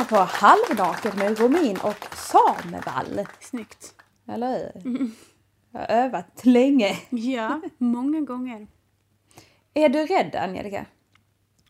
lyssnar 0.00 0.18
på 0.18 0.24
Halvnaket 0.24 1.16
med 1.16 1.38
Romin 1.38 1.76
och 1.82 2.06
Samevall. 2.16 3.26
Snyggt. 3.40 3.94
Eller 4.28 4.72
hur? 4.74 5.10
Jag 5.70 5.80
har 5.80 5.86
övat 5.86 6.44
länge. 6.44 6.96
Ja, 7.10 7.60
många 7.78 8.20
gånger. 8.20 8.66
Är 9.74 9.88
du 9.88 10.06
rädd 10.06 10.36
Angelica? 10.36 10.86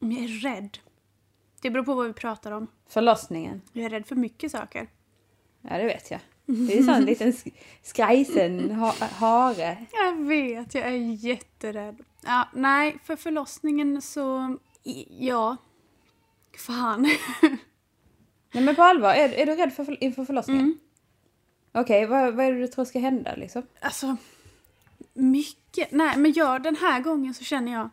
Om 0.00 0.12
jag 0.12 0.24
är 0.24 0.28
rädd? 0.28 0.78
Det 1.62 1.70
beror 1.70 1.84
på 1.84 1.94
vad 1.94 2.06
vi 2.06 2.12
pratar 2.12 2.52
om. 2.52 2.66
Förlossningen? 2.88 3.62
Jag 3.72 3.84
är 3.84 3.90
rädd 3.90 4.06
för 4.06 4.16
mycket 4.16 4.52
saker. 4.52 4.88
Ja, 5.60 5.78
det 5.78 5.84
vet 5.84 6.10
jag. 6.10 6.20
Det 6.46 6.74
är 6.74 6.78
en 6.78 6.84
sån 6.84 7.04
liten 7.04 7.32
sk- 7.32 7.52
skrajsen 7.82 8.70
ha 8.74 8.94
hare. 9.00 9.86
Jag 9.92 10.16
vet, 10.24 10.74
jag 10.74 10.84
är 10.86 11.14
jätterädd. 11.24 12.02
Ja, 12.26 12.48
nej, 12.54 12.98
för 13.04 13.16
förlossningen 13.16 14.02
så... 14.02 14.56
Ja. 15.18 15.56
Fan. 16.58 17.06
Nej 18.52 18.64
men 18.64 18.76
på 18.76 18.82
allvar, 18.82 19.14
är, 19.14 19.32
är 19.32 19.46
du 19.46 19.54
rädd 19.54 19.72
för, 19.72 20.04
inför 20.04 20.24
förlossningen? 20.24 20.64
Mm. 20.64 20.78
Okej, 21.72 22.06
vad, 22.06 22.34
vad 22.34 22.46
är 22.46 22.52
det 22.52 22.60
du 22.60 22.66
tror 22.66 22.84
ska 22.84 22.98
hända 22.98 23.34
liksom? 23.36 23.62
Alltså, 23.80 24.16
mycket. 25.12 25.92
Nej, 25.92 26.18
men 26.18 26.32
ja, 26.32 26.58
den 26.58 26.76
här 26.76 27.00
gången 27.00 27.34
så 27.34 27.44
känner 27.44 27.72
jag... 27.72 27.90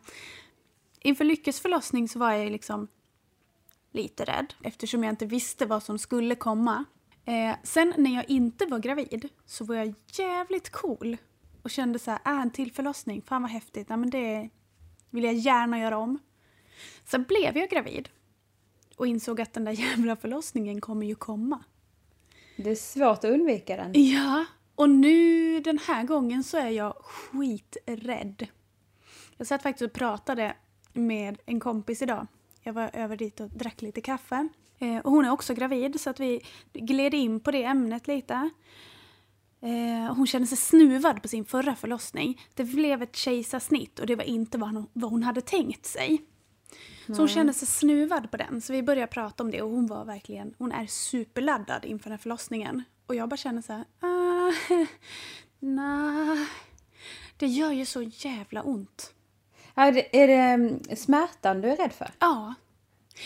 Inför 1.00 1.24
Lyckes 1.24 1.60
förlossning 1.60 2.08
så 2.08 2.18
var 2.18 2.32
jag 2.32 2.52
liksom 2.52 2.88
lite 3.92 4.24
rädd 4.24 4.54
eftersom 4.62 5.04
jag 5.04 5.12
inte 5.12 5.26
visste 5.26 5.66
vad 5.66 5.82
som 5.82 5.98
skulle 5.98 6.34
komma. 6.34 6.84
Eh, 7.24 7.56
sen 7.62 7.94
när 7.96 8.14
jag 8.14 8.30
inte 8.30 8.66
var 8.66 8.78
gravid 8.78 9.28
så 9.46 9.64
var 9.64 9.74
jag 9.74 9.94
jävligt 10.12 10.70
cool 10.70 11.16
och 11.62 11.70
kände 11.70 11.98
så 11.98 12.10
här, 12.10 12.20
äh, 12.26 12.40
en 12.40 12.50
till 12.50 12.72
förlossning, 12.72 13.22
fan 13.22 13.42
vad 13.42 13.50
häftigt, 13.50 13.86
ja, 13.90 13.96
men 13.96 14.10
det 14.10 14.50
vill 15.10 15.24
jag 15.24 15.34
gärna 15.34 15.78
göra 15.78 15.98
om. 15.98 16.18
Sen 17.04 17.22
blev 17.22 17.56
jag 17.56 17.70
gravid 17.70 18.08
och 18.98 19.06
insåg 19.06 19.40
att 19.40 19.52
den 19.52 19.64
där 19.64 19.72
jävla 19.72 20.16
förlossningen 20.16 20.80
kommer 20.80 21.06
ju 21.06 21.14
komma. 21.14 21.64
Det 22.56 22.70
är 22.70 22.74
svårt 22.74 23.18
att 23.18 23.24
undvika 23.24 23.76
den. 23.76 23.92
Ja, 23.94 24.44
och 24.74 24.90
nu 24.90 25.60
den 25.60 25.78
här 25.78 26.04
gången 26.04 26.44
så 26.44 26.56
är 26.56 26.68
jag 26.68 26.94
skiträdd. 27.00 28.46
Jag 29.36 29.46
satt 29.46 29.62
faktiskt 29.62 29.82
och 29.82 29.92
pratade 29.92 30.56
med 30.92 31.38
en 31.46 31.60
kompis 31.60 32.02
idag. 32.02 32.26
Jag 32.62 32.72
var 32.72 32.90
över 32.92 33.16
dit 33.16 33.40
och 33.40 33.50
drack 33.50 33.82
lite 33.82 34.00
kaffe. 34.00 34.48
Eh, 34.78 34.98
och 34.98 35.10
hon 35.10 35.24
är 35.24 35.30
också 35.30 35.54
gravid 35.54 36.00
så 36.00 36.10
att 36.10 36.20
vi 36.20 36.40
gled 36.72 37.14
in 37.14 37.40
på 37.40 37.50
det 37.50 37.64
ämnet 37.64 38.08
lite. 38.08 38.50
Eh, 39.60 40.14
hon 40.14 40.26
kände 40.26 40.46
sig 40.46 40.58
snuvad 40.58 41.22
på 41.22 41.28
sin 41.28 41.44
förra 41.44 41.74
förlossning. 41.74 42.40
Det 42.54 42.64
blev 42.64 43.02
ett 43.02 43.16
kejsarsnitt 43.16 43.98
och 43.98 44.06
det 44.06 44.16
var 44.16 44.24
inte 44.24 44.58
vad 44.58 44.70
hon, 44.70 44.86
vad 44.92 45.10
hon 45.10 45.22
hade 45.22 45.40
tänkt 45.40 45.86
sig. 45.86 46.22
Så 47.16 47.22
hon 47.22 47.28
kände 47.28 47.52
sig 47.52 47.68
snuvad 47.68 48.30
på 48.30 48.36
den. 48.36 48.60
Så 48.60 48.72
vi 48.72 48.82
började 48.82 49.06
prata 49.06 49.42
om 49.42 49.50
det 49.50 49.62
och 49.62 49.70
hon 49.70 49.86
var 49.86 50.04
verkligen, 50.04 50.54
hon 50.58 50.72
är 50.72 50.86
superladdad 50.86 51.84
inför 51.84 52.04
den 52.04 52.12
här 52.12 52.18
förlossningen. 52.22 52.84
Och 53.06 53.14
jag 53.14 53.28
bara 53.28 53.36
känner 53.36 53.62
så 53.62 53.72
här, 53.72 53.84
ah, 54.00 54.52
nej. 55.58 56.46
Det 57.36 57.46
gör 57.46 57.72
ju 57.72 57.86
så 57.86 58.02
jävla 58.02 58.62
ont. 58.62 59.14
Är 59.74 59.92
det, 59.92 60.22
är 60.22 60.28
det 60.28 60.34
mm, 60.34 60.80
smärtan 60.96 61.60
du 61.60 61.68
är 61.70 61.76
rädd 61.76 61.92
för? 61.92 62.10
Ja. 62.18 62.54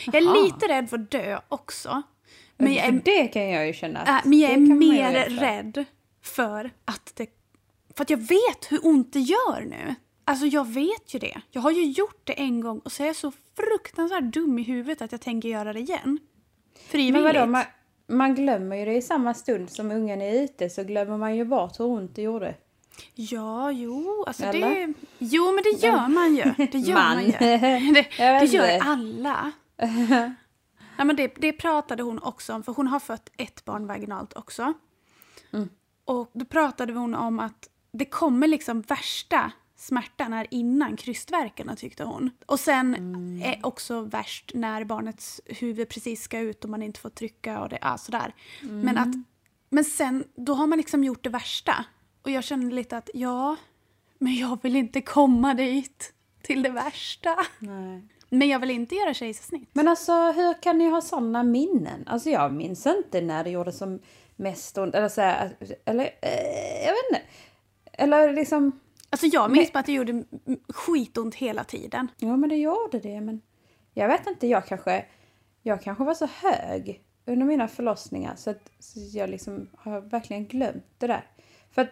Jag 0.07 0.15
är 0.15 0.21
Jaha. 0.23 0.35
lite 0.45 0.69
rädd 0.69 0.91
för 0.91 0.99
att 0.99 1.11
dö 1.11 1.41
också. 1.49 2.03
Men 2.57 2.75
jag 2.75 2.85
För 2.85 2.93
är, 2.93 3.01
det 3.05 3.29
kan 3.29 3.51
jag 3.51 3.67
ju 3.67 3.73
känna. 3.73 4.03
äh, 4.03 4.21
men 4.25 4.39
jag 4.39 4.51
är 4.51 4.57
mer 4.59 5.13
vara 5.13 5.25
för. 5.25 5.31
rädd 5.31 5.85
för 6.23 6.71
att 6.85 7.13
det... 7.17 7.27
För 7.97 8.03
att 8.05 8.11
jag 8.11 8.19
vet 8.19 8.67
hur 8.73 8.87
ont 8.87 9.13
det 9.13 9.21
gör 9.21 9.61
nu. 9.61 9.95
Alltså 10.25 10.47
jag 10.47 10.67
vet 10.69 11.15
ju 11.15 11.19
det. 11.19 11.41
Jag 11.51 11.63
har 11.63 11.71
ju 11.71 11.85
gjort 11.85 12.21
det 12.25 12.41
en 12.41 12.61
gång 12.61 12.79
och 12.79 12.93
så 12.93 13.03
är 13.03 13.07
jag 13.07 13.17
så 13.17 13.33
fruktansvärt 13.57 14.25
dum 14.25 14.59
i 14.59 14.63
huvudet 14.63 15.03
att 15.03 15.13
jag 15.13 15.21
tänker 15.21 15.49
göra 15.49 15.73
det 15.73 15.81
igen. 15.81 16.19
Frivilligt. 16.89 17.15
Men 17.15 17.35
vadå, 17.35 17.47
man, 17.47 17.65
man 18.07 18.35
glömmer 18.35 18.77
ju 18.77 18.85
det 18.85 18.95
i 18.95 19.03
samma 19.03 19.35
stund 19.35 19.71
som 19.71 19.91
ungen 19.91 20.23
är 20.23 20.43
ute 20.43 20.71
så 20.71 20.85
glömmer 20.85 21.17
man 21.17 21.37
ju 21.37 21.45
bort 21.45 21.81
hur 21.81 21.85
ont 21.85 22.15
det 22.15 22.23
gjorde. 22.23 22.55
Ja, 23.15 23.73
jo, 23.73 24.25
alltså 24.27 24.45
Eller? 24.45 24.87
det... 24.87 24.95
Jo, 25.19 25.53
men 25.53 25.65
det 25.65 25.87
gör 25.87 26.09
man 26.09 26.37
ju. 26.37 26.67
Det 26.67 26.79
gör 26.79 26.95
man, 26.95 27.17
Man. 27.17 27.25
ju. 27.25 27.33
Det, 27.93 28.09
det 28.19 28.47
gör 28.47 28.79
alla. 28.83 29.53
Ja, 30.97 31.05
men 31.05 31.17
det, 31.17 31.35
det 31.37 31.53
pratade 31.53 32.03
hon 32.03 32.23
också 32.23 32.55
om, 32.55 32.63
för 32.63 32.73
hon 32.73 32.87
har 32.87 33.01
fött 33.01 33.31
ett 33.37 33.65
barn 33.65 33.87
vaginalt 33.87 34.37
också. 34.37 34.73
Mm. 35.53 35.69
Och 36.05 36.31
då 36.33 36.45
pratade 36.45 36.93
hon 36.93 37.15
om 37.15 37.41
att 37.41 37.69
det 37.93 38.05
kommer 38.05 38.49
liksom 38.49 38.81
värsta 38.81 39.53
smärtan 39.83 40.33
är 40.33 40.47
innan 40.51 40.97
krystvärkarna 40.97 41.77
tyckte 41.77 42.05
hon. 42.05 42.31
Och 42.47 42.61
sen 42.61 42.95
Mm. 42.95 43.43
är 43.43 43.67
också 43.67 44.01
värst 44.01 44.51
när 44.55 44.85
barnets 44.85 45.41
huvud 45.47 45.89
precis 45.89 46.23
ska 46.23 46.39
ut 46.39 46.65
och 46.65 46.71
man 46.71 46.83
inte 46.83 47.01
får 47.01 47.11
trycka 47.11 47.61
och 47.61 47.69
det, 47.69 47.79
ja, 47.81 47.99
sådär. 47.99 48.35
Men, 48.61 48.89
Mm. 48.89 48.97
att, 48.97 49.15
men 49.69 49.85
sen, 49.85 50.25
då 50.35 50.55
har 50.55 50.67
man 50.67 50.79
liksom 50.79 51.05
gjort 51.05 51.25
det 51.25 51.31
värsta. 51.31 51.85
Och 52.23 52.31
jag 52.31 52.45
kände 52.45 52.75
lite 52.75 52.97
att 52.97 53.11
ja, 53.15 53.57
men 54.19 54.35
jag 54.37 54.59
vill 54.63 54.77
inte 54.77 55.01
komma 55.01 55.55
dit 55.55 56.13
till 56.43 56.63
det 56.63 56.71
värsta. 56.71 57.37
Nej. 57.59 58.03
Men 58.29 58.49
jag 58.49 58.59
vill 58.59 58.71
inte 58.71 58.95
göra 58.95 59.15
kejsarsnitt. 59.15 59.69
Men 59.73 59.89
alltså 59.89 60.13
hur 60.13 60.63
kan 60.63 60.79
ni 60.79 60.89
ha 60.91 61.01
sådana 61.01 61.43
minnen? 61.43 62.05
Alltså 62.07 62.31
jag 62.31 62.53
minns 62.53 62.87
inte 62.87 63.21
när 63.21 63.45
det 63.45 63.51
gjorde 63.51 63.73
som 63.73 63.99
mest 64.37 64.79
ont. 64.79 64.95
Eller 64.95 65.09
så 65.09 65.21
här, 65.21 65.57
eller 65.85 66.05
eh, 66.05 66.85
jag 66.87 66.93
vet 66.93 67.05
inte. 67.11 67.23
Eller 67.93 68.33
liksom, 68.33 68.81
Alltså 69.13 69.27
jag 69.27 69.51
minns 69.51 69.73
bara 69.73 69.79
att 69.79 69.87
det 69.87 69.93
gjorde 69.93 70.25
skitont 70.69 71.35
hela 71.35 71.65
tiden. 71.65 72.09
ja 72.17 72.37
men 72.37 72.49
det 72.49 72.57
gjorde 72.57 72.99
det 72.99 73.21
men 73.21 73.41
jag 73.95 74.09
vet 74.09 74.27
inte, 74.27 74.47
jag 74.47 74.67
kanske, 74.67 75.05
jag 75.63 75.83
kanske 75.83 76.05
var 76.05 76.15
så 76.15 76.27
hög 76.27 77.03
under 77.25 77.47
mina 77.47 77.69
förlossningar 77.69 78.35
så 78.37 78.51
att 78.51 78.71
så 78.79 79.01
jag 79.13 79.31
liksom 79.31 79.69
har 79.77 80.01
verkligen 80.01 80.47
glömt 80.47 80.85
det 80.99 81.07
där. 81.07 81.27
För 81.71 81.83
att 81.83 81.89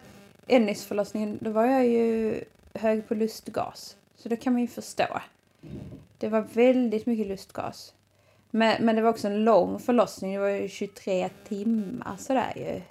Ennis-förlossningen, 0.47 1.37
då 1.41 1.51
var 1.51 1.65
jag 1.65 1.87
ju 1.87 2.43
hög 2.73 3.07
på 3.07 3.15
lustgas. 3.15 3.97
Så 4.15 4.29
det 4.29 4.35
kan 4.35 4.53
man 4.53 4.61
ju 4.61 4.67
förstå. 4.67 5.21
Det 6.17 6.27
var 6.27 6.41
väldigt 6.41 7.05
mycket 7.05 7.27
lustgas. 7.27 7.93
Men, 8.51 8.85
men 8.85 8.95
det 8.95 9.01
var 9.01 9.09
också 9.09 9.27
en 9.27 9.43
lång 9.43 9.79
förlossning, 9.79 10.33
det 10.33 10.39
var 10.39 10.47
ju 10.47 10.69
23 10.69 11.29
timmar 11.47 12.15
sådär 12.17 12.53
ju. 12.55 12.81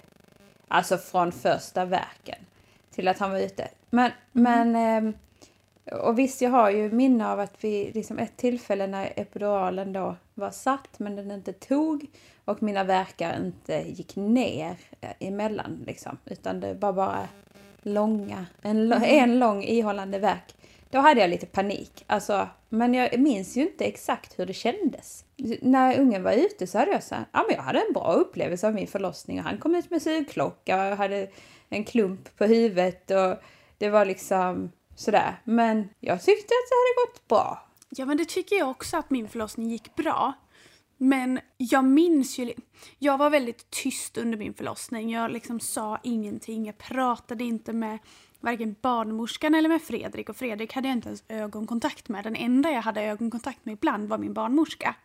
Alltså 0.67 0.97
från 0.97 1.31
första 1.31 1.85
verken 1.85 2.45
till 2.91 3.07
att 3.07 3.19
han 3.19 3.31
var 3.31 3.39
ute. 3.39 3.67
Men, 3.89 4.11
men 4.31 4.75
ehm, 4.75 5.13
och 5.91 6.19
visst, 6.19 6.41
jag 6.41 6.49
har 6.49 6.69
ju 6.69 6.91
minne 6.91 7.31
av 7.31 7.39
att 7.39 7.63
vi 7.63 7.91
liksom 7.93 8.19
ett 8.19 8.37
tillfälle 8.37 8.87
när 8.87 9.13
epiduralen 9.15 9.93
då 9.93 10.15
var 10.33 10.51
satt 10.51 10.99
men 10.99 11.15
den 11.15 11.31
inte 11.31 11.53
tog 11.53 12.05
och 12.45 12.63
mina 12.63 12.83
verkar 12.83 13.37
inte 13.45 13.83
gick 13.91 14.15
ner 14.15 14.75
eh, 15.01 15.09
emellan 15.19 15.83
liksom 15.87 16.17
utan 16.25 16.59
det 16.59 16.73
var 16.73 16.93
bara 16.93 17.27
långa, 17.81 18.45
en, 18.61 18.89
lo- 18.89 19.03
en 19.03 19.39
lång 19.39 19.63
ihållande 19.63 20.19
verk. 20.19 20.55
Då 20.89 20.99
hade 20.99 21.21
jag 21.21 21.29
lite 21.29 21.45
panik. 21.45 22.03
Alltså, 22.07 22.47
men 22.69 22.93
jag 22.93 23.19
minns 23.19 23.57
ju 23.57 23.61
inte 23.61 23.85
exakt 23.85 24.39
hur 24.39 24.45
det 24.45 24.53
kändes. 24.53 25.25
När 25.61 25.99
ungen 25.99 26.23
var 26.23 26.31
ute 26.31 26.67
så 26.67 26.77
hade 26.77 26.91
jag 26.91 27.03
så 27.03 27.15
här, 27.15 27.25
ja 27.31 27.45
men 27.47 27.55
jag 27.55 27.63
hade 27.63 27.79
en 27.79 27.93
bra 27.93 28.13
upplevelse 28.13 28.67
av 28.67 28.73
min 28.73 28.87
förlossning 28.87 29.39
och 29.39 29.45
han 29.45 29.57
kom 29.57 29.75
ut 29.75 29.89
med 29.89 30.01
sugklocka 30.01 30.81
och 30.81 30.85
jag 30.85 30.95
hade 30.95 31.27
en 31.71 31.83
klump 31.83 32.37
på 32.37 32.45
huvudet 32.45 33.11
och 33.11 33.37
det 33.77 33.89
var 33.89 34.05
liksom 34.05 34.71
sådär. 34.95 35.41
Men 35.43 35.89
jag 35.99 36.23
tyckte 36.23 36.53
att 36.53 36.69
det 36.69 36.75
hade 36.75 37.07
gått 37.07 37.27
bra. 37.27 37.67
Ja 37.89 38.05
men 38.05 38.17
det 38.17 38.25
tycker 38.25 38.55
jag 38.55 38.69
också 38.69 38.97
att 38.97 39.09
min 39.09 39.27
förlossning 39.27 39.69
gick 39.69 39.95
bra. 39.95 40.33
Men 40.97 41.39
jag 41.57 41.85
minns 41.85 42.39
ju... 42.39 42.53
Jag 42.99 43.17
var 43.17 43.29
väldigt 43.29 43.69
tyst 43.69 44.17
under 44.17 44.37
min 44.37 44.53
förlossning. 44.53 45.11
Jag 45.11 45.31
liksom 45.31 45.59
sa 45.59 45.99
ingenting. 46.03 46.65
Jag 46.65 46.77
pratade 46.77 47.43
inte 47.43 47.73
med 47.73 47.99
varken 48.39 48.75
barnmorskan 48.81 49.55
eller 49.55 49.69
med 49.69 49.81
Fredrik. 49.81 50.29
Och 50.29 50.35
Fredrik 50.35 50.73
hade 50.73 50.87
jag 50.87 50.97
inte 50.97 51.07
ens 51.09 51.23
ögonkontakt 51.27 52.09
med. 52.09 52.23
Den 52.23 52.35
enda 52.35 52.71
jag 52.71 52.81
hade 52.81 53.01
ögonkontakt 53.01 53.65
med 53.65 53.73
ibland 53.73 54.09
var 54.09 54.17
min 54.17 54.33
barnmorska. 54.33 54.95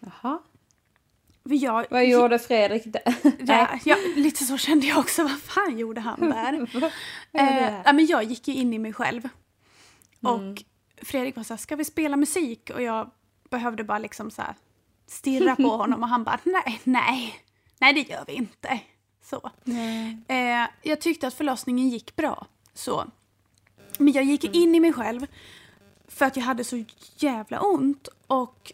Jaha. 0.00 0.38
Jag, 1.48 1.86
Vad 1.90 2.06
gjorde 2.06 2.38
Fredrik 2.38 2.82
där? 2.86 3.14
Ja, 3.46 3.78
ja, 3.84 3.96
lite 4.16 4.44
så 4.44 4.58
kände 4.58 4.86
jag 4.86 4.98
också. 4.98 5.22
Vad 5.22 5.40
fan 5.40 5.78
gjorde 5.78 6.00
han 6.00 6.20
där? 6.30 6.68
Eh, 7.32 7.74
ja, 7.84 7.92
men 7.92 8.06
jag 8.06 8.24
gick 8.24 8.48
ju 8.48 8.54
in 8.54 8.74
i 8.74 8.78
mig 8.78 8.92
själv. 8.92 9.28
Och 10.22 10.38
Mm. 10.38 10.56
Fredrik 11.02 11.36
var 11.36 11.42
så 11.42 11.54
här, 11.54 11.58
ska 11.58 11.76
vi 11.76 11.84
spela 11.84 12.16
musik? 12.16 12.70
Och 12.74 12.82
jag 12.82 13.10
behövde 13.50 13.84
bara 13.84 13.98
liksom 13.98 14.30
så 14.30 14.42
här 14.42 14.54
stirra 15.06 15.56
på 15.56 15.62
honom 15.76 16.02
och 16.02 16.08
han 16.08 16.24
bara, 16.24 16.38
nej, 16.44 16.80
nej, 16.84 17.34
nej 17.78 17.92
det 17.94 18.00
gör 18.00 18.24
vi 18.26 18.32
inte. 18.32 18.80
Så. 19.24 19.50
Eh, 20.28 20.68
jag 20.82 21.00
tyckte 21.00 21.26
att 21.26 21.34
förlossningen 21.34 21.88
gick 21.88 22.16
bra. 22.16 22.46
Så. 22.74 23.04
Men 23.98 24.12
jag 24.12 24.24
gick 24.24 24.44
in 24.44 24.74
i 24.74 24.80
mig 24.80 24.92
själv 24.92 25.26
för 26.08 26.26
att 26.26 26.36
jag 26.36 26.44
hade 26.44 26.64
så 26.64 26.84
jävla 27.16 27.60
ont. 27.60 28.08
Och 28.26 28.72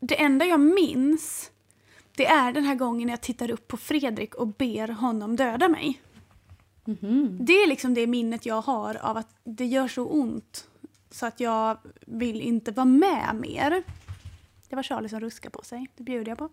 det 0.00 0.20
enda 0.22 0.44
jag 0.44 0.60
minns 0.60 1.50
det 2.20 2.26
är 2.26 2.52
den 2.52 2.64
här 2.64 2.74
gången 2.74 3.08
jag 3.08 3.20
tittar 3.20 3.50
upp 3.50 3.68
på 3.68 3.76
Fredrik 3.76 4.34
och 4.34 4.46
ber 4.46 4.88
honom 4.88 5.36
döda 5.36 5.68
mig. 5.68 6.00
Mhm. 6.84 7.38
Det 7.40 7.52
är 7.52 7.66
liksom 7.66 7.94
det 7.94 8.06
minnet 8.06 8.46
jag 8.46 8.60
har 8.60 8.94
av 8.94 9.16
att 9.16 9.28
det 9.44 9.66
gör 9.66 9.88
så 9.88 10.06
ont 10.06 10.68
så 11.10 11.26
att 11.26 11.40
jag 11.40 11.78
vill 12.06 12.40
inte 12.40 12.72
vara 12.72 12.84
med 12.84 13.36
mer. 13.40 13.82
Det 14.68 14.76
var 14.76 14.82
Charlie 14.82 15.08
som 15.08 15.20
ruskade 15.20 15.50
på 15.52 15.62
sig, 15.62 15.86
det 15.96 16.02
bjuder 16.02 16.30
jag 16.30 16.38
på. 16.38 16.44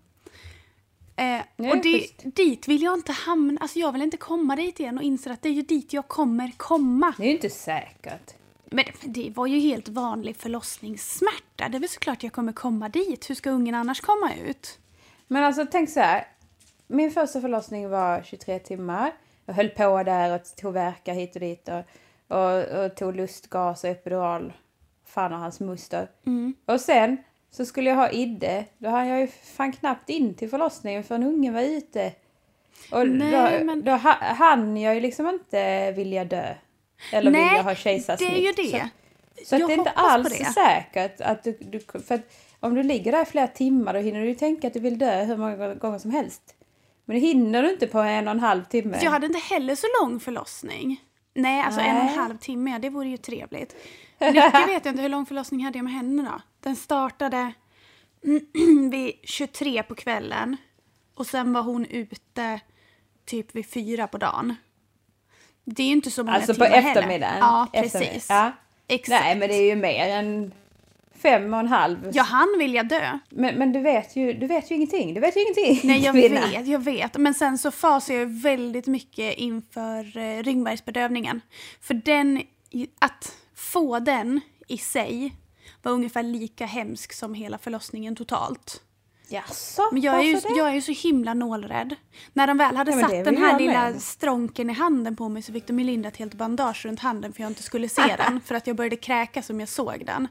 Eh, 1.16 1.42
Nej, 1.56 1.72
och 1.72 1.78
det, 1.84 2.36
dit 2.36 2.68
vill 2.68 2.82
jag 2.82 2.94
inte 2.94 3.12
hamna. 3.12 3.62
Alltså 3.62 3.80
jag 3.80 3.92
vill 3.92 4.02
inte 4.02 4.18
komma 4.18 4.56
dit 4.56 4.80
igen 4.80 4.98
och 4.98 5.04
inser 5.04 5.32
att 5.32 5.42
det 5.42 5.50
är 5.50 5.54
ju 5.54 5.62
dit 5.62 5.94
jag 5.94 6.08
kommer 6.08 6.52
komma. 6.58 7.14
Det 7.18 7.24
är 7.24 7.28
ju 7.28 7.34
inte 7.34 7.50
säkert. 7.50 8.34
Men 8.66 8.86
det 9.02 9.32
var 9.36 9.48
ju 9.48 9.60
helt 9.60 9.88
vanlig 9.88 10.36
förlossningssmärta. 10.36 11.70
Det 11.70 11.78
är 11.78 11.80
väl 11.80 11.90
såklart 11.90 12.24
jag 12.24 12.34
kommer 12.34 12.54
komma 12.54 12.90
dit. 12.90 13.30
Hur 13.30 13.36
ska 13.36 13.50
ungen 13.50 13.76
annars 13.76 14.02
komma 14.02 14.32
ut? 14.48 14.80
Men 15.28 15.44
alltså 15.44 15.66
tänk 15.72 15.90
så 15.90 16.00
här. 16.00 16.28
Min 16.88 17.12
första 17.12 17.42
förlossning 17.42 17.90
var 17.90 18.22
23 18.24 18.60
timmar. 18.60 19.12
Jag 19.46 19.54
höll 19.54 19.70
på 19.70 20.04
där 20.04 20.36
och 20.36 20.42
tog 20.58 20.74
verkar 20.74 21.14
hit 21.14 21.36
och 21.36 21.40
dit 21.42 21.70
och, 21.70 22.38
och, 22.38 22.64
och 22.86 22.96
tog 22.96 23.16
lustgas 23.16 23.84
och 23.84 23.90
epidural. 23.90 24.54
Fan 25.06 25.34
och 25.34 25.40
hans 25.40 25.60
moster. 25.60 26.08
Mm. 26.26 26.54
Och 26.66 26.82
sen 26.82 27.18
så 27.52 27.66
skulle 27.66 27.90
jag 27.90 27.98
ha 27.98 28.10
Idde. 28.10 28.66
Då 28.78 28.90
hann 28.90 29.08
jag 29.08 29.20
ju 29.20 29.28
fan 29.28 29.72
knappt 29.72 30.10
in 30.10 30.34
till 30.34 30.50
förlossningen 30.50 31.04
förrän 31.04 31.24
ungen 31.24 31.54
var 31.54 31.62
ute. 31.62 32.14
Och 32.92 33.08
Nej, 33.10 33.60
då, 33.60 33.66
men- 33.66 33.84
då 33.84 33.92
ha- 33.92 34.18
hann 34.34 34.78
jag 34.78 34.96
ju 34.96 35.02
liksom 35.02 35.28
inte 35.30 35.92
vilja 35.92 36.26
dö. 36.26 36.54
Eller 37.14 37.32
Nej, 37.32 37.44
vilja 37.50 37.62
ha 37.62 37.76
kejsarsnitt. 37.76 38.30
det 38.30 38.38
är 38.38 38.42
ju 38.42 38.72
det. 38.72 38.90
Så, 39.40 39.46
så 39.46 39.56
att 39.56 39.60
Jag 39.62 39.70
det 39.70 39.74
är 39.74 39.78
inte 39.78 39.92
alls 39.92 40.54
säkert 40.54 41.22
att 41.22 41.44
du, 41.44 41.58
du... 41.62 41.80
För 41.80 42.16
att 42.16 42.22
om 42.60 42.76
du 42.76 42.84
ligger 42.84 43.12
där 43.12 43.22
i 43.22 43.26
flera 43.26 43.48
timmar 43.48 43.94
då 43.94 44.00
hinner 44.00 44.26
du 44.26 44.36
tänka 44.36 44.68
att 44.68 44.74
du 44.74 44.80
vill 44.80 44.98
dö 44.98 45.24
hur 45.24 45.38
många 45.38 45.74
gånger 45.76 46.00
som 46.00 46.12
helst. 46.12 46.56
Men 47.06 47.16
det 47.16 47.20
hinner 47.20 47.64
du 47.64 47.72
inte 47.72 47.88
på 47.88 48.00
en 48.00 48.28
och 48.28 48.32
en 48.32 48.40
halv 48.40 48.64
timme. 48.64 49.00
Jag 49.04 49.12
hade 49.12 49.26
inte 49.26 49.40
heller 49.40 49.76
så 49.76 49.88
lång 50.02 50.20
förlossning. 50.20 51.02
Nej, 51.34 51.62
alltså 51.62 51.82
en 51.82 51.96
och 51.96 52.02
en 52.02 52.06
Nej. 52.08 52.16
halv 52.16 52.38
timme, 52.38 52.80
det 52.80 52.90
vore 52.90 53.10
ju 53.10 53.18
trevligt. 53.18 53.76
Lycka 54.20 54.64
vet 54.68 54.86
jag 54.86 54.92
inte, 54.92 55.02
hur 55.02 55.10
lång 55.10 55.26
förlossning 55.26 55.66
hade 55.66 55.78
jag 55.78 55.84
med 55.84 55.94
henne 55.94 56.24
då? 56.24 56.42
Den 56.60 56.76
startade 56.76 57.54
vid 58.92 59.14
23 59.24 59.84
på 59.84 59.96
kvällen 59.96 60.58
och 61.16 61.28
sen 61.28 61.54
var 61.54 61.62
hon 61.62 61.86
ute 61.86 62.60
typ 63.26 63.56
vid 63.56 63.70
fyra 63.70 64.08
på 64.08 64.18
dagen. 64.18 64.56
Det 65.64 65.84
är 65.84 65.88
ju 65.88 65.94
inte 65.94 66.12
så 66.12 66.24
många 66.24 66.38
Alltså 66.38 66.54
på 66.54 66.66
timmar 66.66 66.70
heller. 66.70 66.90
eftermiddagen. 66.90 67.38
Ja, 67.40 67.68
precis. 67.74 68.28
Ja. 68.30 68.52
Exakt. 68.88 69.24
Nej 69.24 69.36
men 69.36 69.50
det 69.50 69.56
är 69.56 69.66
ju 69.66 69.76
mer 69.76 70.10
än 70.10 70.54
fem 71.22 71.54
och 71.54 71.60
en 71.60 71.68
halv. 71.68 72.12
Jag 72.14 72.24
hann 72.24 72.56
vilja 72.60 72.84
dö. 72.84 73.20
Men, 73.30 73.56
men 73.56 73.74
du 73.74 73.80
vet 73.80 74.16
ju, 74.16 74.34
du 74.34 74.48
vet 74.48 74.72
ju 74.72 74.76
ingenting. 74.76 75.14
Du 75.14 75.20
vet 75.22 75.38
ju 75.38 75.42
ingenting. 75.42 75.80
Nej, 75.90 76.04
jag 76.04 76.14
vet, 76.14 76.68
jag 76.68 76.80
vet. 76.80 77.18
Men 77.18 77.34
sen 77.34 77.58
så 77.58 77.72
fasar 77.72 78.14
jag 78.14 78.26
väldigt 78.26 78.88
mycket 78.88 79.38
inför 79.38 80.18
eh, 80.18 80.44
ryggmärgsbedövningen. 80.44 81.42
För 81.82 81.94
den, 81.94 82.42
att 83.00 83.36
få 83.56 84.00
den 84.00 84.42
i 84.68 84.78
sig 84.78 85.34
var 85.84 85.92
ungefär 85.92 86.24
lika 86.24 86.66
hemsk 86.66 87.14
som 87.14 87.34
hela 87.34 87.58
förlossningen 87.58 88.16
totalt. 88.16 88.82
Jaså? 89.30 89.82
Men 89.92 90.02
jag 90.02 90.20
är, 90.20 90.24
ju, 90.24 90.34
det? 90.34 90.50
jag 90.58 90.68
är 90.70 90.74
ju 90.74 90.82
så 90.82 90.92
himla 90.92 91.34
nålrädd. 91.34 91.96
När 92.34 92.48
de 92.48 92.58
väl 92.58 92.76
hade 92.76 92.92
Ja, 92.92 93.00
satt 93.00 93.26
den 93.26 93.38
här 93.38 93.60
lilla 93.60 93.90
med. 93.92 94.02
stronken 94.02 94.70
i 94.70 94.74
handen 94.74 95.16
på 95.16 95.30
mig 95.30 95.42
så 95.42 95.54
fick 95.54 95.68
de 95.68 95.80
ju 95.80 95.86
linda 95.86 96.10
ett 96.10 96.18
helt 96.18 96.34
bandage 96.34 96.86
runt 96.86 97.00
handen 97.00 97.34
för 97.34 97.42
jag 97.42 97.50
inte 97.50 97.64
skulle 97.64 97.90
se 97.90 98.16
den. 98.18 98.42
För 98.42 98.56
att 98.56 98.68
jag 98.68 98.76
började 98.76 98.96
kräka 98.96 99.42
som 99.42 99.60
jag 99.60 99.70
såg 99.70 100.04
den. 100.06 100.28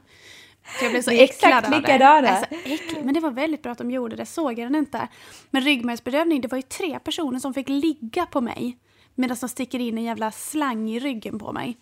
Så 0.79 0.85
jag 0.85 0.91
blev 0.91 1.01
så 1.01 1.11
är 1.11 1.23
exakt 1.23 1.45
äcklad 1.45 1.65
av 1.65 1.71
det. 1.71 1.77
likadana. 1.77 2.29
Alltså. 2.29 2.55
Men 3.03 3.13
det 3.13 3.19
var 3.19 3.31
väldigt 3.31 3.63
bra 3.63 3.71
att 3.71 3.77
de 3.77 3.91
gjorde 3.91 4.15
det, 4.15 4.25
såg 4.25 4.59
jag 4.59 4.65
den 4.71 4.75
inte. 4.75 5.07
Men 5.49 5.61
ryggmärgsbedövning, 5.61 6.41
det 6.41 6.47
var 6.47 6.57
ju 6.57 6.61
tre 6.61 6.99
personer 6.99 7.39
som 7.39 7.53
fick 7.53 7.69
ligga 7.69 8.25
på 8.25 8.41
mig 8.41 8.77
medan 9.15 9.37
de 9.41 9.49
sticker 9.49 9.79
in 9.79 9.97
en 9.97 10.03
jävla 10.03 10.31
slang 10.31 10.89
i 10.89 10.99
ryggen 10.99 11.39
på 11.39 11.51
mig. 11.51 11.77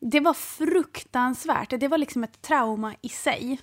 Det 0.00 0.20
var 0.20 0.34
fruktansvärt. 0.34 1.80
Det 1.80 1.88
var 1.88 1.98
liksom 1.98 2.24
ett 2.24 2.42
trauma 2.42 2.94
i 3.02 3.08
sig. 3.08 3.60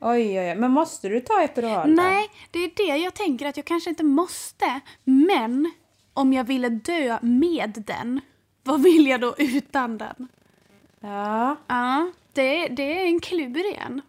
Oj, 0.00 0.38
oj, 0.38 0.38
oj. 0.38 0.54
Men 0.54 0.70
måste 0.70 1.08
du 1.08 1.20
ta 1.20 1.42
epidural? 1.42 1.90
Nej, 1.90 2.28
det 2.50 2.58
är 2.58 2.70
det 2.76 2.96
jag 2.96 3.14
tänker 3.14 3.46
att 3.46 3.56
jag 3.56 3.66
kanske 3.66 3.90
inte 3.90 4.04
måste. 4.04 4.80
Men 5.04 5.70
om 6.14 6.32
jag 6.32 6.44
ville 6.44 6.68
dö 6.68 7.18
med 7.22 7.84
den, 7.86 8.20
vad 8.62 8.82
vill 8.82 9.06
jag 9.06 9.20
då 9.20 9.34
utan 9.38 9.98
den? 9.98 10.28
Ja. 11.00 11.56
Ja, 11.66 12.12
det, 12.32 12.68
det 12.68 13.02
är 13.02 13.06
en 13.06 13.20
klur 13.20 13.72
igen. 13.72 14.00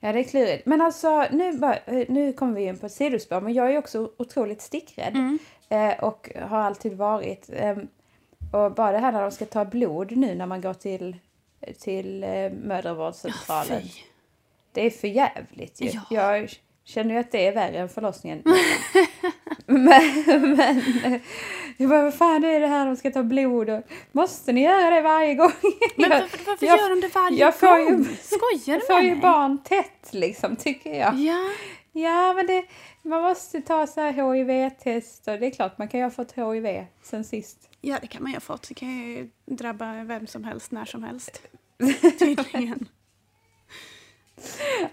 Ja, 0.00 0.12
det 0.12 0.18
är 0.18 0.24
klurigt. 0.24 0.66
Men 0.66 0.80
alltså, 0.80 1.26
nu, 1.30 1.58
bara, 1.58 1.76
eh, 1.76 2.04
nu 2.08 2.32
kommer 2.32 2.54
vi 2.54 2.64
in 2.64 2.78
på 2.78 2.86
ett 2.86 2.92
sidospår, 2.92 3.40
men 3.40 3.52
jag 3.52 3.74
är 3.74 3.78
också 3.78 4.10
otroligt 4.16 4.62
stickrädd. 4.62 5.14
Mm. 5.14 5.38
Eh, 5.68 6.04
och 6.04 6.30
har 6.48 6.58
alltid 6.58 6.96
varit. 6.96 7.50
Ehm, 7.52 7.88
och 8.52 8.72
bara 8.72 8.92
det 8.92 8.98
här 8.98 9.12
när 9.12 9.22
de 9.22 9.30
ska 9.30 9.44
ta 9.44 9.64
blod 9.64 10.16
nu 10.16 10.34
när 10.34 10.46
man 10.46 10.60
går 10.60 10.74
till, 10.74 11.16
till 11.78 12.24
eh, 12.24 12.50
mödravårdscentralen. 12.50 13.82
Fy. 13.82 13.88
det 14.72 14.86
är 14.86 14.90
för 14.90 15.08
jävligt 15.08 15.80
ju. 15.80 15.88
Ja. 15.88 16.02
Jag 16.10 16.50
känner 16.84 17.14
ju 17.14 17.20
att 17.20 17.32
det 17.32 17.46
är 17.46 17.54
värre 17.54 17.78
än 17.78 17.88
förlossningen. 17.88 18.42
men, 19.66 20.22
men 20.56 21.20
jag 21.76 21.88
bara, 21.90 22.02
vad 22.02 22.14
fan 22.14 22.44
är 22.44 22.60
det 22.60 22.66
här 22.66 22.86
de 22.86 22.96
ska 22.96 23.10
ta 23.10 23.22
blod 23.22 23.70
och 23.70 23.82
måste 24.12 24.52
ni 24.52 24.62
göra 24.62 24.90
det 24.94 25.00
varje 25.02 25.34
gång? 25.34 25.52
Men 25.96 26.10
Jag- 26.10 26.20
varför, 26.20 26.38
varför 26.46 26.66
jag- 26.66 26.78
gör 26.78 26.90
de 26.90 27.00
det 27.00 27.14
varje 27.14 27.38
jag 27.40 27.54
får 27.58 27.78
ju- 27.78 27.84
gång? 27.84 28.04
Skojar 28.22 28.62
Jag 28.66 28.80
du 28.80 28.86
får 28.86 28.94
med 28.94 29.04
ju 29.04 29.10
mig? 29.10 29.20
barn 29.20 29.58
tätt 29.62 30.08
liksom, 30.10 30.56
tycker 30.56 30.94
jag. 31.00 31.14
Ja, 31.14 31.50
Ja, 31.96 32.32
men 32.32 32.46
det, 32.46 32.64
man 33.02 33.22
måste 33.22 33.60
ta 33.60 33.86
så 33.86 34.00
här 34.00 34.12
HIV-test 34.34 35.28
och 35.28 35.38
det 35.38 35.46
är 35.46 35.50
klart 35.50 35.78
man 35.78 35.88
kan 35.88 36.00
ju 36.00 36.04
ha 36.06 36.10
fått 36.10 36.32
HIV 36.32 36.84
sen 37.02 37.24
sist. 37.24 37.68
ja, 37.80 37.96
det 38.00 38.06
kan 38.06 38.22
man 38.22 38.32
ju 38.32 38.36
ha 38.36 38.40
fått. 38.40 38.68
Det 38.68 38.74
kan 38.74 38.88
ju 38.88 39.28
drabba 39.46 40.04
vem 40.04 40.26
som 40.26 40.44
helst, 40.44 40.70
när 40.72 40.84
som 40.84 41.02
helst. 41.04 41.42
Tydligen. 42.18 42.88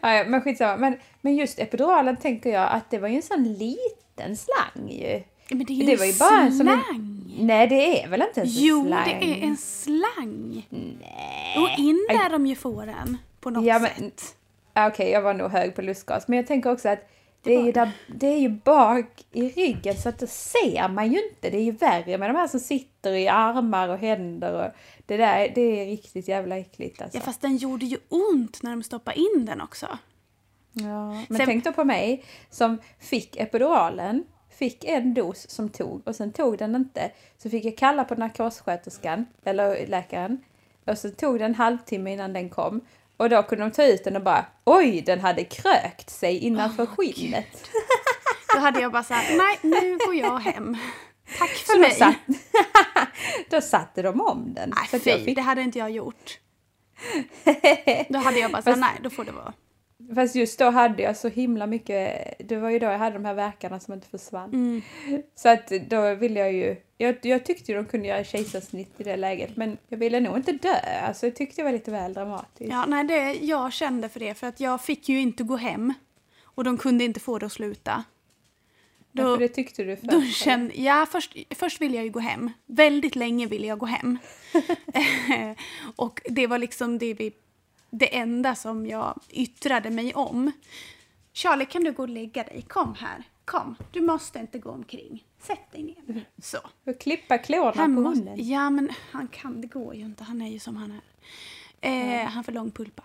Ja, 0.02 0.24
men 0.28 0.42
skitsamma. 0.42 0.78
Men, 0.78 0.98
men 1.22 1.36
just 1.36 1.60
epiduralen 1.60 2.18
tänker 2.18 2.50
jag 2.50 2.72
att 2.72 2.90
det 2.92 2.98
var 2.98 3.08
ju 3.08 3.16
en 3.16 3.22
sån 3.22 3.44
liten 3.54 4.38
slang 4.38 4.90
ju. 4.90 5.24
Men 5.50 5.66
det 5.66 5.74
är 5.74 5.76
ju 5.76 5.84
Det 5.86 5.92
en 5.94 5.98
var 6.00 6.06
ju 6.06 6.14
bara 6.14 6.40
en 6.40 6.46
en- 6.48 6.54
slang. 6.54 7.18
Nej, 7.40 7.68
det 7.68 8.04
är 8.04 8.08
väl 8.08 8.22
inte 8.22 8.42
en 8.42 8.48
Jo, 8.50 8.86
slang? 8.86 9.06
det 9.06 9.26
är 9.26 9.44
en 9.44 9.58
slang. 9.58 10.68
Nej. 10.70 11.58
Och 11.58 11.80
in 11.80 12.06
där 12.10 12.30
de 12.30 12.46
ju 12.46 12.56
får 12.56 12.86
den 12.86 13.18
på 13.42 13.50
något 13.50 13.66
Ja, 13.66 13.80
men- 13.80 13.90
sätt. 13.90 14.36
Okej, 14.76 15.10
jag 15.12 15.22
var 15.22 15.34
nog 15.34 15.52
hög 15.52 15.76
på 15.76 15.82
lustgas. 15.82 16.28
Men 16.28 16.38
jag 16.38 16.48
tänker 16.48 16.72
också 16.72 16.90
att 16.90 17.10
det 17.44 17.56
är, 17.56 17.66
ju 17.66 17.72
där, 17.72 17.92
det 18.08 18.28
är 18.28 18.40
ju 18.40 18.50
bak 18.50 19.26
i 19.32 19.50
ryggen 19.50 19.96
så 19.96 20.10
att 20.10 20.20
det 20.20 20.28
ser 20.28 20.90
man 20.90 21.12
ju 21.12 21.30
inte. 21.30 21.50
Det 21.50 21.58
är 21.58 21.64
ju 21.64 21.72
värre 21.72 22.18
med 22.18 22.30
de 22.30 22.36
här 22.36 22.48
som 22.48 22.60
sitter 22.60 23.12
i 23.14 23.28
armar 23.28 23.90
och 23.90 23.98
händer. 23.98 24.54
Och 24.54 24.72
det 25.06 25.18
där 25.18 25.52
det 25.56 25.62
är 25.62 25.86
riktigt 25.86 26.28
jävla 26.28 26.58
äckligt 26.58 27.02
alltså. 27.02 27.18
Ja, 27.18 27.22
fast 27.22 27.42
den 27.42 27.58
gjorde 27.58 27.86
ju 27.86 27.98
ont 28.10 28.64
när 28.64 28.72
de 28.72 28.84
stoppade 28.84 29.18
in 29.20 29.46
den 29.46 29.62
också. 29.62 29.88
Ja, 30.74 31.12
men 31.12 31.38
Sen- 31.38 31.46
tänk 31.46 31.64
då 31.64 31.74
på 31.74 31.84
mig 31.84 32.24
som 32.50 32.78
fick 33.00 33.36
epiduralen, 33.36 34.24
fick 34.50 34.84
en 34.86 35.14
dos 35.14 35.50
som 35.50 35.70
tog 35.70 36.08
och 36.08 36.16
sen 36.16 36.32
tog 36.32 36.58
den 36.58 36.76
inte. 36.76 37.12
Så 37.38 37.50
fick 37.50 37.66
jag 37.66 37.78
kalla 37.78 38.04
på 38.04 38.16
narkossköterskan, 38.16 39.26
eller 39.44 39.88
läkaren. 39.88 40.44
Och 40.86 40.98
så 40.98 41.10
tog 41.10 41.40
det 41.40 41.46
en 41.46 41.56
halvtimme 41.56 42.14
innan 42.14 42.34
den 42.34 42.50
kom. 42.50 42.82
Och 43.22 43.30
då 43.30 43.44
kunde 43.44 43.64
de 43.66 43.72
ta 43.72 43.84
ut 43.84 44.04
den 44.04 44.16
och 44.16 44.24
bara 44.24 44.46
oj, 44.66 45.02
den 45.02 45.20
hade 45.20 45.44
krökt 45.44 46.10
sig 46.10 46.38
innanför 46.38 46.86
skinnet. 46.86 47.70
Då 48.54 48.60
hade 48.60 48.82
jag 48.82 48.92
bara 48.92 49.04
sagt 49.04 49.32
nej, 49.38 49.58
nu 49.62 49.98
går 50.06 50.16
jag 50.16 50.40
hem. 50.40 50.78
Tack 51.38 51.50
för 51.50 51.66
Så 51.66 51.74
då, 51.74 51.80
mig. 51.80 51.92
satt, 51.92 52.16
då 53.50 53.62
satte 53.62 54.02
de 54.02 54.22
om 54.22 54.54
den. 54.54 54.74
Nej, 54.76 55.00
fy, 55.02 55.26
fick, 55.26 55.36
det 55.36 55.42
hade 55.42 55.62
inte 55.62 55.80
jag 55.80 55.92
gjort. 55.92 56.40
Då 58.10 58.20
hade 58.20 58.40
jag 58.40 58.52
bara 58.52 58.62
sagt 58.62 58.80
nej, 58.80 59.00
då 59.04 59.10
får 59.10 59.24
det 59.24 59.32
vara. 59.32 59.54
fast 60.16 60.36
just 60.36 60.60
då 60.60 60.70
hade 60.70 61.04
jag 61.04 61.18
så 61.18 61.28
himla 61.28 61.68
mycket, 61.68 62.34
det 62.40 62.58
var 62.58 62.70
ju 62.70 62.80
då 62.80 62.86
jag 62.86 62.98
hade 62.98 63.16
de 63.16 63.26
här 63.26 63.34
verkarna 63.34 63.80
som 63.80 63.94
inte 63.94 64.08
försvann. 64.08 64.50
Mm. 64.54 64.82
Så 65.36 65.50
att 65.50 65.68
då 65.68 66.16
ville 66.16 66.40
jag 66.40 66.54
ju, 66.54 66.76
jag, 67.02 67.16
jag 67.22 67.46
tyckte 67.46 67.74
de 67.74 67.86
kunde 67.86 68.08
göra 68.08 68.24
kejsarsnitt 68.24 68.94
i 68.98 69.04
det 69.04 69.16
läget 69.18 69.58
men 69.58 69.78
jag 69.88 69.98
ville 69.98 70.20
nog 70.20 70.38
inte 70.38 70.52
dö. 70.52 70.80
Alltså 71.08 71.26
jag 71.26 71.36
tyckte 71.36 71.62
det 71.62 71.66
var 71.66 71.72
lite 71.72 71.92
väl 71.92 72.14
dramatiskt. 72.14 72.72
Ja, 72.72 72.86
nej, 72.86 73.04
det, 73.04 73.34
jag 73.34 73.74
kände 73.74 74.10
för 74.10 74.20
det, 74.20 74.34
för 74.34 74.48
att 74.48 74.60
jag 74.60 74.82
fick 74.82 75.10
ju 75.10 75.20
inte 75.20 75.44
gå 75.44 75.56
hem. 75.56 75.94
Och 76.44 76.64
de 76.64 76.78
kunde 76.78 77.04
inte 77.04 77.20
få 77.20 77.40
det 77.40 77.46
att 77.46 77.52
sluta. 77.52 78.04
Ja, 79.12 79.24
Då, 79.24 79.36
för 79.36 79.42
det 79.42 79.48
tyckte 79.48 79.84
du 79.84 79.96
först. 79.96 80.12
då 80.12 80.22
kände, 80.22 80.82
ja, 80.82 81.08
först, 81.12 81.38
först 81.50 81.82
ville 81.82 81.96
jag 81.96 82.06
ju 82.06 82.12
gå 82.12 82.20
hem. 82.20 82.52
Väldigt 82.66 83.16
länge 83.16 83.48
ville 83.48 83.68
jag 83.68 83.80
gå 83.80 83.86
hem. 83.86 84.18
och 85.96 86.22
det 86.26 86.48
var 86.48 86.58
liksom 86.58 86.98
det, 86.98 87.14
vi, 87.14 87.32
det 87.90 88.18
enda 88.18 88.56
som 88.56 88.88
jag 88.88 89.20
yttrade 89.30 89.90
mig 89.90 90.14
om. 90.14 90.52
Charlie, 91.34 91.66
kan 91.66 91.84
du 91.84 91.92
gå 91.92 92.04
och 92.04 92.10
lägga 92.10 92.44
dig? 92.44 92.62
Kom 92.68 92.96
här. 93.00 93.24
Kom. 93.52 93.76
Du 93.92 94.02
måste 94.02 94.40
inte 94.40 94.60
gå 94.60 94.70
omkring. 94.70 95.24
Sätt 95.40 95.72
dig 95.72 95.84
ner 95.84 95.96
nu. 96.06 96.22
Så. 96.42 96.58
Och 96.86 97.00
klippa 97.00 97.38
klorna 97.38 97.74
Han 97.76 97.96
på 97.96 98.02
måste, 98.02 98.34
ja, 98.38 98.70
men 98.70 98.90
han 99.12 99.28
kan. 99.28 99.62
Det 99.62 99.68
går 99.68 99.96
ju 99.96 100.02
inte. 100.02 100.24
Han 100.24 100.42
är 100.42 100.50
ju 100.50 100.60
som 100.60 100.76
han 100.76 100.92
är. 100.92 101.02
Eh, 101.90 102.24
Han 102.24 102.34
har 102.34 102.44
för 102.44 102.52
lång 102.52 102.72
pulpa. 102.72 103.04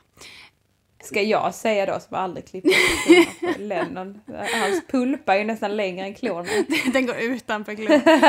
Ska 1.02 1.22
jag 1.22 1.54
säga 1.54 1.86
då 1.86 2.00
som 2.00 2.14
aldrig 2.16 2.46
klipper 2.46 2.70
klorna 3.06 3.54
på 3.54 3.60
Lennon. 3.62 4.20
Hans 4.54 4.86
pulpa 4.88 5.34
är 5.34 5.38
ju 5.38 5.44
nästan 5.44 5.76
längre 5.76 6.06
än 6.06 6.14
klorna. 6.14 6.48
Den 6.92 7.06
går 7.06 7.16
utanför 7.16 7.74
klubben. 7.74 8.02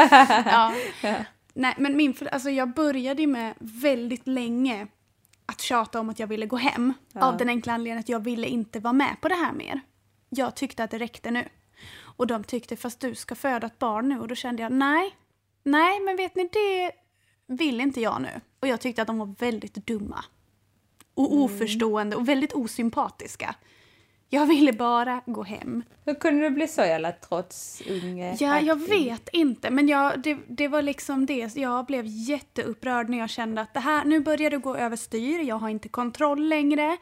ja. 0.46 0.74
Nej, 1.54 1.76
men 1.78 1.98
min, 1.98 2.16
alltså 2.32 2.50
jag 2.50 2.74
började 2.74 3.22
ju 3.22 3.28
med 3.28 3.54
väldigt 3.60 4.28
länge 4.28 4.88
att 5.46 5.62
tjata 5.62 6.00
om 6.00 6.10
att 6.10 6.20
jag 6.20 6.28
ville 6.28 6.46
gå 6.46 6.58
hem. 6.58 6.94
Ja. 7.14 7.22
Av 7.22 7.38
den 7.38 7.50
enkla 7.50 7.74
anledningen 7.74 8.00
att 8.00 8.10
jag 8.10 8.20
ville 8.20 8.48
inte 8.48 8.80
vara 8.80 8.94
med 8.94 9.16
på 9.22 9.28
det 9.28 9.36
här 9.36 9.54
mer. 9.54 9.82
Jag 10.30 10.56
tyckte 10.56 10.84
att 10.84 10.92
det 10.92 10.98
räckte 10.98 11.32
nu. 11.32 11.46
Och 12.18 12.28
de 12.28 12.44
tyckte 12.44 12.76
fast 12.76 13.00
du 13.00 13.16
ska 13.16 13.36
föda 13.36 13.68
ett 13.68 13.80
barn 13.80 14.10
nu 14.10 14.20
och 14.20 14.28
då 14.28 14.36
kände 14.36 14.64
jag 14.64 14.72
nej, 14.72 15.16
nej 15.64 16.00
men 16.00 16.18
vet 16.18 16.36
ni 16.36 16.50
det 16.54 16.92
vill 17.48 17.82
inte 17.82 18.02
jag 18.02 18.22
nu. 18.22 18.42
Och 18.60 18.68
jag 18.68 18.82
tyckte 18.82 19.02
att 19.02 19.08
de 19.08 19.18
var 19.18 19.36
väldigt 19.40 19.74
dumma. 19.74 20.24
Och 21.14 21.32
Mm. 21.32 21.44
oförstående 21.44 22.16
och 22.16 22.28
väldigt 22.30 22.54
osympatiska. 22.54 23.56
Jag 24.30 24.46
ville 24.46 24.74
bara 24.74 25.22
gå 25.26 25.44
hem. 25.44 25.84
Hur 26.06 26.14
kunde 26.16 26.42
du 26.44 26.50
bli 26.50 26.68
så 26.68 26.82
jävla 26.82 27.12
trots 27.12 27.82
unge? 27.90 28.38
Ja, 28.40 28.60
jag 28.60 28.88
vet 28.90 29.30
inte. 29.34 29.70
Men 29.70 29.88
jag, 29.88 30.20
det, 30.22 30.38
det 30.48 30.68
var 30.68 30.82
liksom 30.82 31.26
det. 31.26 31.56
Jag 31.56 31.86
blev 31.86 32.04
jätteupprörd 32.06 33.10
när 33.10 33.18
jag 33.18 33.30
kände 33.30 33.62
att 33.62 33.74
det 33.74 33.80
här, 33.80 34.06
nu 34.06 34.20
börjar 34.20 34.50
det 34.50 34.58
gå 34.58 34.76
överstyr. 34.76 35.40
Jag 35.40 35.56
har 35.56 35.70
inte 35.70 35.90
kontroll 35.90 36.48
längre. 36.48 36.98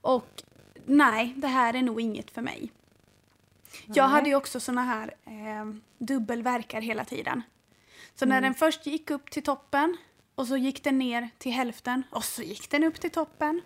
Och 0.00 0.42
nej, 0.84 1.32
det 1.36 1.46
här 1.48 1.74
är 1.74 1.82
nog 1.82 2.00
inget 2.00 2.30
för 2.30 2.42
mig. 2.42 2.70
Jag 3.86 4.04
Nej. 4.04 4.12
hade 4.12 4.28
ju 4.28 4.34
också 4.34 4.60
såna 4.60 4.84
här 4.84 5.14
eh, 5.24 5.74
dubbelverkar 5.98 6.80
hela 6.80 7.04
tiden. 7.04 7.42
Så 8.14 8.26
när 8.26 8.40
den 8.40 8.54
först 8.54 8.86
gick 8.86 9.10
upp 9.10 9.30
till 9.30 9.42
toppen 9.42 9.96
och 10.34 10.46
så 10.46 10.56
gick 10.56 10.84
den 10.84 10.98
ner 10.98 11.30
till 11.38 11.52
hälften 11.52 12.02
och 12.10 12.24
så 12.24 12.42
gick 12.42 12.70
den 12.70 12.84
upp 12.84 13.00
till 13.00 13.10
toppen. 13.10 13.60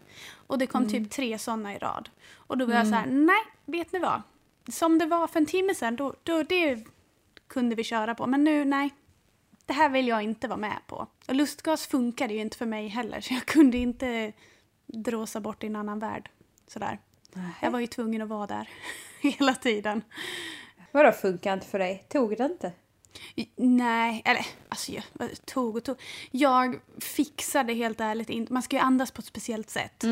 Och 0.47 0.59
det 0.59 0.67
kom 0.67 0.89
typ 0.89 1.11
tre 1.11 1.39
såna 1.39 1.75
i 1.75 1.79
rad. 1.79 2.09
Och 2.33 2.59
då 2.59 2.67
var 2.67 2.75
jag 2.75 2.87
så 2.87 2.95
här, 2.95 3.07
nej, 3.07 3.43
vet 3.65 3.93
ni 3.93 3.99
vad? 3.99 4.23
Som 4.69 4.99
det 4.99 5.07
var 5.07 5.27
för 5.27 5.41
en 5.41 5.47
timme 5.47 5.75
sedan, 5.75 5.97
då, 5.97 6.15
då 6.23 6.43
det 6.43 6.85
kunde 7.47 7.75
vi 7.75 7.85
köra 7.85 8.15
på. 8.15 8.27
Men 8.27 8.45
nu, 8.45 8.65
nej. 8.65 8.91
Det 9.67 9.73
här 9.73 9.89
vill 9.89 10.09
jag 10.09 10.23
inte 10.23 10.49
vara 10.49 10.59
med 10.59 10.79
på. 10.87 11.07
Och 11.29 11.35
lustgas 11.35 11.87
funkade 11.87 12.35
ju 12.35 12.41
inte 12.41 12.57
för 12.57 12.67
mig 12.67 12.89
heller, 12.89 13.21
så 13.21 13.35
jag 13.35 13.47
kunde 13.47 13.79
inte 13.79 14.33
dråsa 14.87 15.41
bort 15.41 15.65
i 15.65 15.67
en 15.67 15.77
annan 15.77 15.99
värld. 15.99 16.31
Sådär. 16.67 16.99
Jag 17.63 17.71
var 17.71 17.81
ju 17.81 17.87
tvungen 17.87 18.23
att 18.23 18.29
vara 18.29 18.47
där 18.47 18.69
hela 19.21 19.55
tiden. 19.55 20.03
Vadå 20.93 21.13
funkar 21.13 21.55
inte 21.55 21.67
för 21.67 21.79
dig? 21.79 22.05
Tog 22.09 22.37
det 22.37 22.45
inte? 22.45 22.73
Nej, 23.57 24.23
eller 24.25 24.47
alltså 24.69 24.93
jag 24.93 25.05
tog 25.45 25.77
och 25.77 25.85
tog. 25.85 25.97
Jag 26.31 26.81
fixade 26.99 27.73
helt 27.73 28.01
ärligt 28.01 28.31
inte, 28.31 28.53
man 28.53 28.63
ska 28.63 28.77
ju 28.77 28.83
andas 28.83 29.11
på 29.11 29.21
ett 29.21 29.27
speciellt 29.27 29.71
sätt. 29.71 30.05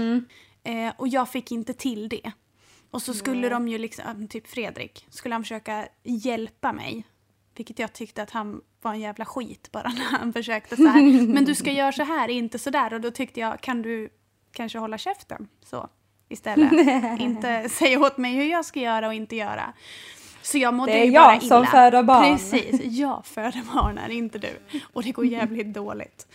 Eh, 0.65 0.93
och 0.97 1.09
jag 1.09 1.29
fick 1.29 1.53
inte 1.53 1.75
till 1.75 2.09
det. 2.09 2.33
Och 2.91 3.03
så 3.03 3.15
skulle 3.15 3.41
Nej. 3.41 3.51
de 3.51 3.69
ju 3.69 3.79
liksom, 3.79 4.29
typ 4.29 4.47
Fredrik, 4.47 5.07
skulle 5.11 5.35
han 5.35 5.43
försöka 5.43 5.89
hjälpa 6.03 6.73
mig. 6.73 7.05
Vilket 7.57 7.79
jag 7.79 7.93
tyckte 7.93 8.23
att 8.23 8.31
han 8.31 8.61
var 8.83 8.93
en 8.93 9.01
jävla 9.01 9.25
skit 9.25 9.69
bara 9.73 9.89
när 9.99 10.19
han 10.19 10.33
försökte 10.33 10.77
så 10.77 10.87
här. 10.87 11.27
Men 11.27 11.45
du 11.45 11.55
ska 11.55 11.73
göra 11.73 11.93
så 11.93 12.03
här, 12.03 12.29
inte 12.29 12.59
så 12.59 12.71
där. 12.71 12.95
Och 12.95 13.01
då 13.01 13.11
tyckte 13.11 13.41
jag, 13.41 13.61
kan 13.61 13.83
du 13.83 14.09
kanske 14.53 14.79
hålla 14.79 14.99
käften 14.99 15.49
så 15.65 15.89
istället? 16.33 16.73
inte 17.21 17.69
säga 17.69 18.01
åt 18.01 18.17
mig 18.19 18.33
hur 18.35 18.45
jag 18.51 18.65
ska 18.65 18.81
göra 18.81 19.07
och 19.07 19.15
inte 19.15 19.37
göra. 19.37 19.73
Så 20.43 20.59
jag 20.59 20.75
mådde 20.75 20.93
Det 20.93 20.99
är 21.01 21.05
ju 21.05 21.11
jag 21.13 21.25
bara 21.25 21.37
illa. 21.37 21.49
som 21.49 21.67
föder 21.67 22.03
barn. 22.03 22.23
Precis, 22.25 22.81
jag 22.85 23.27
föder 23.27 23.63
barnen, 23.75 24.11
inte 24.11 24.39
du. 24.39 24.59
Och 24.93 25.03
det 25.03 25.13
går 25.13 25.27
jävligt 25.27 25.67
dåligt. 25.75 26.27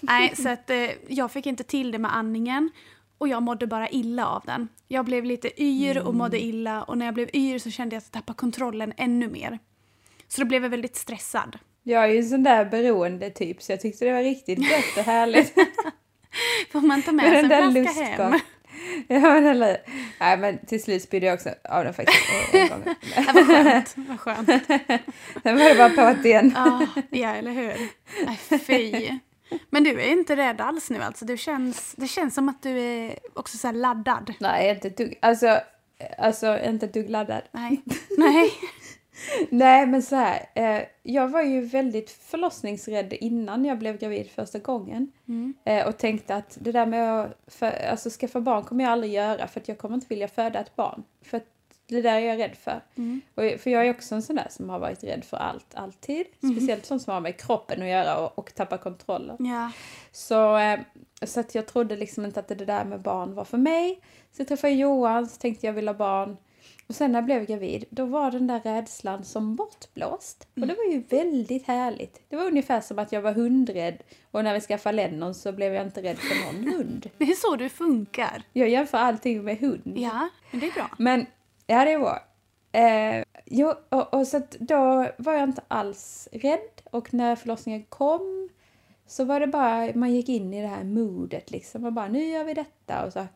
Nej, 0.00 0.32
så 0.36 0.48
att 0.48 0.70
eh, 0.70 0.76
jag 1.08 1.30
fick 1.32 1.46
inte 1.46 1.64
till 1.64 1.92
det 1.92 1.98
med 1.98 2.16
andningen. 2.16 2.70
Och 3.18 3.28
jag 3.28 3.42
mådde 3.42 3.66
bara 3.66 3.88
illa 3.88 4.26
av 4.26 4.42
den. 4.46 4.68
Jag 4.88 5.04
blev 5.04 5.24
lite 5.24 5.62
yr 5.62 5.98
och 5.98 6.14
mådde 6.14 6.36
Mm. 6.36 6.48
illa. 6.50 6.82
Och 6.82 6.98
när 6.98 7.04
jag 7.06 7.14
blev 7.14 7.30
yr 7.34 7.58
så 7.58 7.70
kände 7.70 7.96
jag 7.96 7.98
att 8.00 8.04
jag 8.06 8.12
tappade 8.12 8.36
kontrollen 8.36 8.92
ännu 8.96 9.28
mer. 9.28 9.58
Så 10.28 10.40
då 10.40 10.46
blev 10.46 10.62
jag 10.62 10.70
väldigt 10.70 10.96
stressad. 10.96 11.58
Jag 11.82 12.04
är 12.04 12.08
ju 12.08 12.18
en 12.18 12.28
sån 12.28 12.42
där 12.42 12.64
beroende 12.64 13.30
typ 13.30 13.62
så 13.62 13.72
jag 13.72 13.80
tyckte 13.80 14.04
det 14.04 14.12
var 14.12 14.22
riktigt 14.22 14.58
gött 14.70 14.96
och 14.98 15.02
härligt. 15.04 15.54
Får 16.72 16.80
man 16.80 17.02
ta 17.02 17.12
med 17.12 17.24
sig 17.24 17.38
en 17.58 17.72
flaska 17.72 18.02
hem? 18.02 18.40
Lustgas. 18.72 19.06
ja 19.08 19.20
men 19.20 19.46
eller 19.46 19.66
hur? 19.66 19.78
Nej 20.20 20.36
men 20.36 20.66
till 20.66 20.82
slut 20.82 21.02
spydde 21.02 21.26
jag 21.26 21.34
också 21.34 21.50
av 21.64 21.84
den 21.84 21.94
faktiskt 21.94 22.18
en 22.52 22.68
gång. 22.68 22.82
Ja, 23.16 23.32
vad 23.34 23.46
skönt. 23.46 23.94
Vad 23.96 24.20
skönt. 24.20 24.48
Sen 25.42 25.58
var 25.58 25.68
det 25.68 25.74
bara 25.74 25.90
på 25.90 26.00
att 26.00 26.24
igen. 26.24 26.54
Ja, 27.10 27.34
eller 27.34 27.50
hur? 27.50 27.74
Nej, 28.26 28.60
fy. 28.60 29.18
Men 29.70 29.84
du 29.84 29.90
är 30.00 30.12
inte 30.12 30.36
rädd 30.36 30.60
alls 30.60 30.90
nu 30.90 31.02
alltså? 31.02 31.24
Du 31.24 31.36
känns, 31.36 31.94
det 31.96 32.08
känns 32.08 32.34
som 32.34 32.48
att 32.48 32.62
du 32.62 32.80
är 32.80 33.18
också 33.34 33.58
så 33.58 33.72
laddad. 33.72 34.34
Nej 34.40 34.70
inte 34.70 34.88
ett 34.88 34.96
dugg. 34.96 35.18
Alltså, 35.22 35.60
alltså 36.18 36.58
inte 36.64 36.86
ett 36.86 36.94
dugg 36.94 37.10
laddad. 37.10 37.42
Nej. 37.52 37.82
Nej. 38.18 38.52
Nej 39.50 39.86
men 39.86 40.02
så 40.02 40.16
här. 40.16 40.46
Eh, 40.54 40.82
jag 41.02 41.28
var 41.28 41.42
ju 41.42 41.60
väldigt 41.60 42.10
förlossningsrädd 42.10 43.12
innan 43.12 43.64
jag 43.64 43.78
blev 43.78 43.98
gravid 43.98 44.30
första 44.30 44.58
gången. 44.58 45.12
Mm. 45.28 45.54
Eh, 45.64 45.86
och 45.86 45.98
tänkte 45.98 46.34
att 46.34 46.58
det 46.60 46.72
där 46.72 46.86
med 46.86 47.20
att 47.20 47.40
för, 47.46 47.86
alltså, 47.90 48.10
skaffa 48.10 48.40
barn 48.40 48.64
kommer 48.64 48.84
jag 48.84 48.92
aldrig 48.92 49.12
göra 49.12 49.46
för 49.46 49.60
att 49.60 49.68
jag 49.68 49.78
kommer 49.78 49.94
inte 49.94 50.06
vilja 50.08 50.28
föda 50.28 50.60
ett 50.60 50.76
barn. 50.76 51.02
För 51.22 51.36
att 51.36 51.46
det 51.86 52.02
där 52.02 52.14
är 52.14 52.20
jag 52.20 52.38
rädd 52.38 52.56
för. 52.56 52.80
Mm. 52.96 53.20
Och, 53.34 53.60
för 53.60 53.70
jag 53.70 53.86
är 53.86 53.90
också 53.90 54.14
en 54.14 54.22
sån 54.22 54.36
där 54.36 54.46
som 54.50 54.70
har 54.70 54.78
varit 54.78 55.04
rädd 55.04 55.24
för 55.24 55.36
allt, 55.36 55.74
alltid. 55.74 56.26
Speciellt 56.38 56.86
sånt 56.86 57.02
som 57.02 57.14
har 57.14 57.20
med 57.20 57.40
kroppen 57.40 57.82
att 57.82 57.88
göra 57.88 58.18
och, 58.18 58.38
och 58.38 58.54
tappa 58.54 58.78
kontrollen. 58.78 59.36
Ja. 59.38 59.70
Så, 60.12 60.56
eh, 60.56 60.80
så 61.22 61.40
att 61.40 61.54
jag 61.54 61.66
trodde 61.66 61.96
liksom 61.96 62.24
inte 62.24 62.40
att 62.40 62.48
det 62.48 62.54
där 62.54 62.84
med 62.84 63.00
barn 63.00 63.34
var 63.34 63.44
för 63.44 63.58
mig. 63.58 64.00
Så 64.32 64.40
jag 64.40 64.48
träffade 64.48 64.72
Johan, 64.72 65.26
så 65.26 65.36
tänkte 65.36 65.66
jag 65.66 65.72
vill 65.72 65.88
ha 65.88 65.94
barn. 65.94 66.36
Och 66.90 66.96
sen 66.96 67.12
när 67.12 67.18
jag 67.18 67.24
blev 67.24 67.46
gravid, 67.46 67.84
då 67.90 68.04
var 68.04 68.30
den 68.30 68.46
där 68.46 68.60
rädslan 68.60 69.24
som 69.24 69.56
bortblåst. 69.56 70.48
Och 70.54 70.66
det 70.66 70.74
var 70.74 70.92
ju 70.92 71.00
väldigt 71.00 71.66
härligt. 71.66 72.22
Det 72.28 72.36
var 72.36 72.44
ungefär 72.44 72.80
som 72.80 72.98
att 72.98 73.12
jag 73.12 73.22
var 73.22 73.32
hundrädd 73.32 74.02
och 74.30 74.44
när 74.44 74.54
vi 74.54 74.60
skaffade 74.60 74.96
Lennon 74.96 75.34
så 75.34 75.52
blev 75.52 75.74
jag 75.74 75.86
inte 75.86 76.02
rädd 76.02 76.18
för 76.18 76.52
någon 76.52 76.72
hund. 76.72 77.10
Det 77.18 77.24
är 77.24 77.34
så 77.34 77.56
du 77.56 77.68
funkar. 77.68 78.42
Jag 78.52 78.68
jämför 78.68 78.98
allting 78.98 79.44
med 79.44 79.58
hund. 79.58 79.92
Ja, 79.96 80.28
men 80.50 80.60
det 80.60 80.66
är 80.66 80.72
bra. 80.72 80.90
Men, 80.98 81.26
ja 81.66 81.84
det 81.84 81.96
var. 81.96 82.22
Eh, 82.72 83.24
jo, 83.46 83.74
och, 83.88 84.14
och 84.14 84.26
så 84.26 84.36
att 84.36 84.50
då 84.50 85.06
var 85.18 85.32
jag 85.32 85.42
inte 85.42 85.62
alls 85.68 86.28
rädd 86.32 86.82
och 86.90 87.14
när 87.14 87.36
förlossningen 87.36 87.82
kom 87.88 88.48
så 89.06 89.24
var 89.24 89.40
det 89.40 89.46
bara, 89.46 89.94
man 89.94 90.14
gick 90.14 90.28
in 90.28 90.54
i 90.54 90.62
det 90.62 90.68
här 90.68 90.84
modet 90.84 91.50
liksom 91.50 91.84
och 91.84 91.92
bara 91.92 92.08
nu 92.08 92.24
gör 92.24 92.44
vi 92.44 92.54
detta 92.54 93.04
och 93.04 93.12
så, 93.12 93.26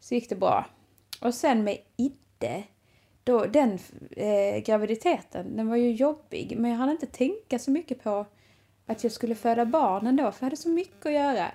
så 0.00 0.14
gick 0.14 0.28
det 0.28 0.36
bra. 0.36 0.66
Och 1.20 1.34
sen 1.34 1.64
med 1.64 1.78
Idde, 2.40 2.62
då, 3.24 3.44
den 3.46 3.78
eh, 4.10 4.58
graviditeten, 4.64 5.56
den 5.56 5.68
var 5.68 5.76
ju 5.76 5.92
jobbig 5.92 6.54
men 6.58 6.70
jag 6.70 6.78
hann 6.78 6.90
inte 6.90 7.06
tänka 7.06 7.58
så 7.58 7.70
mycket 7.70 8.02
på 8.02 8.26
att 8.86 9.02
jag 9.04 9.12
skulle 9.12 9.34
föda 9.34 9.64
barn 9.66 10.06
ändå 10.06 10.22
för 10.32 10.44
jag 10.44 10.46
hade 10.46 10.56
så 10.56 10.68
mycket 10.68 11.06
att 11.06 11.12
göra 11.12 11.46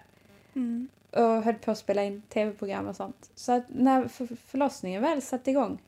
Mm. 0.56 0.88
och 1.12 1.20
höll 1.44 1.54
på 1.56 1.72
att 1.72 1.78
spela 1.78 2.04
in 2.04 2.22
tv-program 2.22 2.88
och 2.88 2.96
sånt. 2.96 3.32
Så 3.36 3.52
att 3.52 3.64
när 3.70 4.08
för- 4.08 4.36
förlossningen 4.46 5.02
väl 5.02 5.22
satte 5.22 5.52
igång 5.52 5.82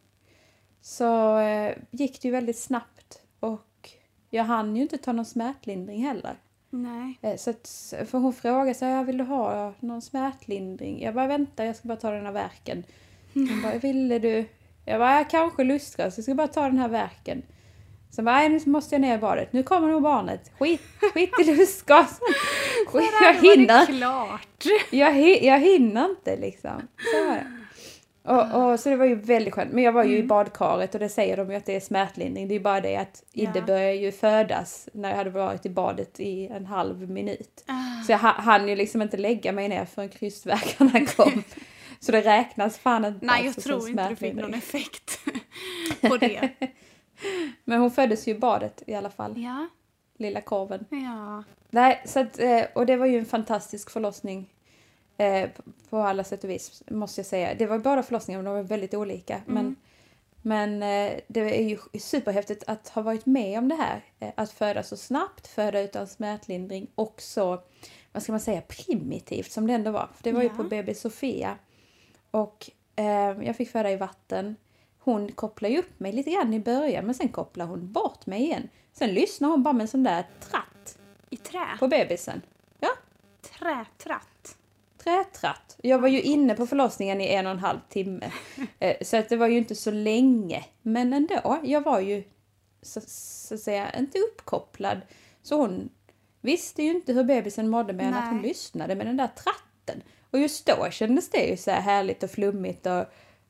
så 0.82 1.38
eh, 1.38 1.76
gick 1.92 2.22
det 2.22 2.28
ju 2.28 2.32
väldigt 2.32 2.60
snabbt 2.60 3.22
och 3.40 3.90
jag 4.30 4.44
hann 4.44 4.76
ju 4.76 4.82
inte 4.82 4.98
ta 4.98 5.12
någon 5.12 5.26
smärtlindring 5.26 6.04
heller. 6.06 6.36
Nej. 6.70 7.18
Eh, 7.22 7.36
så 7.38 7.50
att, 7.50 7.94
för 8.06 8.18
hon 8.18 8.34
frågade 8.34 8.74
så 8.74 8.86
här, 8.86 9.04
vill 9.04 9.18
du 9.18 9.24
ha 9.24 9.74
någon 9.80 10.02
smärtlindring? 10.02 11.02
Jag 11.02 11.14
bara 11.16 11.28
vänta, 11.28 11.66
jag 11.66 11.76
ska 11.76 11.88
bara 11.88 11.98
ta 11.98 12.12
den 12.12 12.26
här 12.26 12.34
verken. 12.34 12.84
Hon 13.34 13.62
bara, 13.64 13.78
ville 13.78 14.20
du? 14.20 14.46
Jag 14.86 15.00
bara, 15.00 15.18
ja, 15.18 15.24
kanske 15.32 15.64
lustgas, 15.64 16.18
jag 16.18 16.24
ska 16.24 16.34
bara 16.36 16.48
ta 16.48 16.62
den 16.62 16.78
här 16.78 16.88
verken. 16.90 17.42
Så 18.10 18.22
bara, 18.22 18.48
nu 18.48 18.60
måste 18.66 18.96
jag 18.96 19.02
ner 19.02 19.16
i 19.16 19.18
badet. 19.18 19.54
Nu 19.54 19.64
kommer 19.64 19.88
nog 19.88 20.02
barnet. 20.04 20.52
Skit, 20.60 20.82
skit 21.14 21.32
i 21.40 21.44
lustgasen. 21.44 22.28
Skit, 22.88 23.10
jag 23.22 23.34
hinner 23.34 23.86
klart. 23.86 24.64
jag, 24.92 25.44
jag 25.44 25.60
hinner 25.60 26.06
inte 26.10 26.36
liksom. 26.38 26.88
Så 27.12 27.26
var 27.28 27.34
det. 27.36 27.46
Och, 28.26 28.72
och, 28.72 28.80
så 28.80 28.90
det 28.90 28.96
var 28.96 29.06
ju 29.06 29.16
väldigt 29.16 29.54
skönt. 29.54 29.72
Men 29.72 29.84
jag 29.84 29.92
var 29.92 30.04
ju 30.04 30.18
i 30.18 30.24
badkaret 30.24 30.94
och 30.94 31.00
det 31.00 31.10
säger 31.10 31.38
de 31.38 31.52
ju 31.52 31.56
att 31.58 31.66
det 31.66 31.76
är 31.76 31.80
smärtlindring. 31.80 32.48
Det 32.48 32.54
är 32.54 32.58
ju 32.58 32.64
bara 32.64 32.82
det 32.82 32.96
att 32.98 33.24
Idde 33.34 33.60
Ja. 33.60 33.66
började 33.66 33.94
ju 33.96 34.12
födas 34.12 34.90
när 34.94 35.10
jag 35.10 35.18
hade 35.18 35.30
varit 35.30 35.66
i 35.66 35.70
badet 35.70 36.20
i 36.20 36.48
en 36.48 36.66
halv 36.66 37.10
minut. 37.10 37.64
Ah. 37.68 38.04
Så 38.06 38.12
jag 38.12 38.20
ha- 38.20 38.42
hann 38.42 38.68
ju 38.70 38.76
liksom 38.76 39.02
inte 39.02 39.18
lägga 39.18 39.52
mig 39.52 39.70
ner 39.70 39.86
förrän 39.86 40.10
krystvärkarna 40.10 41.06
kom. 41.16 41.44
Så 42.06 42.12
det 42.12 42.22
räknas 42.22 42.78
fan 42.78 43.06
inte 43.06 43.26
Nej, 43.26 43.46
jag 43.46 43.56
tror 43.56 43.90
inte 43.90 44.10
du 44.10 44.16
fick 44.16 44.34
någon 44.34 44.54
effekt 44.54 45.20
på 46.02 46.18
det. 46.18 46.50
Men 47.64 47.82
hon 47.82 47.92
föddes 47.92 48.28
ju 48.28 48.32
i 48.32 48.36
badet 48.40 48.84
i 48.88 48.94
alla 48.96 49.10
fall, 49.10 49.34
Ja, 49.42 49.68
lilla 50.18 50.42
korven. 50.42 50.86
ja. 50.90 51.44
Nej, 51.70 52.02
så 52.06 52.20
att, 52.20 52.40
eh, 52.40 52.64
och 52.76 52.86
det 52.86 52.96
var 52.96 53.06
ju 53.06 53.20
en 53.20 53.26
fantastisk 53.26 53.90
förlossning 53.90 54.54
eh, 55.18 55.50
på- 55.90 55.98
alla 55.98 56.24
sätt 56.24 56.44
och 56.44 56.50
vis, 56.50 56.84
måste 56.92 57.20
jag 57.22 57.26
säga. 57.26 57.54
Det 57.56 57.66
var 57.66 57.78
båda 57.80 58.04
förlossningarna, 58.04 58.44
de 58.44 58.54
var 58.56 58.64
väldigt 58.64 58.94
olika. 58.94 59.42
Men, 59.46 59.76
men 60.42 60.84
eh, 60.84 61.20
det 61.28 61.40
är 61.40 61.64
ju 61.70 61.78
superhäftigt 62.00 62.64
att 62.68 62.90
ha 62.90 63.02
varit 63.02 63.26
med 63.26 63.60
om 63.60 63.68
det 63.70 63.76
här. 63.76 64.02
Att 64.36 64.52
föda 64.52 64.84
så 64.84 64.98
snabbt, 64.98 65.48
föda 65.48 65.82
utan 65.82 66.08
smärtlindring 66.08 66.88
och 66.96 67.16
så, 67.22 67.62
vad 68.12 68.24
ska 68.24 68.32
man 68.32 68.40
säga, 68.40 68.62
primitivt 68.62 69.52
som 69.52 69.68
det 69.68 69.74
ändå 69.74 69.92
var. 69.92 70.10
För 70.16 70.24
det 70.24 70.32
var 70.32 70.42
ju 70.42 70.48
Ja. 70.48 70.54
på 70.58 70.64
BB 70.64 70.94
Sofia. 70.96 71.56
Och 72.34 72.70
eh, 72.96 73.06
jag 73.46 73.56
fick 73.56 73.70
föda 73.72 73.92
i 73.92 73.96
vatten. 73.96 74.56
Hon 75.00 75.32
kopplar 75.32 75.70
ju 75.70 75.78
upp 75.80 76.00
mig 76.00 76.12
lite 76.12 76.32
grann 76.32 76.54
i 76.54 76.60
början 76.60 77.06
men 77.06 77.16
sen 77.16 77.30
kopplar 77.30 77.66
hon 77.66 77.92
bort 77.92 78.26
mig 78.26 78.42
igen. 78.42 78.70
Sen 78.94 79.10
lyssnar 79.10 79.50
hon 79.50 79.64
bara 79.64 79.74
med 79.74 79.82
en 79.82 79.88
sån 79.88 80.04
där 80.04 80.26
tratt 80.40 80.98
I 81.30 81.38
trä. 81.38 81.66
på 81.80 81.88
bebisen. 81.88 82.42
Ja, 82.80 82.90
Trätratt. 83.42 84.58
trätratt. 85.04 85.78
Jag 85.84 86.00
var 86.00 86.08
ju 86.08 86.22
inne 86.22 86.56
på 86.56 86.68
förlossningen 86.68 87.22
i 87.22 87.28
en 87.34 87.46
och 87.46 87.52
en 87.52 87.60
halv 87.60 87.80
timme. 87.90 88.32
Eh, 88.80 88.96
Så 89.02 89.18
att 89.18 89.30
det 89.30 89.36
var 89.38 89.48
ju 89.48 89.58
inte 89.58 89.76
så 89.76 89.92
länge. 89.92 90.66
Men 90.82 91.14
ändå, 91.14 91.60
jag 91.64 91.82
var 91.82 92.00
ju 92.00 92.24
så, 92.82 93.02
så 93.08 93.54
att 93.56 93.62
säga 93.62 93.98
inte 94.00 94.20
uppkopplad. 94.20 95.02
Så 95.42 95.58
hon 95.58 95.90
visste 96.42 96.84
ju 96.84 96.92
inte 96.92 97.14
hur 97.14 97.24
bebisen 97.24 97.70
mådde 97.70 97.94
mer 97.94 98.04
än 98.04 98.14
att 98.14 98.30
hon 98.30 98.38
Nej. 98.42 98.48
lyssnade 98.48 98.96
med 98.96 99.06
den 99.06 99.18
där 99.18 99.28
tratten. 99.28 100.04
Och 100.34 100.40
just 100.40 100.66
då 100.66 100.90
kändes 100.92 101.30
det 101.30 101.46
ju 101.46 101.58
så 101.58 101.72
här 101.72 101.82
härligt 101.82 102.24
och 102.24 102.30
flummigt 102.30 102.86
och 102.86 103.06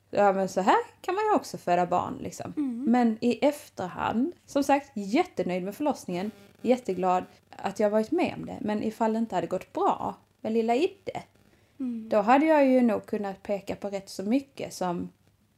ja 0.10 0.34
men 0.34 0.50
så 0.50 0.62
här 0.62 0.80
kan 1.02 1.16
man 1.16 1.24
ju 1.24 1.36
också 1.36 1.58
föda 1.58 1.86
barn 1.86 2.18
liksom. 2.22 2.54
Men 2.88 3.18
i 3.22 3.46
efterhand, 3.46 4.34
som 4.46 4.64
sagt 4.64 4.92
jättenöjd 4.94 5.64
med 5.64 5.76
förlossningen, 5.76 6.32
jätteglad 6.62 7.24
att 7.50 7.80
jag 7.80 7.90
varit 7.90 8.12
med 8.12 8.34
om 8.38 8.46
det. 8.46 8.58
Men 8.62 8.84
ifall 8.84 9.14
det 9.14 9.20
inte 9.20 9.36
hade 9.36 9.48
gått 9.48 9.74
bra 9.74 10.16
med 10.42 10.54
lilla 10.54 10.76
Idde, 10.76 11.24
då 12.10 12.22
hade 12.22 12.46
jag 12.46 12.66
ju 12.68 12.82
nog 12.82 13.06
kunnat 13.06 13.44
peka 13.44 13.76
på 13.76 13.90
rätt 13.90 14.10
så 14.10 14.24
mycket 14.24 14.74
som 14.74 15.10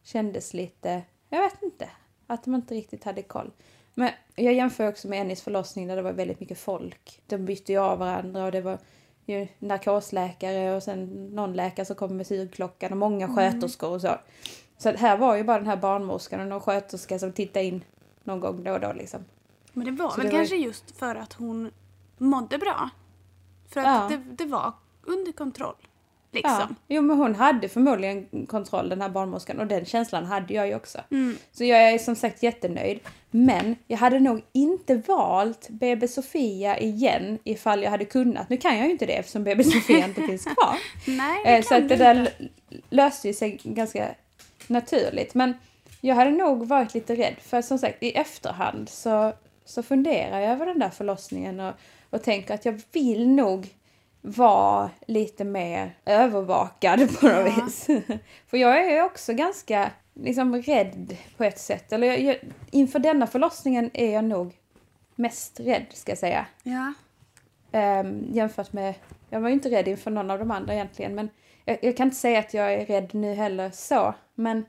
kändes 0.03 0.53
lite, 0.53 1.01
jag 1.29 1.41
vet 1.41 1.63
inte, 1.63 1.89
att 2.27 2.44
de 2.44 2.55
inte 2.55 2.75
riktigt 2.75 3.03
hade 3.03 3.22
koll. 3.22 3.51
Men 3.94 4.10
jag 4.36 4.53
jämför 4.53 4.88
också 4.88 5.08
med 5.08 5.22
Ennis 5.22 5.41
förlossning 5.41 5.88
där 5.88 5.96
det 5.96 6.01
var 6.01 6.13
väldigt 6.13 6.39
mycket 6.39 6.58
folk. 6.58 7.22
De 7.27 7.38
bytte 7.38 7.72
ju 7.72 7.79
av 7.79 8.00
varandra 8.00 8.46
och 8.46 8.51
det 8.51 8.62
var 8.62 8.77
ju 9.25 9.48
narkosläkare 9.60 10.75
och 10.75 10.84
sen 10.84 11.27
någon 11.36 11.53
läkare 11.53 11.86
som 11.86 11.96
kom 11.96 12.17
med 12.17 12.27
syrklockan 12.27 12.91
och 12.91 12.98
många 12.98 13.36
sköterskor 13.36 13.89
och 13.91 14.01
så. 14.01 14.15
Så 14.77 14.89
här 14.91 15.17
var 15.17 15.36
ju 15.36 15.44
bara 15.44 15.58
den 15.58 15.67
här 15.67 15.77
barnmorskan 15.77 16.39
och 16.39 16.48
någon 16.48 16.62
sköterska 16.62 17.20
som 17.20 17.32
tittade 17.32 17.65
in 17.65 17.84
någon 18.24 18.39
gång 18.39 18.63
då 18.63 18.72
och 18.74 18.79
då 18.79 18.94
liksom. 18.94 19.25
Men 19.74 19.86
det 19.86 19.91
var 19.91 20.10
Så 20.10 20.17
väl 20.17 20.25
det 20.25 20.32
var- 20.32 20.38
kanske 20.39 20.55
just 20.55 20.98
för 20.98 21.15
att 21.15 21.34
hon 21.34 21.72
mådde 22.17 22.58
bra. 22.58 22.89
För 23.70 23.79
att 23.82 24.12
Ja. 24.12 24.17
det, 24.17 24.44
det 24.44 24.46
var 24.51 24.74
under 25.03 25.32
kontroll. 25.32 25.75
Ja. 26.44 26.58
Liksom. 26.58 26.75
Jo 26.88 27.01
men 27.01 27.18
hon 27.18 27.36
hade 27.36 27.70
förmodligen 27.70 28.46
kontroll 28.48 28.89
den 28.89 29.01
här 29.01 29.10
barnmorskan 29.10 29.60
och 29.60 29.68
den 29.68 29.86
känslan 29.86 30.25
hade 30.25 30.54
jag 30.54 30.68
ju 30.68 30.75
också. 30.75 31.00
Mm. 31.12 31.38
Så 31.51 31.63
jag 31.63 31.89
är 31.94 31.98
som 31.98 32.15
sagt 32.15 32.44
jättenöjd. 32.44 33.00
Men 33.32 33.75
jag 33.88 33.98
hade 33.98 34.20
nog 34.20 34.42
inte 34.51 34.96
valt 34.96 35.70
BB 35.70 36.08
Sofia 36.08 36.80
igen 36.80 37.39
ifall 37.44 37.84
jag 37.84 37.92
hade 37.92 38.06
kunnat. 38.06 38.50
Nu 38.50 38.58
kan 38.58 38.77
jag 38.77 38.86
ju 38.86 38.92
inte 38.92 39.06
det 39.06 39.13
eftersom 39.13 39.44
BB 39.44 39.63
Sofia 39.63 40.06
inte 40.06 40.22
finns 40.27 40.44
kvar. 40.44 40.75
Nej, 41.08 41.42
Eh, 41.46 41.63
Så 41.63 41.75
att 41.75 41.89
det 41.89 41.96
där 41.96 42.30
löste 42.89 43.27
ju 43.27 43.34
sig 43.34 43.60
ganska 43.63 44.08
naturligt. 44.68 45.34
Men 45.36 45.54
jag 46.01 46.15
hade 46.15 46.32
nog 46.32 46.68
varit 46.68 46.94
lite 46.94 47.15
rädd. 47.15 47.36
För 47.42 47.62
som 47.62 47.77
sagt 47.77 48.04
i 48.04 48.12
efterhand 48.12 48.89
så, 48.89 49.34
så 49.65 49.84
funderar 49.84 50.39
jag 50.39 50.51
över 50.51 50.65
den 50.65 50.80
där 50.80 50.89
förlossningen 50.89 51.60
och, 51.60 51.74
och 52.10 52.24
tänker 52.24 52.54
att 52.54 52.65
jag 52.65 52.82
vill 52.92 53.27
nog 53.30 53.68
vara 54.27 54.89
lite 55.08 55.44
mer 55.44 55.98
övervakad 56.05 57.20
på 57.20 57.27
något 57.27 57.53
Ja. 57.58 57.63
vis. 57.65 57.88
För 58.48 58.58
jag 58.58 58.86
är 58.86 58.91
ju 58.96 59.01
också 59.01 59.34
ganska 59.34 59.91
liksom 60.13 60.55
rädd 60.55 61.17
på 61.38 61.44
ett 61.44 61.60
sätt. 61.60 61.91
Eller 61.94 62.08
jag, 62.08 62.20
jag, 62.22 62.36
inför 62.72 63.00
denna 63.00 63.27
förlossningen 63.27 63.89
är 63.94 64.13
jag 64.13 64.24
nog 64.24 64.53
mest 65.15 65.60
rädd 65.60 65.86
ska 65.94 66.12
jag 66.12 66.20
säga. 66.20 66.46
Ja. 66.63 66.94
Um, 68.00 68.25
jämfört 68.32 68.74
med, 68.74 68.94
jag 69.29 69.39
var 69.41 69.50
ju 69.50 69.53
inte 69.53 69.70
rädd 69.70 69.88
inför 69.88 70.12
någon 70.12 70.32
av 70.32 70.39
de 70.39 70.51
andra 70.51 70.74
egentligen 70.74 71.15
men 71.15 71.29
jag, 71.65 71.77
jag 71.82 71.98
kan 71.98 72.08
inte 72.08 72.17
säga 72.17 72.39
att 72.39 72.53
jag 72.53 72.74
är 72.74 72.86
rädd 72.86 73.10
nu 73.15 73.34
heller 73.34 73.70
så. 73.74 74.13
Men 74.36 74.65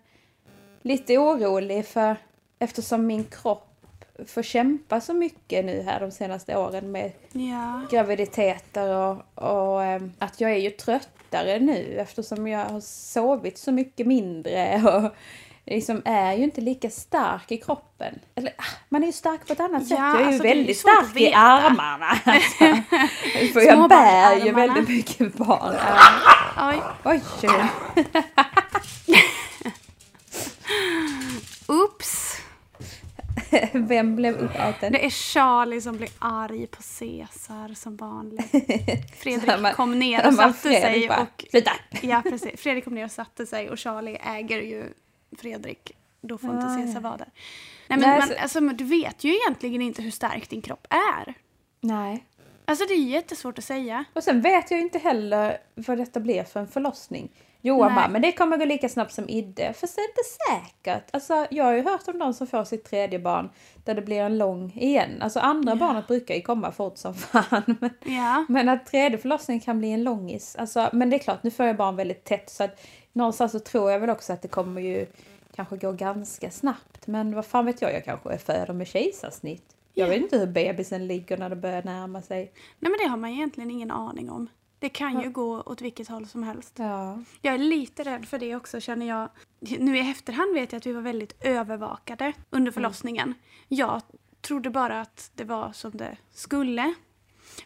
lite 0.83 1.19
orolig 1.19 1.87
för 1.87 2.17
eftersom 2.59 3.07
min 3.07 3.25
kropp 3.25 3.66
får 4.27 4.43
kämpa 4.43 5.01
så 5.01 5.15
mycket 5.15 5.65
nu 5.65 5.83
här 5.83 6.01
de 6.01 6.11
senaste 6.11 6.57
åren 6.57 6.93
med 6.93 7.13
Ja. 7.33 7.81
graviditeter 7.91 8.89
och, 8.97 9.17
och 9.35 9.85
ehm, 9.85 10.13
att 10.19 10.41
jag 10.41 10.51
är 10.53 10.57
ju 10.57 10.71
tröttare 10.71 11.59
nu 11.59 11.97
eftersom 11.99 12.47
jag 12.47 12.65
har 12.67 12.81
sovit 12.81 13.59
så 13.59 13.73
mycket 13.73 14.07
mindre 14.07 14.83
och 14.85 15.15
liksom 15.67 16.03
är 16.05 16.33
ju 16.33 16.45
inte 16.45 16.61
lika 16.61 16.91
stark 16.91 17.53
i 17.53 17.57
kroppen. 17.57 18.19
Eller, 18.35 18.51
ah, 18.59 18.65
man 18.89 19.03
är 19.03 19.07
ju 19.07 19.13
stark 19.13 19.47
på 19.47 19.53
ett 19.53 19.61
annat 19.61 19.89
sätt. 19.89 19.99
Ja, 19.99 20.13
Jag 20.13 20.23
är 20.23 20.27
alltså, 20.27 20.45
är 20.45 20.49
ju 20.49 20.55
väldigt 20.55 20.77
att 20.77 21.07
stark 21.07 21.21
i 21.21 21.33
armarna. 21.35 22.07
Alltså. 22.25 22.83
För 23.53 23.61
jag 23.67 23.89
bär 23.89 24.45
ju 24.47 24.53
väldigt 24.53 24.89
mycket 24.89 25.35
barn. 25.35 25.77
Oj. 26.59 26.83
Oj, 27.05 27.21
Oops. 31.69 32.26
vem 33.73 34.17
blev 34.17 34.35
uppäten? 34.37 34.93
Det 34.93 35.05
är 35.05 35.11
Charlie 35.11 35.81
som 35.81 35.97
blir 35.97 36.09
arg 36.19 36.67
på 36.67 36.83
Caesar 36.99 37.75
som 37.75 37.97
vanligt. 37.97 38.51
Fredrik 39.19 39.61
man- 39.61 39.73
kom 39.75 39.99
ner 39.99 40.27
och 40.27 40.35
satte 40.35 40.53
Fredrik 40.59 40.83
sig 40.83 41.09
bara, 41.09 41.21
och... 41.23 41.45
Sluta! 41.51 41.73
Ja, 42.03 42.23
precis. 42.25 42.61
Fredrik 42.61 42.85
kom 42.85 42.95
ner 42.95 43.05
och 43.05 43.11
satte 43.11 43.47
sig 43.47 43.71
och 43.71 43.79
Charlie 43.79 44.19
äger 44.23 44.61
ju 44.63 44.85
Fredrik. 45.39 45.93
Då 46.21 46.39
får 46.39 46.51
inte 46.51 46.67
Ah, 46.67 46.77
Caesar 46.77 46.95
ja. 46.95 47.01
vara 47.01 47.17
där. 47.17 47.29
Nej, 47.89 47.99
men 47.99 48.01
Nej, 48.01 48.19
man, 48.19 48.29
så- 48.29 48.35
alltså, 48.39 48.61
du 48.61 48.85
vet 48.85 49.25
ju 49.25 49.35
egentligen 49.35 49.83
inte 49.83 50.03
hur 50.03 50.11
stark 50.11 50.49
din 50.51 50.63
kropp 50.63 50.87
är. 50.91 51.35
Nej. 51.81 52.25
Alltså 52.65 52.85
det 52.87 52.95
är 52.95 52.99
jättesvårt 53.05 53.59
att 53.59 53.65
säga. 53.65 54.05
Och 54.13 54.25
sen 54.25 54.41
vet 54.43 54.71
jag 54.71 54.81
inte 54.81 54.99
heller 54.99 55.59
vad 55.75 55.99
detta 55.99 56.21
blir 56.21 56.45
för 56.45 56.61
en 56.61 56.69
förlossning. 56.69 57.29
Johan 57.67 57.93
Nej. 57.93 57.97
bara, 57.97 58.09
men 58.09 58.23
det 58.23 58.33
kommer 58.33 58.57
gå 58.57 58.65
lika 58.65 58.89
snabbt 58.89 59.13
som 59.13 59.29
Idde. 59.29 59.73
Fast 59.73 59.97
det 59.97 60.03
är 60.03 60.09
inte 60.09 60.23
säkert. 60.73 61.05
Alltså, 61.11 61.47
jag 61.51 61.65
har 61.65 61.73
ju 61.73 61.83
hört 61.83 62.09
om 62.09 62.19
de 62.19 62.35
som 62.35 62.47
får 62.47 62.65
sitt 62.65 62.85
tredje 62.85 63.19
barn 63.19 63.51
där 63.85 63.95
det 63.95 64.03
blir 64.03 64.21
en 64.21 64.39
lång 64.39 64.73
igen. 64.77 65.23
Alltså 65.23 65.41
andra 65.41 65.73
Ja. 65.73 65.77
barnet 65.77 66.07
brukar 66.07 66.35
ju 66.35 66.41
komma 66.41 66.73
fort 66.73 66.99
som 66.99 67.15
fan. 67.15 67.63
Men, 67.81 67.91
Ja. 68.05 68.45
men 68.49 68.69
att 68.69 68.87
tredje 68.87 69.19
förlossningen 69.19 69.61
kan 69.61 69.79
bli 69.79 69.93
en 69.93 70.05
långis. 70.05 70.57
Alltså, 70.59 70.89
men 70.93 71.11
det 71.11 71.17
är 71.17 71.19
klart, 71.19 71.43
nu 71.43 71.51
får 71.51 71.67
jag 71.67 71.77
barn 71.77 71.97
väldigt 71.97 72.25
tätt 72.25 72.51
så 72.51 72.65
att 72.65 72.81
någonstans 73.13 73.53
så 73.53 73.59
tror 73.59 73.91
jag 73.91 74.01
väl 74.01 74.11
också 74.11 74.33
att 74.33 74.43
det 74.43 74.49
kommer 74.49 74.81
ju 74.81 75.07
kanske 75.55 75.77
gå 75.77 75.93
ganska 75.93 76.51
snabbt. 76.51 77.07
Men 77.07 77.35
vad 77.35 77.47
fan 77.47 77.67
vet 77.67 77.83
jag, 77.83 77.95
jag 77.95 78.05
kanske 78.05 78.39
föder 78.39 78.73
med 78.73 78.87
kejsarsnitt. 78.87 79.65
Jag 79.95 80.07
Ja. 80.07 80.11
vet 80.11 80.23
inte 80.23 80.39
hur 80.39 80.47
bebisen 80.47 81.07
ligger 81.07 81.37
när 81.39 81.51
det 81.51 81.57
börjar 81.57 81.83
närma 81.83 82.23
sig. 82.23 82.53
Nej 82.79 82.91
men 82.91 82.99
det 83.03 83.09
har 83.09 83.17
man 83.17 83.31
egentligen 83.31 83.71
ingen 83.71 83.91
aning 83.91 84.31
om. 84.31 84.49
Det 84.79 84.89
kan 84.89 85.21
ju 85.23 85.31
gå 85.31 85.61
åt 85.61 85.81
vilket 85.81 86.09
håll 86.09 86.27
som 86.27 86.43
helst. 86.43 86.75
Ja. 86.79 87.23
Jag 87.43 87.55
är 87.55 87.59
lite 87.59 88.03
rädd 88.03 88.29
för 88.29 88.39
det 88.39 88.57
också 88.57 88.81
känner 88.81 89.07
jag. 89.07 89.29
Nu 89.79 89.97
i 89.99 90.11
efterhand 90.11 90.55
vet 90.55 90.73
jag 90.73 90.79
att 90.79 90.87
vi 90.87 90.93
var 90.93 91.03
väldigt 91.03 91.45
övervakade 91.45 92.33
under 92.51 92.73
förlossningen. 92.73 93.35
Jag 93.69 94.03
trodde 94.41 94.71
bara 94.71 95.01
att 95.01 95.31
det 95.35 95.45
var 95.45 95.73
som 95.73 95.91
det 95.91 96.17
skulle. 96.31 96.95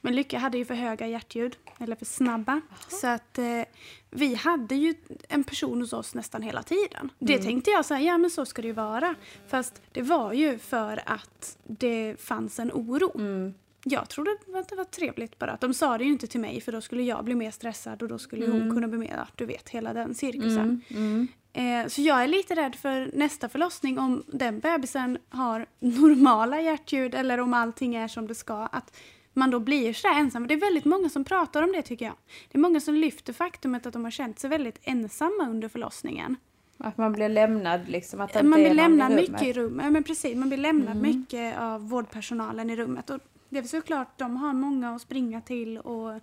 Men 0.00 0.14
Lycka 0.14 0.38
hade 0.38 0.58
ju 0.58 0.64
för 0.64 0.74
höga 0.74 1.06
hjärtljud, 1.06 1.56
eller 1.78 1.96
för 1.96 2.04
snabba. 2.04 2.60
Så 2.88 3.06
att 3.06 3.38
eh, 3.38 3.62
vi 4.10 4.34
hade 4.34 4.74
ju 4.74 4.94
en 5.28 5.44
person 5.44 5.80
hos 5.80 5.92
oss 5.92 6.14
nästan 6.14 6.42
hela 6.42 6.62
tiden. 6.62 7.12
Det 7.18 7.38
tänkte 7.38 7.70
jag 7.70 7.84
så 7.84 7.94
här, 7.94 8.02
ja 8.02 8.18
men 8.18 8.30
så 8.30 8.46
ska 8.46 8.62
det 8.62 8.68
ju 8.68 8.74
vara. 8.74 9.14
Fast 9.48 9.82
det 9.92 10.02
var 10.02 10.32
ju 10.32 10.58
för 10.58 11.02
att 11.06 11.58
det 11.64 12.16
fanns 12.20 12.58
en 12.58 12.70
oro. 12.72 13.12
Mm. 13.14 13.54
Jag 13.84 14.08
trodde 14.08 14.30
att 14.54 14.68
det 14.68 14.76
var 14.76 14.84
trevligt 14.84 15.38
bara. 15.38 15.58
De 15.60 15.74
sa 15.74 15.98
det 15.98 16.04
ju 16.04 16.10
inte 16.12 16.26
till 16.26 16.40
mig 16.40 16.60
för 16.60 16.72
då 16.72 16.80
skulle 16.80 17.02
jag 17.02 17.24
bli 17.24 17.34
mer 17.34 17.50
stressad 17.50 18.02
och 18.02 18.08
då 18.08 18.18
skulle 18.18 18.46
hon 18.46 18.74
kunna 18.74 18.88
bli 18.88 18.98
mer, 18.98 19.26
du 19.34 19.46
vet, 19.46 19.68
hela 19.68 19.92
den 19.92 20.14
cirkusen. 20.14 20.82
Mm. 20.90 21.28
Mm. 21.52 21.82
Eh, 21.82 21.88
så 21.88 22.00
jag 22.00 22.22
är 22.22 22.26
lite 22.28 22.54
rädd 22.54 22.74
för 22.76 23.10
nästa 23.14 23.48
förlossning 23.48 23.98
om 23.98 24.22
den 24.26 24.60
bebisen 24.60 25.18
har 25.28 25.66
normala 25.78 26.60
hjärtljud 26.60 27.14
eller 27.14 27.40
om 27.40 27.54
allting 27.54 27.94
är 27.94 28.08
som 28.08 28.26
det 28.26 28.34
ska. 28.34 28.54
Att 28.54 28.96
man 29.32 29.50
då 29.50 29.60
blir 29.60 29.92
så 29.92 30.08
ensam. 30.08 30.46
Det 30.46 30.54
är 30.54 30.60
väldigt 30.60 30.84
många 30.84 31.08
som 31.08 31.24
pratar 31.24 31.62
om 31.62 31.72
det 31.72 31.82
tycker 31.82 32.04
jag. 32.04 32.14
Det 32.52 32.58
är 32.58 32.60
många 32.60 32.80
som 32.80 32.94
lyfter 32.94 33.32
faktumet 33.32 33.86
att 33.86 33.92
de 33.92 34.04
har 34.04 34.10
känt 34.10 34.38
sig 34.38 34.50
väldigt 34.50 34.78
ensamma 34.82 35.48
under 35.50 35.68
förlossningen. 35.68 36.36
Att 36.78 36.98
man 36.98 37.12
blir 37.12 37.28
lämnad 37.28 37.88
liksom. 37.88 38.20
Att 38.20 38.32
det 38.32 38.42
Man 38.42 38.60
blir 38.60 38.74
lämnad 38.74 39.12
i 39.12 39.16
mycket 39.16 39.42
i 39.42 39.52
rummet. 39.52 39.92
Men 39.92 40.04
precis, 40.04 40.36
man 40.36 40.48
blir 40.48 40.58
lämnad 40.58 40.96
Mm. 40.96 41.02
mycket 41.02 41.58
av 41.58 41.88
vårdpersonalen 41.88 42.70
i 42.70 42.76
rummet. 42.76 43.10
Och 43.10 43.20
det 43.50 43.58
är 43.58 43.62
såklart, 43.62 44.18
de 44.18 44.36
har 44.36 44.52
många 44.52 44.94
att 44.94 45.02
springa 45.02 45.40
till 45.40 45.78
och 45.78 46.20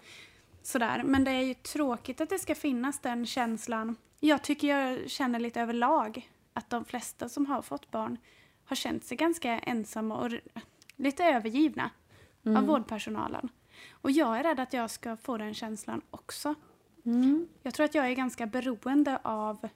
sådär. 0.63 1.03
Men 1.03 1.23
det 1.23 1.31
är 1.31 1.41
ju 1.41 1.53
tråkigt 1.53 2.21
att 2.21 2.29
det 2.29 2.39
ska 2.39 2.55
finnas 2.55 2.99
den 2.99 3.25
känslan. 3.25 3.95
Jag 4.19 4.43
tycker 4.43 4.67
jag 4.67 5.09
känner 5.09 5.39
lite 5.39 5.61
överlag 5.61 6.29
att 6.53 6.69
de 6.69 6.85
flesta 6.85 7.29
som 7.29 7.45
har 7.45 7.61
fått 7.61 7.91
barn 7.91 8.17
har 8.65 8.75
känt 8.75 9.03
sig 9.03 9.17
ganska 9.17 9.59
ensamma 9.59 10.17
och 10.17 10.31
lite 10.95 11.23
övergivna 11.23 11.89
Mm. 12.45 12.57
av 12.57 12.65
vårdpersonalen. 12.65 13.49
Och 13.91 14.11
jag 14.11 14.39
är 14.39 14.43
rädd 14.43 14.59
att 14.59 14.73
jag 14.73 14.91
ska 14.91 15.17
få 15.17 15.37
den 15.37 15.53
känslan 15.53 16.01
också. 16.09 16.55
Mm. 17.05 17.47
Jag 17.63 17.73
tror 17.73 17.85
att 17.85 17.95
jag 17.95 18.05
är 18.07 18.13
ganska 18.13 18.45
beroende 18.45 19.19
av 19.23 19.67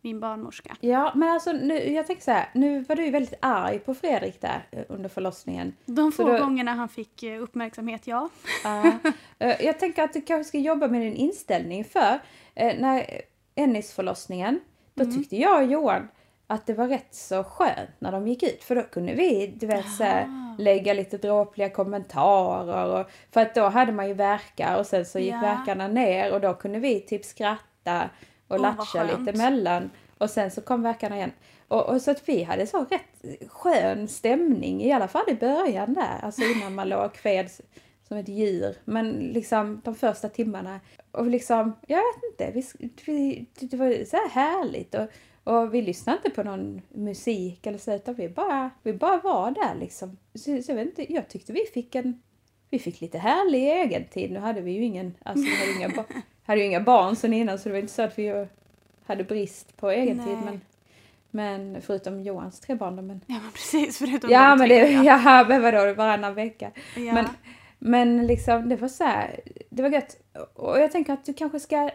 min 0.00 0.20
barnmorska. 0.20 0.76
Ja, 0.80 1.12
men 1.14 1.28
alltså 1.28 1.52
nu, 1.52 1.74
jag 1.92 2.06
tänker 2.06 2.22
så 2.22 2.30
här. 2.30 2.48
Nu 2.54 2.80
var 2.80 2.96
du 2.96 3.04
ju 3.04 3.10
väldigt 3.10 3.34
arg 3.42 3.78
på 3.78 3.94
Fredrik 3.94 4.40
där 4.40 4.66
eh, 4.70 4.82
under 4.88 5.08
förlossningen. 5.08 5.76
De 5.84 6.12
få 6.12 6.24
då- 6.24 6.38
gångerna 6.38 6.74
han 6.74 6.88
fick 6.88 7.22
eh, 7.22 7.42
uppmärksamhet, 7.42 8.06
ja. 8.06 8.28
Eh, 9.40 9.64
jag 9.64 9.78
tänker 9.78 10.02
att 10.02 10.12
du 10.12 10.20
kanske 10.20 10.48
ska 10.48 10.58
jobba 10.58 10.88
med 10.88 11.00
din 11.00 11.14
inställning 11.14 11.84
för 11.84 12.18
eh, 12.54 12.74
när 12.78 13.04
Ennis-förlossningen, 13.54 14.60
då 14.94 15.04
Mm. 15.04 15.16
tyckte 15.16 15.36
jag 15.36 15.62
och 15.62 15.68
Johan 15.70 16.08
att 16.46 16.66
det 16.66 16.74
var 16.74 16.88
rätt 16.88 17.14
så 17.14 17.44
skönt 17.44 17.90
när 17.98 18.12
de 18.12 18.28
gick 18.28 18.42
ut 18.42 18.64
för 18.64 18.74
då 18.74 18.82
kunde 18.82 19.14
vi 19.14 19.46
du 19.56 19.66
vet, 19.66 19.90
så 19.92 20.04
här, 20.04 20.26
lägga 20.58 20.94
lite 20.94 21.18
dråpliga 21.18 21.68
kommentarer 21.70 23.00
och, 23.00 23.06
för 23.32 23.40
att 23.40 23.54
då 23.54 23.64
hade 23.68 23.92
man 23.92 24.08
ju 24.08 24.14
verkar 24.14 24.78
och 24.78 24.86
sen 24.86 25.06
så 25.06 25.18
gick 25.18 25.32
Ja. 25.34 25.40
verkarna 25.40 25.88
ner 25.88 26.32
och 26.32 26.40
då 26.40 26.54
kunde 26.54 26.78
vi 26.78 27.00
typ 27.00 27.24
skratta 27.24 28.10
och 28.48 28.60
latcha 28.60 29.04
lite 29.04 29.30
emellan 29.30 29.90
Och 30.18 30.30
sen 30.30 30.50
så 30.50 30.60
kom 30.60 30.82
verkarna 30.82 31.16
igen. 31.16 31.32
Och, 31.68 31.88
och 31.88 32.02
så 32.02 32.10
att 32.10 32.28
vi 32.28 32.42
hade 32.42 32.66
så 32.66 32.84
rätt 32.84 33.48
skön 33.48 34.08
stämning, 34.08 34.82
i 34.82 34.92
alla 34.92 35.08
fall 35.08 35.24
i 35.28 35.34
början 35.34 35.94
där, 35.94 36.18
alltså 36.22 36.42
innan 36.42 36.74
man 36.74 36.88
låg 36.88 37.12
kved 37.12 37.50
som 38.08 38.16
ett 38.16 38.28
djur. 38.28 38.76
Men 38.84 39.10
liksom 39.10 39.80
de 39.84 39.94
första 39.94 40.28
timmarna, 40.28 40.80
och 41.10 41.26
liksom, 41.26 41.76
jag 41.86 41.98
vet 41.98 42.30
inte, 42.30 42.50
vi, 42.54 42.90
vi, 43.06 43.46
det 43.60 43.76
var 43.76 44.04
så 44.04 44.16
här 44.16 44.28
härligt. 44.28 44.94
Och, 44.94 45.08
och 45.44 45.74
vi 45.74 45.82
lyssnade 45.82 46.18
inte 46.18 46.30
på 46.30 46.42
någon 46.42 46.82
musik 46.88 47.66
eller 47.66 47.78
så, 47.78 47.94
utan 47.94 48.14
vi 48.14 48.28
bara, 48.28 48.70
vi 48.82 48.92
bara 48.92 49.20
var 49.20 49.50
där 49.50 49.74
liksom. 49.80 50.18
Så, 50.34 50.62
så 50.62 50.70
jag, 50.70 50.76
vet 50.76 50.86
inte, 50.86 51.12
jag 51.12 51.28
tyckte 51.28 51.52
vi 51.52 51.64
fick 51.74 51.94
en, 51.94 52.22
vi 52.70 52.78
fick 52.78 53.00
lite 53.00 53.18
härlig 53.18 53.68
egen 53.68 54.04
tid. 54.04 54.32
Nu 54.32 54.38
hade 54.38 54.60
vi 54.60 54.72
ju 54.72 54.84
ingen, 54.84 55.14
alltså 55.22 55.44
vi 55.44 55.56
hade 55.56 55.72
inga, 55.72 56.04
hade 56.48 56.60
ju 56.60 56.66
inga 56.66 56.80
barn 56.80 57.16
sen 57.16 57.32
innan 57.32 57.58
så 57.58 57.68
det 57.68 57.72
var 57.72 57.80
inte 57.80 57.92
så 57.92 58.02
att 58.02 58.18
vi 58.18 58.46
hade 59.06 59.24
brist 59.24 59.76
på 59.76 59.90
egen 59.90 60.24
tid. 60.24 60.38
Men, 60.44 60.60
men 61.30 61.82
förutom 61.82 62.22
Johans 62.22 62.60
tre 62.60 62.74
barn. 62.74 63.06
Men... 63.06 63.20
Ja 63.26 63.40
men 63.42 63.52
precis, 63.52 63.98
förutom 63.98 64.30
ja, 64.30 64.50
de 64.50 64.58
men 64.58 64.68
tre. 64.68 64.84
Det, 64.84 64.92
ja 64.92 65.44
men 65.48 65.62
vadå, 65.62 65.94
varannan 65.94 66.34
vecka. 66.34 66.70
Ja. 66.96 67.12
Men, 67.12 67.26
men 67.78 68.26
liksom 68.26 68.68
det 68.68 68.76
var 68.76 68.88
så 68.88 69.04
här, 69.04 69.40
det 69.70 69.82
var 69.82 69.90
gött. 69.90 70.16
Och 70.54 70.80
jag 70.80 70.92
tänker 70.92 71.12
att 71.12 71.24
du 71.24 71.34
kanske 71.34 71.60
ska 71.60 71.90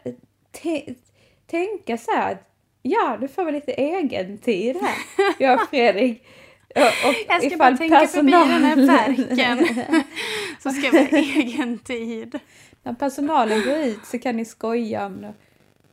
tänka 1.48 1.98
så 1.98 2.12
här 2.12 2.38
ja, 2.84 3.18
du 3.22 3.28
får 3.28 3.46
väl 3.46 3.54
lite 3.54 3.72
egen 3.72 4.38
tid 4.38 4.78
här, 4.82 4.96
jag 5.40 5.62
och 5.62 5.70
Fredrik. 5.70 6.24
Och, 6.76 7.10
och 7.10 7.16
jag 7.28 7.44
ska 7.44 7.58
bara 7.58 7.78
tänka 7.78 8.00
personal... 8.00 8.48
förbi 8.48 8.54
den 8.54 8.64
här 8.64 8.76
verken. 8.76 9.86
så 10.64 10.70
ska 10.70 10.90
vi 10.90 10.98
ha 10.98 11.18
egen 11.18 11.80
tid. 11.80 12.40
När 12.84 12.94
personalen 12.94 13.62
går 13.64 13.78
ut 13.78 14.06
så 14.06 14.20
kan 14.20 14.38
ni 14.38 14.46
skoja 14.46 15.06
om 15.06 15.34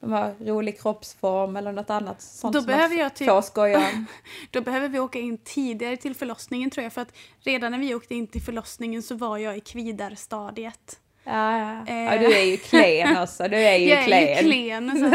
de 0.01 0.35
rolig 0.41 0.81
kroppsform 0.81 1.57
eller 1.57 1.73
något 1.73 1.91
annat 1.91 2.23
sånt 2.23 2.55
då 2.55 2.61
som 2.61 2.67
behöver 2.67 2.97
jag 2.97 3.15
typ, 3.15 3.29
får 3.29 3.43
skoja 3.43 3.79
om. 3.79 4.07
Då 4.51 4.61
behöver 4.61 4.89
vi 4.89 4.99
åka 4.99 5.19
in 5.19 5.39
tidigare 5.39 5.97
till 5.97 6.15
förlossningen 6.15 6.71
tror 6.71 6.83
jag 6.83 6.93
för 6.93 7.01
att 7.01 7.13
redan 7.41 7.73
när 7.73 7.79
vi 7.79 7.95
åkte 7.95 8.15
in 8.15 8.27
till 8.27 8.43
förlossningen 8.43 9.03
så 9.03 9.15
var 9.15 9.39
jag 9.39 9.57
i 9.57 9.61
kvidarstadiet. 9.61 11.01
Ja, 11.25 11.59
ja. 11.59 11.87
Eh. 11.87 11.97
ja, 11.97 12.19
du 12.19 12.37
är 12.37 12.45
ju 12.45 12.57
klen 12.57 13.23
också. 13.23 13.49
Du 13.49 13.57
är 13.57 13.77
ju 13.77 13.89
jag 13.89 14.05
klen. 14.05 14.19
Är 14.19 14.43
ju 14.43 14.51
klen, 14.51 14.91
så 14.91 15.05
det, 15.05 15.11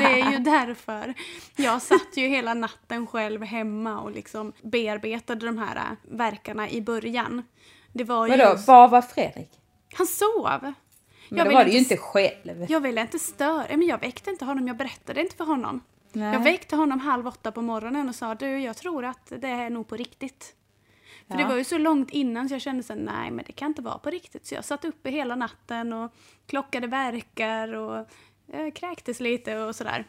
det, 0.00 0.20
är 0.20 0.32
ju 0.32 0.38
därför. 0.44 1.14
Jag 1.56 1.82
satt 1.82 2.16
ju 2.16 2.28
hela 2.28 2.54
natten 2.54 3.06
själv 3.06 3.42
hemma 3.42 4.00
och 4.00 4.10
liksom 4.10 4.52
bearbetade 4.62 5.46
de 5.46 5.58
här 5.58 5.76
äh, 5.76 6.16
verkarna 6.16 6.70
i 6.70 6.80
början. 6.80 7.42
Det 7.92 8.04
var 8.04 8.28
Vadå, 8.28 8.44
just... 8.44 8.68
var 8.68 8.88
var 8.88 9.02
Fredrik? 9.02 9.50
Han 9.94 10.06
sov. 10.06 10.72
Men 11.30 11.38
jag 11.38 11.46
då 11.46 11.52
var 11.52 11.64
det 11.64 11.70
ju 11.70 11.78
inte 11.78 11.96
själv. 11.96 12.66
Jag 12.68 12.80
ville 12.80 13.00
inte 13.00 13.18
störa, 13.18 13.66
men 13.68 13.82
jag 13.86 14.00
väckte 14.00 14.30
inte 14.30 14.44
honom, 14.44 14.68
jag 14.68 14.76
berättade 14.76 15.20
inte 15.20 15.36
för 15.36 15.44
honom. 15.44 15.80
Nej. 16.12 16.32
Jag 16.32 16.40
väckte 16.40 16.76
honom 16.76 17.00
halv 17.00 17.26
åtta 17.26 17.52
på 17.52 17.62
morgonen 17.62 18.08
och 18.08 18.14
sa 18.14 18.34
du, 18.34 18.58
jag 18.58 18.76
tror 18.76 19.04
att 19.04 19.32
det 19.38 19.48
är 19.48 19.70
nog 19.70 19.88
på 19.88 19.96
riktigt. 19.96 20.54
För 21.28 21.34
ja. 21.34 21.42
det 21.42 21.48
var 21.48 21.56
ju 21.56 21.64
så 21.64 21.78
långt 21.78 22.10
innan 22.10 22.48
så 22.48 22.54
jag 22.54 22.62
kände 22.62 22.82
så 22.82 22.94
nej 22.94 23.30
men 23.30 23.44
det 23.46 23.52
kan 23.52 23.68
inte 23.68 23.82
vara 23.82 23.98
på 23.98 24.10
riktigt. 24.10 24.46
Så 24.46 24.54
jag 24.54 24.64
satt 24.64 24.84
uppe 24.84 25.10
hela 25.10 25.34
natten 25.36 25.92
och 25.92 26.12
klockade 26.46 26.86
verkar 26.86 27.74
och 27.74 28.06
eh, 28.52 28.70
kräktes 28.74 29.20
lite 29.20 29.58
och 29.58 29.76
sådär. 29.76 30.04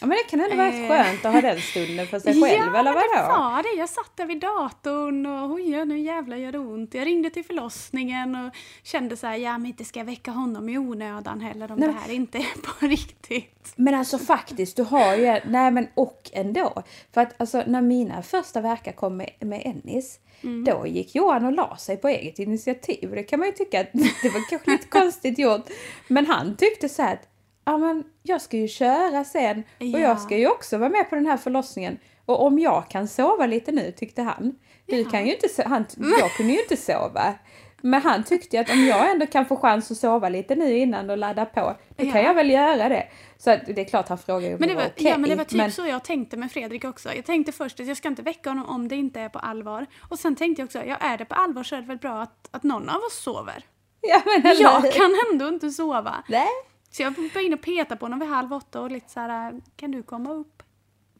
Ja 0.00 0.06
men 0.06 0.18
det 0.18 0.30
kan 0.30 0.40
ändå 0.40 0.56
vara 0.56 0.68
eh. 0.68 0.88
skönt 0.88 1.24
att 1.24 1.32
ha 1.32 1.40
den 1.40 1.60
stunden 1.60 2.06
för 2.06 2.18
sig 2.18 2.32
själv 2.42 2.72
ja, 2.74 2.78
eller 2.80 2.92
vadå? 2.92 3.06
Ja 3.14 3.22
det 3.22 3.28
var 3.28 3.62
det. 3.62 3.78
Jag 3.78 3.88
satt 3.88 4.16
där 4.16 4.26
vid 4.26 4.40
datorn 4.40 5.26
och 5.26 5.50
oj, 5.50 5.84
nu 5.84 5.98
jävlar 5.98 6.36
gör 6.36 6.52
det 6.52 6.58
ont. 6.58 6.94
Jag 6.94 7.06
ringde 7.06 7.30
till 7.30 7.44
förlossningen 7.44 8.36
och 8.36 8.54
kände 8.82 9.16
så 9.16 9.26
här, 9.26 9.36
ja 9.36 9.58
men 9.58 9.66
inte 9.66 9.84
ska 9.84 10.00
jag 10.00 10.06
väcka 10.06 10.30
honom 10.30 10.68
i 10.68 10.78
onödan 10.78 11.40
heller 11.40 11.72
om 11.72 11.78
nej. 11.78 11.88
det 11.88 11.94
här 11.94 12.14
inte 12.14 12.38
är 12.38 12.62
på 12.62 12.86
riktigt. 12.86 13.72
Men 13.76 13.94
alltså 13.94 14.18
faktiskt, 14.18 14.76
du 14.76 14.82
har 14.82 15.14
ju, 15.14 15.40
nej 15.44 15.70
men 15.70 15.88
och 15.94 16.30
ändå. 16.32 16.82
För 17.14 17.20
att 17.20 17.40
alltså 17.40 17.62
när 17.66 17.82
mina 17.82 18.22
första 18.22 18.60
verkar 18.60 18.92
kom 18.92 19.16
med, 19.16 19.30
med 19.40 19.62
Ennis, 19.64 20.20
Mm. 20.42 20.64
Då 20.64 20.86
gick 20.86 21.14
Johan 21.14 21.44
och 21.44 21.52
la 21.52 21.76
sig 21.76 21.96
på 21.96 22.08
eget 22.08 22.38
initiativ. 22.38 23.10
Det 23.10 23.22
kan 23.22 23.38
man 23.38 23.48
ju 23.48 23.54
tycka 23.54 23.80
att 23.80 23.92
det 24.22 24.28
var 24.28 24.50
kanske 24.50 24.70
lite 24.70 24.86
konstigt 24.86 25.38
gjort. 25.38 25.70
Men 26.08 26.26
han 26.26 26.56
tyckte 26.56 26.88
så 26.88 27.02
här 27.02 27.12
att 27.12 27.28
ja, 27.70 27.78
men 27.78 28.04
jag 28.22 28.40
ska 28.40 28.56
ju 28.56 28.68
köra 28.68 29.24
sen 29.24 29.58
och 29.58 29.86
ja. 29.86 29.98
jag 29.98 30.20
ska 30.20 30.36
ju 30.36 30.48
också 30.48 30.78
vara 30.78 30.90
med 30.90 31.10
på 31.10 31.14
den 31.14 31.26
här 31.26 31.36
förlossningen. 31.36 31.98
Och 32.24 32.46
om 32.46 32.58
jag 32.58 32.88
kan 32.88 33.08
sova 33.08 33.46
lite 33.46 33.72
nu 33.72 33.92
tyckte 33.92 34.22
han. 34.22 34.58
Du 34.86 35.00
ja. 35.00 35.10
kan 35.10 35.26
ju 35.26 35.34
inte, 35.34 35.62
han, 35.66 35.86
jag 36.20 36.30
kunde 36.36 36.52
ju 36.52 36.60
inte 36.60 36.76
sova. 36.76 37.34
Men 37.82 38.02
han 38.02 38.24
tyckte 38.24 38.60
att 38.60 38.70
om 38.70 38.86
jag 38.86 39.10
ändå 39.10 39.26
kan 39.26 39.46
få 39.46 39.56
chans 39.56 39.90
att 39.90 39.96
sova 39.96 40.28
lite 40.28 40.54
nu 40.54 40.78
innan 40.78 41.10
och 41.10 41.18
ladda 41.18 41.46
på, 41.46 41.76
då 41.96 42.06
ja. 42.06 42.12
kan 42.12 42.22
jag 42.22 42.34
väl 42.34 42.50
göra 42.50 42.88
det. 42.88 43.08
Så 43.38 43.50
det 43.66 43.80
är 43.80 43.84
klart 43.84 44.08
han 44.08 44.18
frågar 44.18 44.52
om 44.52 44.56
men 44.58 44.68
det 44.68 44.74
var, 44.74 44.86
okay, 44.86 45.08
Ja 45.08 45.18
men 45.18 45.30
det 45.30 45.36
var 45.36 45.44
typ 45.44 45.58
men... 45.58 45.72
så 45.72 45.86
jag 45.86 46.04
tänkte 46.04 46.36
med 46.36 46.52
Fredrik 46.52 46.84
också. 46.84 47.14
Jag 47.14 47.24
tänkte 47.24 47.52
först 47.52 47.80
att 47.80 47.86
jag 47.86 47.96
ska 47.96 48.08
inte 48.08 48.22
väcka 48.22 48.50
honom 48.50 48.66
om 48.66 48.88
det 48.88 48.96
inte 48.96 49.20
är 49.20 49.28
på 49.28 49.38
allvar. 49.38 49.86
Och 50.10 50.18
sen 50.18 50.36
tänkte 50.36 50.62
jag 50.62 50.66
också, 50.66 50.84
ja 50.84 50.96
är 50.96 51.18
det 51.18 51.24
på 51.24 51.34
allvar 51.34 51.62
så 51.62 51.76
är 51.76 51.80
det 51.80 51.86
väl 51.86 51.98
bra 51.98 52.22
att, 52.22 52.48
att 52.50 52.62
någon 52.62 52.88
av 52.88 52.96
oss 52.96 53.22
sover. 53.22 53.64
Ja, 54.00 54.22
men 54.24 54.56
jag 54.58 54.92
kan 54.92 55.10
ändå 55.32 55.48
inte 55.48 55.70
sova. 55.70 56.24
Nej. 56.28 56.48
Så 56.90 57.02
jag 57.02 57.10
var 57.34 57.40
inne 57.40 57.54
och 57.54 57.62
petade 57.62 57.98
på 57.98 58.04
honom 58.04 58.18
vid 58.18 58.28
halv 58.28 58.52
åtta 58.52 58.80
och 58.80 58.90
lite 58.90 59.10
så 59.10 59.20
här, 59.20 59.60
kan 59.76 59.90
du 59.90 60.02
komma 60.02 60.32
upp? 60.32 60.62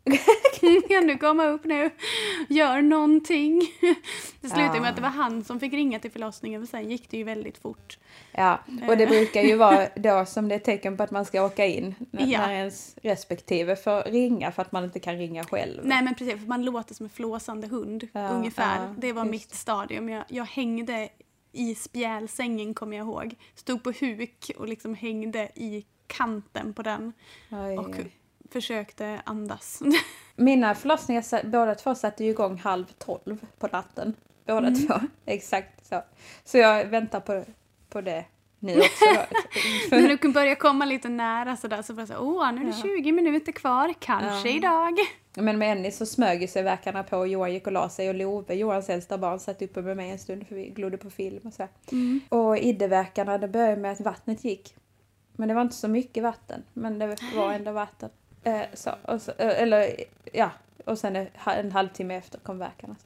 kan 0.88 1.06
du 1.06 1.18
komma 1.18 1.46
upp 1.46 1.64
nu? 1.64 1.90
Gör 2.48 2.82
någonting. 2.82 3.60
Det 4.40 4.48
slutade 4.48 4.76
ja. 4.76 4.80
med 4.80 4.90
att 4.90 4.96
det 4.96 5.02
var 5.02 5.08
han 5.08 5.44
som 5.44 5.60
fick 5.60 5.72
ringa 5.72 5.98
till 5.98 6.10
förlossningen, 6.10 6.60
men 6.60 6.66
sen 6.66 6.90
gick 6.90 7.10
det 7.10 7.16
ju 7.16 7.24
väldigt 7.24 7.58
fort. 7.58 7.98
Ja, 8.32 8.58
och 8.88 8.96
det 8.96 9.04
eh. 9.04 9.08
brukar 9.08 9.42
ju 9.42 9.56
vara 9.56 9.88
då 9.96 10.24
som 10.26 10.48
det 10.48 10.54
är 10.54 10.58
tecken 10.58 10.96
på 10.96 11.02
att 11.02 11.10
man 11.10 11.24
ska 11.24 11.44
åka 11.44 11.66
in. 11.66 11.94
När, 12.10 12.26
ja. 12.26 12.46
när 12.46 12.52
ens 12.52 12.96
respektive 13.02 13.76
får 13.76 14.02
ringa 14.10 14.52
för 14.52 14.62
att 14.62 14.72
man 14.72 14.84
inte 14.84 15.00
kan 15.00 15.16
ringa 15.16 15.44
själv. 15.44 15.80
Nej 15.84 16.02
men 16.02 16.14
precis, 16.14 16.40
för 16.40 16.48
man 16.48 16.64
låter 16.64 16.94
som 16.94 17.06
en 17.06 17.10
flåsande 17.10 17.66
hund 17.66 18.08
ja, 18.12 18.28
ungefär. 18.28 18.94
Det 18.98 19.12
var 19.12 19.24
mitt 19.24 19.54
stadium. 19.54 20.08
Jag, 20.08 20.24
jag 20.28 20.44
hängde 20.44 21.08
i 21.52 21.74
spjälsängen 21.74 22.74
kommer 22.74 22.96
jag 22.96 23.06
ihåg. 23.06 23.34
Stod 23.54 23.82
på 23.82 23.92
huk 24.00 24.50
och 24.56 24.68
liksom 24.68 24.94
hängde 24.94 25.50
i 25.54 25.86
kanten 26.06 26.74
på 26.74 26.82
den. 26.82 27.12
Oj, 27.50 27.78
och 27.78 27.96
försökte 28.50 29.22
andas. 29.24 29.82
Mina 30.36 30.74
förlossningar, 30.74 31.50
båda 31.50 31.74
två 31.74 31.94
satte 31.94 32.24
ju 32.24 32.30
igång 32.30 32.58
halv 32.58 32.84
tolv 32.84 33.46
på 33.58 33.66
natten. 33.66 34.14
Båda 34.46 34.66
mm. 34.66 34.86
två, 34.86 34.94
exakt 35.26 35.86
så. 35.86 36.02
Så 36.44 36.58
jag 36.58 36.84
väntar 36.84 37.20
på, 37.20 37.44
på 37.88 38.00
det 38.00 38.24
nu 38.60 38.78
också. 38.78 39.04
När 39.90 40.16
du 40.16 40.32
börjar 40.32 40.54
komma 40.54 40.84
lite 40.84 41.08
nära 41.08 41.56
sådär 41.56 41.82
så 41.82 41.94
bara 41.94 42.06
så 42.06 42.18
åh 42.18 42.52
nu 42.52 42.60
är 42.60 42.64
det 42.64 42.76
ja. 42.76 42.82
20 42.82 43.12
minuter 43.12 43.52
kvar, 43.52 43.94
kanske 43.98 44.48
ja. 44.48 44.56
idag. 44.56 44.98
Men 45.34 45.58
med 45.58 45.72
Ennis 45.72 45.96
så 45.96 46.06
smög 46.06 46.50
sig 46.50 46.62
verkarna 46.62 47.02
på 47.02 47.18
och 47.18 47.28
Johan 47.28 47.52
gick 47.52 47.66
och 47.66 47.72
la 47.72 47.88
sig 47.88 48.08
och 48.08 48.14
Love, 48.14 48.54
Johans 48.54 48.90
äldsta 48.90 49.18
barn, 49.18 49.38
satt 49.38 49.62
uppe 49.62 49.82
med 49.82 49.96
mig 49.96 50.10
en 50.10 50.18
stund 50.18 50.46
för 50.46 50.54
vi 50.54 50.68
glodde 50.68 50.96
på 50.96 51.10
film 51.10 51.40
och 51.44 51.52
så. 51.52 51.68
Mm. 51.92 52.20
Och 52.28 52.58
iddeverkarna, 52.58 53.38
det 53.38 53.48
började 53.48 53.80
med 53.80 53.92
att 53.92 54.00
vattnet 54.00 54.44
gick. 54.44 54.74
Men 55.32 55.48
det 55.48 55.54
var 55.54 55.62
inte 55.62 55.76
så 55.76 55.88
mycket 55.88 56.22
vatten, 56.22 56.62
men 56.72 56.98
det 56.98 57.16
var 57.34 57.52
ändå 57.52 57.72
vatten. 57.72 58.10
Eh, 58.44 58.60
så, 58.74 58.90
så, 59.18 59.30
eh, 59.38 59.62
eller 59.62 59.90
ja, 60.32 60.50
och 60.90 60.98
sen 60.98 61.26
en 61.46 61.72
halvtimme 61.72 62.16
efter 62.16 62.38
kom 62.38 62.58
verkarna. 62.58 62.96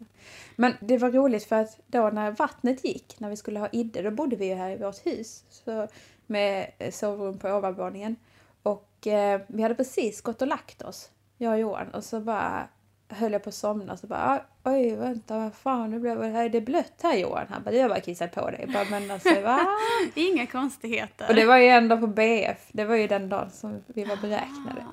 Men 0.57 0.75
det 0.81 0.99
var 0.99 1.11
roligt 1.11 1.44
för 1.44 1.57
att 1.57 1.81
då 1.87 2.11
när 2.11 2.31
vattnet 2.31 2.85
gick, 2.85 3.20
när 3.20 3.31
vi 3.31 3.37
skulle 3.37 3.61
ha 3.61 3.68
idde, 3.73 4.03
då 4.03 4.11
bodde 4.11 4.37
vi 4.37 4.47
ju 4.47 4.55
här 4.55 4.70
i 4.70 4.77
vårt 4.77 5.07
hus 5.07 5.44
så, 5.51 5.88
med 6.27 6.70
sovrum 6.90 7.38
på 7.38 7.49
ovanvåningen. 7.49 8.16
Och 8.62 9.07
eh, 9.07 9.40
vi 9.47 9.62
hade 9.62 9.75
precis 9.75 10.20
gått 10.20 10.42
och 10.42 10.49
lagt 10.49 10.83
oss, 10.83 11.11
jag 11.38 11.53
och 11.53 11.59
Johan, 11.59 11.90
och 11.90 12.05
så 12.05 12.20
bara 12.20 12.68
höll 13.09 13.33
jag 13.33 13.42
på 13.42 13.49
att 13.49 13.55
somna 13.55 13.92
och 13.92 13.99
så 13.99 14.07
bara 14.07 14.42
oj 14.64 14.94
vänta 14.94 15.38
vad 15.38 15.55
fan 15.55 15.90
nu 15.90 15.99
blev 15.99 16.20
det, 16.20 16.49
det 16.49 16.61
blött 16.61 17.01
här 17.03 17.16
Johan? 17.16 17.47
Han 17.51 17.62
bara 17.62 17.83
har 17.83 17.88
bara 17.88 18.01
kissat 18.01 18.33
på 18.33 18.51
dig. 18.51 18.66
Bara, 18.73 18.85
men 18.90 19.11
alltså, 19.11 19.40
va? 19.40 19.66
Inga 20.14 20.47
konstigheter. 20.47 21.29
Och 21.29 21.35
det 21.35 21.44
var 21.44 21.57
ju 21.57 21.68
ändå 21.68 21.99
på 21.99 22.07
BF, 22.07 22.68
det 22.73 22.85
var 22.85 22.94
ju 22.94 23.07
den 23.07 23.29
dagen 23.29 23.51
som 23.51 23.83
vi 23.87 24.05
var 24.05 24.16
beräknade. 24.16 24.85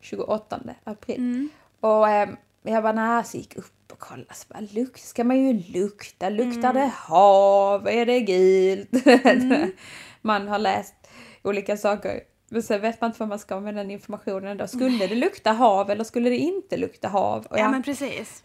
28 0.00 0.60
ah. 0.66 0.70
april. 0.90 1.16
Mm. 1.16 1.48
Och 1.84 2.08
eh, 2.08 2.28
jag 2.62 2.82
bara 2.82 2.92
nej, 2.92 3.24
så 3.24 3.36
gick 3.36 3.56
upp 3.56 3.92
och 3.92 3.98
kollade. 3.98 4.34
Så 4.34 4.46
bara, 4.48 4.60
lukt, 4.60 5.00
ska 5.00 5.24
man 5.24 5.38
ju 5.38 5.52
lukta. 5.52 6.28
Luktar 6.28 6.70
mm. 6.70 6.74
det 6.74 6.92
hav? 6.94 7.88
Är 7.88 8.06
det 8.06 8.20
gult? 8.20 9.06
Mm. 9.06 9.72
man 10.22 10.48
har 10.48 10.58
läst 10.58 10.94
olika 11.42 11.76
saker. 11.76 12.20
Men 12.48 12.62
sen 12.62 12.80
vet 12.80 13.00
man 13.00 13.10
inte 13.10 13.20
vad 13.20 13.28
man 13.28 13.38
ska 13.38 13.60
med 13.60 13.74
den 13.74 13.90
informationen 13.90 14.56
då. 14.56 14.66
Skulle 14.66 15.06
det 15.06 15.14
lukta 15.14 15.52
hav 15.52 15.90
eller 15.90 16.04
skulle 16.04 16.30
det 16.30 16.36
inte 16.36 16.76
lukta 16.76 17.08
hav? 17.08 17.46
Och 17.46 17.58
ja, 17.58 17.70
men 17.70 17.82
precis. 17.82 18.42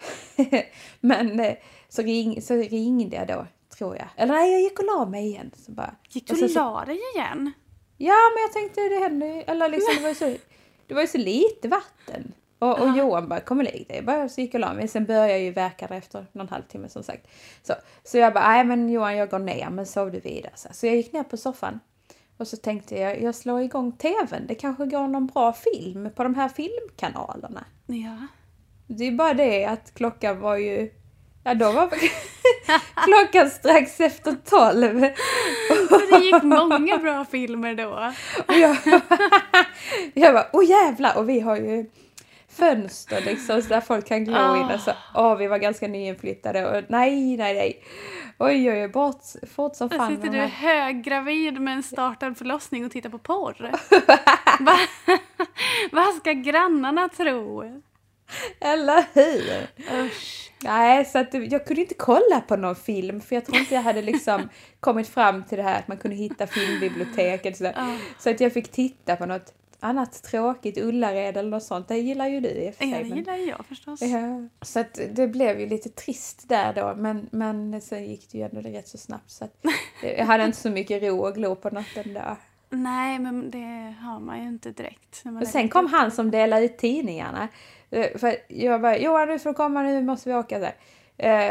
men 0.99 1.39
eh, 1.39 1.55
så, 1.89 2.01
ring, 2.01 2.41
så 2.41 2.55
ringde 2.55 3.15
jag 3.15 3.27
då, 3.27 3.47
tror 3.77 3.95
jag. 3.95 4.07
Eller 4.15 4.33
nej, 4.33 4.51
jag 4.51 4.61
gick 4.61 4.79
och 4.79 4.85
la 4.85 5.05
mig 5.05 5.25
igen. 5.25 5.51
Så 5.65 5.71
bara, 5.71 5.95
gick 6.09 6.27
du 6.27 6.43
och, 6.43 6.49
la 6.49 6.85
dig 6.85 6.99
igen? 7.15 7.51
Ja, 7.97 8.15
men 8.35 8.41
jag 8.41 8.53
tänkte 8.53 8.81
det 8.81 8.99
händer 8.99 9.27
ju, 9.27 9.41
eller 9.41 9.69
liksom 9.69 9.95
det 9.95 10.01
var 10.01 10.09
ju 10.09 10.15
så, 10.15 10.25
det 10.87 10.93
var 10.93 11.01
ju 11.01 11.07
så 11.07 11.17
lite 11.17 11.67
vatten. 11.67 12.33
Och, 12.59 12.79
och 12.79 12.97
Johan 12.97 13.29
bara, 13.29 13.39
kom 13.39 13.57
och 13.57 13.63
lägg 13.63 13.85
dig. 13.87 14.01
Bara 14.01 14.29
så 14.29 14.41
gick 14.41 14.53
och 14.53 14.59
la 14.59 14.73
mig. 14.73 14.87
Sen 14.87 15.05
började 15.05 15.29
jag 15.29 15.39
ju 15.39 15.51
verka 15.51 15.85
efter 15.85 16.25
någon 16.31 16.49
halvtimme 16.49 16.89
som 16.89 17.03
sagt. 17.03 17.27
Så, 17.63 17.73
så 18.03 18.17
jag 18.17 18.33
bara, 18.33 18.47
nej 18.47 18.63
men 18.63 18.89
Johan 18.89 19.17
jag 19.17 19.29
går 19.29 19.39
ner, 19.39 19.69
men 19.69 19.85
sov 19.85 20.11
du 20.11 20.19
vidare. 20.19 20.53
Så, 20.55 20.67
så 20.71 20.87
jag 20.87 20.95
gick 20.95 21.13
ner 21.13 21.23
på 21.23 21.37
soffan. 21.37 21.79
Och 22.37 22.47
så 22.47 22.57
tänkte 22.57 22.95
jag, 22.95 23.21
jag 23.21 23.35
slår 23.35 23.61
igång 23.61 23.91
tvn. 23.91 24.47
Det 24.47 24.55
kanske 24.55 24.85
går 24.85 25.07
någon 25.07 25.27
bra 25.27 25.53
film 25.53 26.09
på 26.15 26.23
de 26.23 26.35
här 26.35 26.49
filmkanalerna. 26.49 27.65
Ja. 27.85 28.27
Det 28.87 29.07
är 29.07 29.11
bara 29.11 29.33
det 29.33 29.65
att 29.65 29.93
klockan 29.93 30.39
var 30.39 30.55
ju... 30.55 30.91
Ja, 31.43 31.53
då 31.53 31.71
var 31.71 31.89
klockan 33.05 33.49
strax 33.49 33.99
efter 33.99 34.35
tolv. 34.45 34.99
Det 36.09 36.19
gick 36.25 36.43
många 36.43 36.97
bra 36.97 37.25
filmer 37.25 37.75
då. 37.75 38.13
Jag, 38.47 38.77
jag 40.13 40.33
bara, 40.33 40.47
åh 40.53 40.69
jävlar! 40.69 41.17
Och 41.17 41.29
vi 41.29 41.39
har 41.39 41.55
ju 41.55 41.85
fönster 42.59 43.21
liksom 43.21 43.61
så 43.61 43.67
där 43.69 43.81
folk 43.81 44.07
kan 44.07 44.23
glo 44.25 44.35
Ah. 44.37 44.57
in. 44.57 44.63
Alltså, 44.63 44.93
åh, 45.15 45.35
vi 45.35 45.47
var 45.47 45.57
ganska 45.57 45.87
nyinflyttade 45.87 46.65
och 46.77 46.83
nej, 46.89 47.37
nej, 47.37 47.53
nej. 47.53 47.83
Oj, 48.39 48.71
oj, 48.71 48.81
oj, 48.81 48.87
bort, 48.87 49.21
fort 49.55 49.75
som 49.75 49.87
Där 49.89 49.97
fan. 49.97 50.15
sitter 50.15 50.29
du 50.29 50.37
höggravid 50.39 51.61
med 51.61 51.73
en 51.73 51.83
startad 51.83 52.37
förlossning 52.37 52.85
och 52.85 52.91
tittar 52.91 53.09
på 53.09 53.17
porr. 53.17 53.71
Va? 54.59 54.77
Vad 55.91 56.13
ska 56.15 56.31
grannarna 56.33 57.09
tro? 57.09 57.63
Eller 58.61 59.05
hur? 59.13 59.67
Usch. 60.05 60.51
Nej, 60.63 61.05
så 61.05 61.19
att 61.19 61.33
jag 61.33 61.65
kunde 61.65 61.81
inte 61.81 61.93
kolla 61.95 62.41
på 62.47 62.55
någon 62.55 62.75
film 62.75 63.21
för 63.21 63.35
jag 63.35 63.45
tror 63.45 63.57
inte 63.57 63.75
jag 63.75 63.81
hade 63.81 64.01
liksom 64.01 64.49
kommit 64.79 65.07
fram 65.09 65.43
till 65.43 65.57
det 65.57 65.63
här 65.63 65.79
att 65.79 65.87
man 65.87 65.97
kunde 65.97 66.17
hitta 66.17 66.47
filmbiblioteket. 66.47 67.57
Så, 67.57 67.63
Ja. 67.63 67.71
så 68.19 68.29
att 68.29 68.39
jag 68.39 68.53
fick 68.53 68.71
titta 68.71 69.15
på 69.15 69.25
något 69.25 69.53
annat 69.79 70.23
tråkigt, 70.23 70.77
Ullared 70.77 71.37
eller 71.37 71.49
något 71.49 71.63
sånt. 71.63 71.87
Det 71.87 71.97
gillar 71.97 72.27
ju 72.27 72.39
du 72.39 72.49
i 72.49 72.69
och 72.69 72.73
för 72.75 72.85
Ja, 72.85 72.91
sig. 72.95 73.03
det 73.03 73.09
men- 73.09 73.17
gillar 73.17 73.35
jag 73.35 73.65
förstås. 73.65 74.01
Ja, 74.01 74.47
så 74.61 74.79
att 74.79 74.99
det 75.11 75.27
blev 75.27 75.59
ju 75.59 75.65
lite 75.67 75.89
trist 75.89 76.49
där 76.49 76.73
då, 76.73 76.93
men, 76.97 77.27
men 77.31 77.81
sen 77.81 78.05
gick 78.05 78.31
det 78.31 78.37
ju 78.37 78.43
ändå 78.43 78.61
rätt 78.61 78.87
så 78.87 78.97
snabbt 78.97 79.31
så 79.31 79.43
att 79.45 79.63
det- 80.01 80.13
jag 80.17 80.25
hade 80.25 80.45
inte 80.45 80.57
så 80.57 80.69
mycket 80.69 81.03
ro 81.03 81.25
att 81.25 81.35
glo 81.35 81.55
på 81.55 81.69
natten 81.69 82.13
där. 82.13 82.35
Nej, 82.69 83.19
men 83.19 83.51
det 83.51 83.93
har 84.01 84.19
man 84.19 84.41
ju 84.41 84.47
inte 84.47 84.71
direkt. 84.71 85.23
Och 85.41 85.47
sen 85.47 85.69
kom 85.69 85.85
han 85.87 86.11
som 86.11 86.31
delade 86.31 86.65
ut 86.65 86.77
tidningarna. 86.77 87.47
Eh, 87.91 88.17
För 88.17 88.35
jag 88.47 88.81
bara, 88.81 88.97
Johan 88.97 89.27
du 89.27 89.39
får 89.39 89.53
komma 89.53 89.81
nu 89.83 90.01
måste 90.03 90.29
vi 90.29 90.35
åka. 90.35 90.59
Här. 90.59 90.73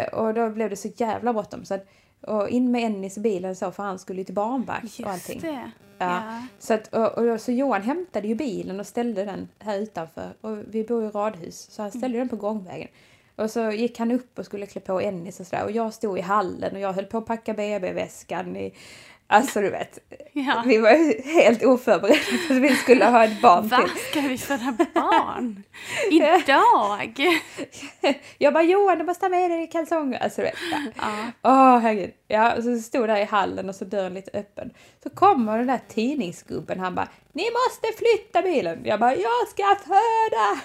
Eh, 0.02 0.08
och 0.08 0.34
då 0.34 0.50
blev 0.50 0.70
det 0.70 0.76
så 0.76 0.88
jävla 0.96 1.32
bråttom. 1.32 1.64
Så 1.64 1.74
att, 1.74 1.86
och 2.20 2.48
in 2.48 2.70
med 2.70 2.84
Ennis 2.84 3.16
i 3.18 3.20
bilen 3.20 3.56
så 3.56 3.70
för 3.72 3.82
han 3.82 3.98
skulle 3.98 4.18
ju 4.20 4.24
till 4.24 4.34
barnvakt 4.34 5.00
och 5.00 5.06
allting. 5.10 5.34
Just 5.34 5.46
det. 5.46 5.70
Ja. 5.98 6.42
Så, 6.58 6.74
att, 6.74 6.94
och, 6.94 7.18
och 7.18 7.40
så 7.40 7.52
Johan 7.52 7.82
hämtade 7.82 8.28
ju 8.28 8.34
bilen 8.34 8.80
och 8.80 8.87
ställde 8.87 9.24
den 9.24 9.48
här 9.58 9.78
utanför. 9.78 10.32
Och 10.40 10.58
vi 10.68 10.84
bor 10.84 11.04
i 11.04 11.08
radhus 11.08 11.68
så 11.70 11.82
han 11.82 11.90
ställde 11.90 12.18
den 12.18 12.28
på 12.28 12.37
gångvägen. 12.37 12.88
Och 13.37 13.50
så 13.50 13.70
gick 13.70 13.98
han 13.98 14.11
upp 14.11 14.38
och 14.38 14.44
skulle 14.44 14.66
klä 14.66 14.80
på 14.80 15.00
Ennis 15.00 15.40
och 15.40 15.46
sådär. 15.46 15.64
Och 15.64 15.70
jag 15.70 15.94
stod 15.94 16.18
i 16.18 16.20
hallen 16.20 16.74
och 16.74 16.80
jag 16.80 16.92
höll 16.92 17.04
på 17.04 17.18
att 17.18 17.26
packa 17.26 17.54
BB-väskan 17.54 18.56
i... 18.56 18.74
Alltså 19.30 19.60
du 19.60 19.70
vet, 19.70 19.98
ja. 20.32 20.62
vi 20.66 20.78
var 20.78 21.22
helt 21.32 21.64
oförberedda 21.64 22.18
för 22.46 22.54
att 22.54 22.62
vi 22.62 22.76
skulle 22.76 23.04
ha 23.04 23.24
ett 23.24 23.42
barn 23.42 23.68
Va? 23.68 23.76
till. 23.76 24.02
Ska 24.10 24.20
vi 24.20 24.38
föda 24.38 24.76
barn? 24.94 25.62
Idag? 26.10 27.18
Jag 28.38 28.52
bara 28.54 28.62
Johan 28.62 28.98
du 28.98 29.04
måste 29.04 29.24
ha 29.24 29.30
med 29.30 29.50
dig 29.50 29.70
kalsonger. 29.70 30.18
Alltså 30.22 30.40
du 30.40 30.46
vet. 30.46 30.54
Ja. 30.70 30.78
Ja. 30.96 31.32
Åh 31.42 31.78
herregud. 31.78 32.10
Ja, 32.28 32.56
och 32.56 32.62
så 32.62 32.78
stod 32.78 33.08
där 33.08 33.16
i 33.16 33.24
hallen 33.24 33.68
och 33.68 33.74
så 33.74 33.84
dörren 33.84 34.14
lite 34.14 34.38
öppen. 34.38 34.70
Så 35.02 35.10
kommer 35.10 35.58
den 35.58 35.66
där 35.66 35.80
tidningsgubben 35.88 36.80
han 36.80 36.94
bara 36.94 37.08
Ni 37.32 37.44
måste 37.50 37.98
flytta 37.98 38.42
bilen. 38.42 38.80
Jag 38.84 39.00
bara 39.00 39.14
Jag 39.14 39.48
ska 39.48 39.76
föda! 39.84 40.60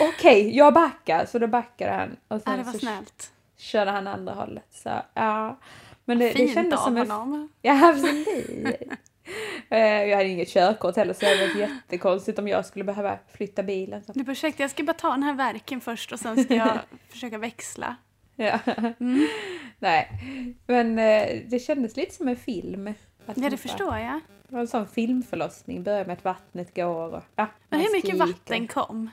Okej, 0.08 0.56
jag 0.56 0.74
backar. 0.74 1.26
Så 1.26 1.38
då 1.38 1.46
backade 1.46 1.92
han. 1.92 2.10
Och 2.10 2.16
ja, 2.36 2.40
sen 2.40 2.58
det 2.58 2.64
var 2.64 2.72
så 2.72 2.78
snällt. 2.78 3.32
körde 3.58 3.90
han 3.90 4.06
andra 4.06 4.34
hållet. 4.34 4.66
Så 4.70 4.90
ja. 5.14 5.58
Men 6.08 6.18
det, 6.18 6.28
det 6.28 6.34
Fint 6.34 6.54
kändes 6.54 6.80
av 6.80 6.84
som 6.84 6.96
en... 6.96 7.10
honom. 7.10 7.48
Ja, 7.62 7.88
absolut. 7.88 8.28
Eh, 9.70 9.78
jag 10.04 10.16
hade 10.16 10.28
inget 10.28 10.48
körkort 10.48 10.96
heller 10.96 11.12
så 11.12 11.20
det 11.20 11.26
hade 11.26 11.46
varit 11.46 11.56
jättekonstigt 11.56 12.38
om 12.38 12.48
jag 12.48 12.66
skulle 12.66 12.84
behöva 12.84 13.18
flytta 13.32 13.62
bilen. 13.62 14.04
Så. 14.04 14.12
Du 14.12 14.22
bara, 14.22 14.32
ursäkta, 14.32 14.62
jag 14.62 14.70
ska 14.70 14.82
bara 14.82 14.92
ta 14.92 15.10
den 15.10 15.22
här 15.22 15.34
verken 15.34 15.80
först 15.80 16.12
och 16.12 16.18
sen 16.18 16.44
ska 16.44 16.54
jag 16.54 16.78
försöka 17.08 17.38
växla. 17.38 17.96
Ja. 18.36 18.58
Mm. 19.00 19.26
Nej, 19.78 20.10
men 20.66 20.98
eh, 20.98 21.42
det 21.48 21.58
kändes 21.58 21.96
lite 21.96 22.14
som 22.14 22.28
en 22.28 22.36
film. 22.36 22.94
Ja, 23.26 23.50
det 23.50 23.56
förstår 23.56 23.98
jag. 23.98 24.20
Det 24.48 24.54
var 24.54 24.60
en 24.60 24.68
sån 24.68 24.88
filmförlossning. 24.88 25.82
Börjar 25.82 26.04
med 26.04 26.12
att 26.12 26.24
vattnet 26.24 26.76
går 26.76 27.14
och... 27.14 27.22
Ja, 27.36 27.46
Men 27.68 27.80
hur 27.80 27.92
mycket 27.92 28.16
vatten 28.16 28.68
kom? 28.68 29.10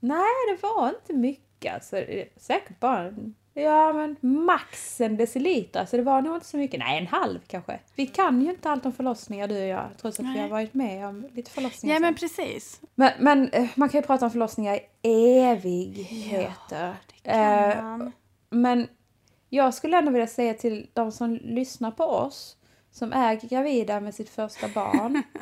Nej, 0.00 0.32
det 0.50 0.62
var 0.62 0.88
inte 0.88 1.12
mycket. 1.12 1.74
Alltså, 1.74 1.96
det 1.96 2.28
säkert 2.36 2.80
bara 2.80 3.02
en, 3.02 3.34
ja, 3.54 3.92
men 3.92 4.16
max 4.20 5.00
en 5.00 5.16
deciliter. 5.16 5.80
Alltså, 5.80 5.96
det 5.96 6.02
var 6.02 6.22
nog 6.22 6.36
inte 6.36 6.46
så 6.46 6.56
mycket. 6.56 6.80
Nej, 6.80 6.98
en 6.98 7.06
halv 7.06 7.38
kanske. 7.46 7.80
Vi 7.96 8.06
kan 8.06 8.42
ju 8.42 8.50
inte 8.50 8.70
allt 8.70 8.86
om 8.86 8.92
förlossningar 8.92 9.48
du 9.48 9.60
och 9.60 9.66
jag. 9.66 9.88
Trots 10.00 10.20
att 10.20 10.26
vi 10.26 10.28
Nej. 10.30 10.40
har 10.40 10.48
varit 10.48 10.74
med 10.74 11.06
om 11.06 11.26
lite 11.32 11.50
förlossningar. 11.50 11.96
Ja, 11.96 12.00
men 12.00 12.14
precis. 12.14 12.80
men, 12.94 13.12
men 13.18 13.48
eh, 13.48 13.68
man 13.74 13.88
kan 13.88 14.00
ju 14.00 14.06
prata 14.06 14.24
om 14.24 14.30
förlossningar 14.30 14.78
i 15.02 15.38
evigheter. 15.38 16.94
Det 17.22 17.30
kan 17.30 17.40
Eh, 17.40 17.82
man. 17.84 18.12
Men 18.50 18.88
jag 19.48 19.74
skulle 19.74 19.98
ändå 19.98 20.10
vilja 20.12 20.26
säga 20.26 20.54
till 20.54 20.90
de 20.92 21.12
som 21.12 21.34
lyssnar 21.34 21.90
på 21.90 22.04
oss 22.04 22.56
som 22.90 23.12
är 23.12 23.34
gravida 23.34 24.00
med 24.00 24.14
sitt 24.14 24.30
första 24.30 24.68
barn 24.68 25.22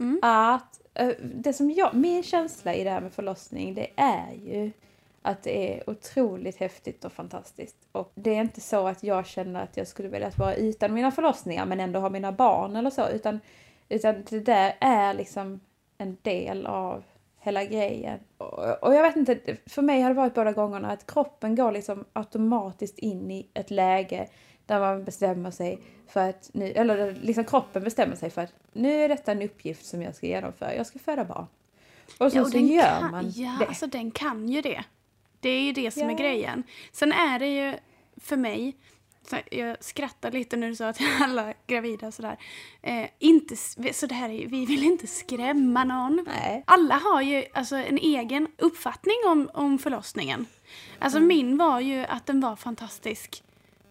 Mm. 0.00 0.18
att 0.22 0.80
eh, 0.94 1.08
det 1.34 1.52
som 1.52 1.70
jag, 1.70 1.94
min 1.94 2.22
känsla 2.22 2.74
i 2.74 2.84
det 2.84 2.90
här 2.90 3.00
med 3.00 3.12
förlossning 3.12 3.74
det 3.74 3.90
är 3.96 4.32
ju 4.32 4.72
att 5.26 5.42
det 5.42 5.74
är 5.74 5.90
otroligt 5.90 6.56
häftigt 6.56 7.04
och 7.04 7.12
fantastiskt. 7.12 7.76
Och 7.92 8.12
det 8.14 8.30
är 8.30 8.40
inte 8.40 8.60
så 8.60 8.88
att 8.88 9.02
jag 9.02 9.26
känner 9.26 9.62
att 9.62 9.76
jag 9.76 9.88
skulle 9.88 10.08
vilja 10.08 10.30
vara 10.36 10.54
utan 10.54 10.94
mina 10.94 11.10
förlossningar 11.10 11.66
men 11.66 11.80
ändå 11.80 12.00
ha 12.00 12.10
mina 12.10 12.32
barn 12.32 12.76
eller 12.76 12.90
så 12.90 13.08
utan, 13.08 13.40
utan 13.88 14.24
det 14.30 14.40
där 14.40 14.76
är 14.80 15.14
liksom 15.14 15.60
en 15.98 16.16
del 16.22 16.66
av 16.66 17.02
hela 17.40 17.64
grejen. 17.64 18.18
Och, 18.38 18.84
och 18.84 18.94
jag 18.94 19.02
vet 19.02 19.16
inte, 19.16 19.56
för 19.66 19.82
mig 19.82 20.00
har 20.00 20.08
det 20.10 20.14
varit 20.14 20.34
båda 20.34 20.52
gångerna 20.52 20.90
att 20.90 21.06
kroppen 21.06 21.56
går 21.56 21.72
liksom 21.72 22.04
automatiskt 22.12 22.98
in 22.98 23.30
i 23.30 23.46
ett 23.54 23.70
läge 23.70 24.28
där 24.66 24.80
man 24.80 25.04
bestämmer 25.04 25.50
sig 25.50 25.78
för 26.08 26.28
att 26.28 26.50
nu, 26.52 26.70
eller 26.70 27.14
liksom 27.22 27.44
kroppen 27.44 27.84
bestämmer 27.84 28.16
sig 28.16 28.30
för 28.30 28.42
att 28.42 28.52
nu 28.72 29.02
är 29.02 29.08
detta 29.08 29.32
en 29.32 29.42
uppgift 29.42 29.86
som 29.86 30.02
jag 30.02 30.14
ska 30.14 30.26
genomföra. 30.26 30.74
Jag 30.74 30.86
ska 30.86 30.98
föda 30.98 31.24
barn. 31.24 31.46
Och 32.18 32.32
så, 32.32 32.38
Ja, 32.38 32.42
och 32.42 32.48
så 32.50 32.58
gör 32.58 33.00
kan, 33.00 33.10
man 33.10 33.30
ja, 33.30 33.56
det. 33.60 33.66
alltså 33.66 33.86
den 33.86 34.10
kan 34.10 34.48
ju 34.48 34.60
det. 34.60 34.84
Det 35.44 35.50
är 35.50 35.62
ju 35.62 35.72
det 35.72 35.90
som 35.90 36.02
är 36.02 36.10
Ja. 36.10 36.16
grejen. 36.18 36.62
Sen 36.92 37.12
är 37.12 37.38
det 37.38 37.48
ju 37.48 37.74
för 38.16 38.36
mig, 38.36 38.76
så 39.30 39.36
jag 39.50 39.84
skrattar 39.84 40.30
lite 40.32 40.56
när 40.56 40.68
du 40.68 40.74
sa 40.76 40.88
att 40.88 40.98
alla 41.20 41.54
gravida 41.66 42.06
och 42.06 42.14
sådär, 42.14 42.36
eh, 42.82 43.06
inte, 43.18 43.56
så 43.92 44.06
det 44.06 44.14
här 44.14 44.28
är, 44.28 44.46
vi 44.46 44.66
vill 44.66 44.84
inte 44.84 45.06
skrämma 45.06 45.84
någon. 45.84 46.24
Nej. 46.26 46.62
Alla 46.66 46.94
har 46.94 47.22
ju 47.22 47.44
alltså 47.54 47.76
en 47.76 47.98
egen 47.98 48.48
uppfattning 48.58 49.16
om, 49.26 49.50
om 49.54 49.78
förlossningen. 49.78 50.46
Alltså 50.98 51.18
Mm. 51.18 51.28
min 51.28 51.56
var 51.56 51.80
ju 51.80 52.04
att 52.04 52.26
den 52.26 52.40
var 52.40 52.56
fantastisk 52.56 53.42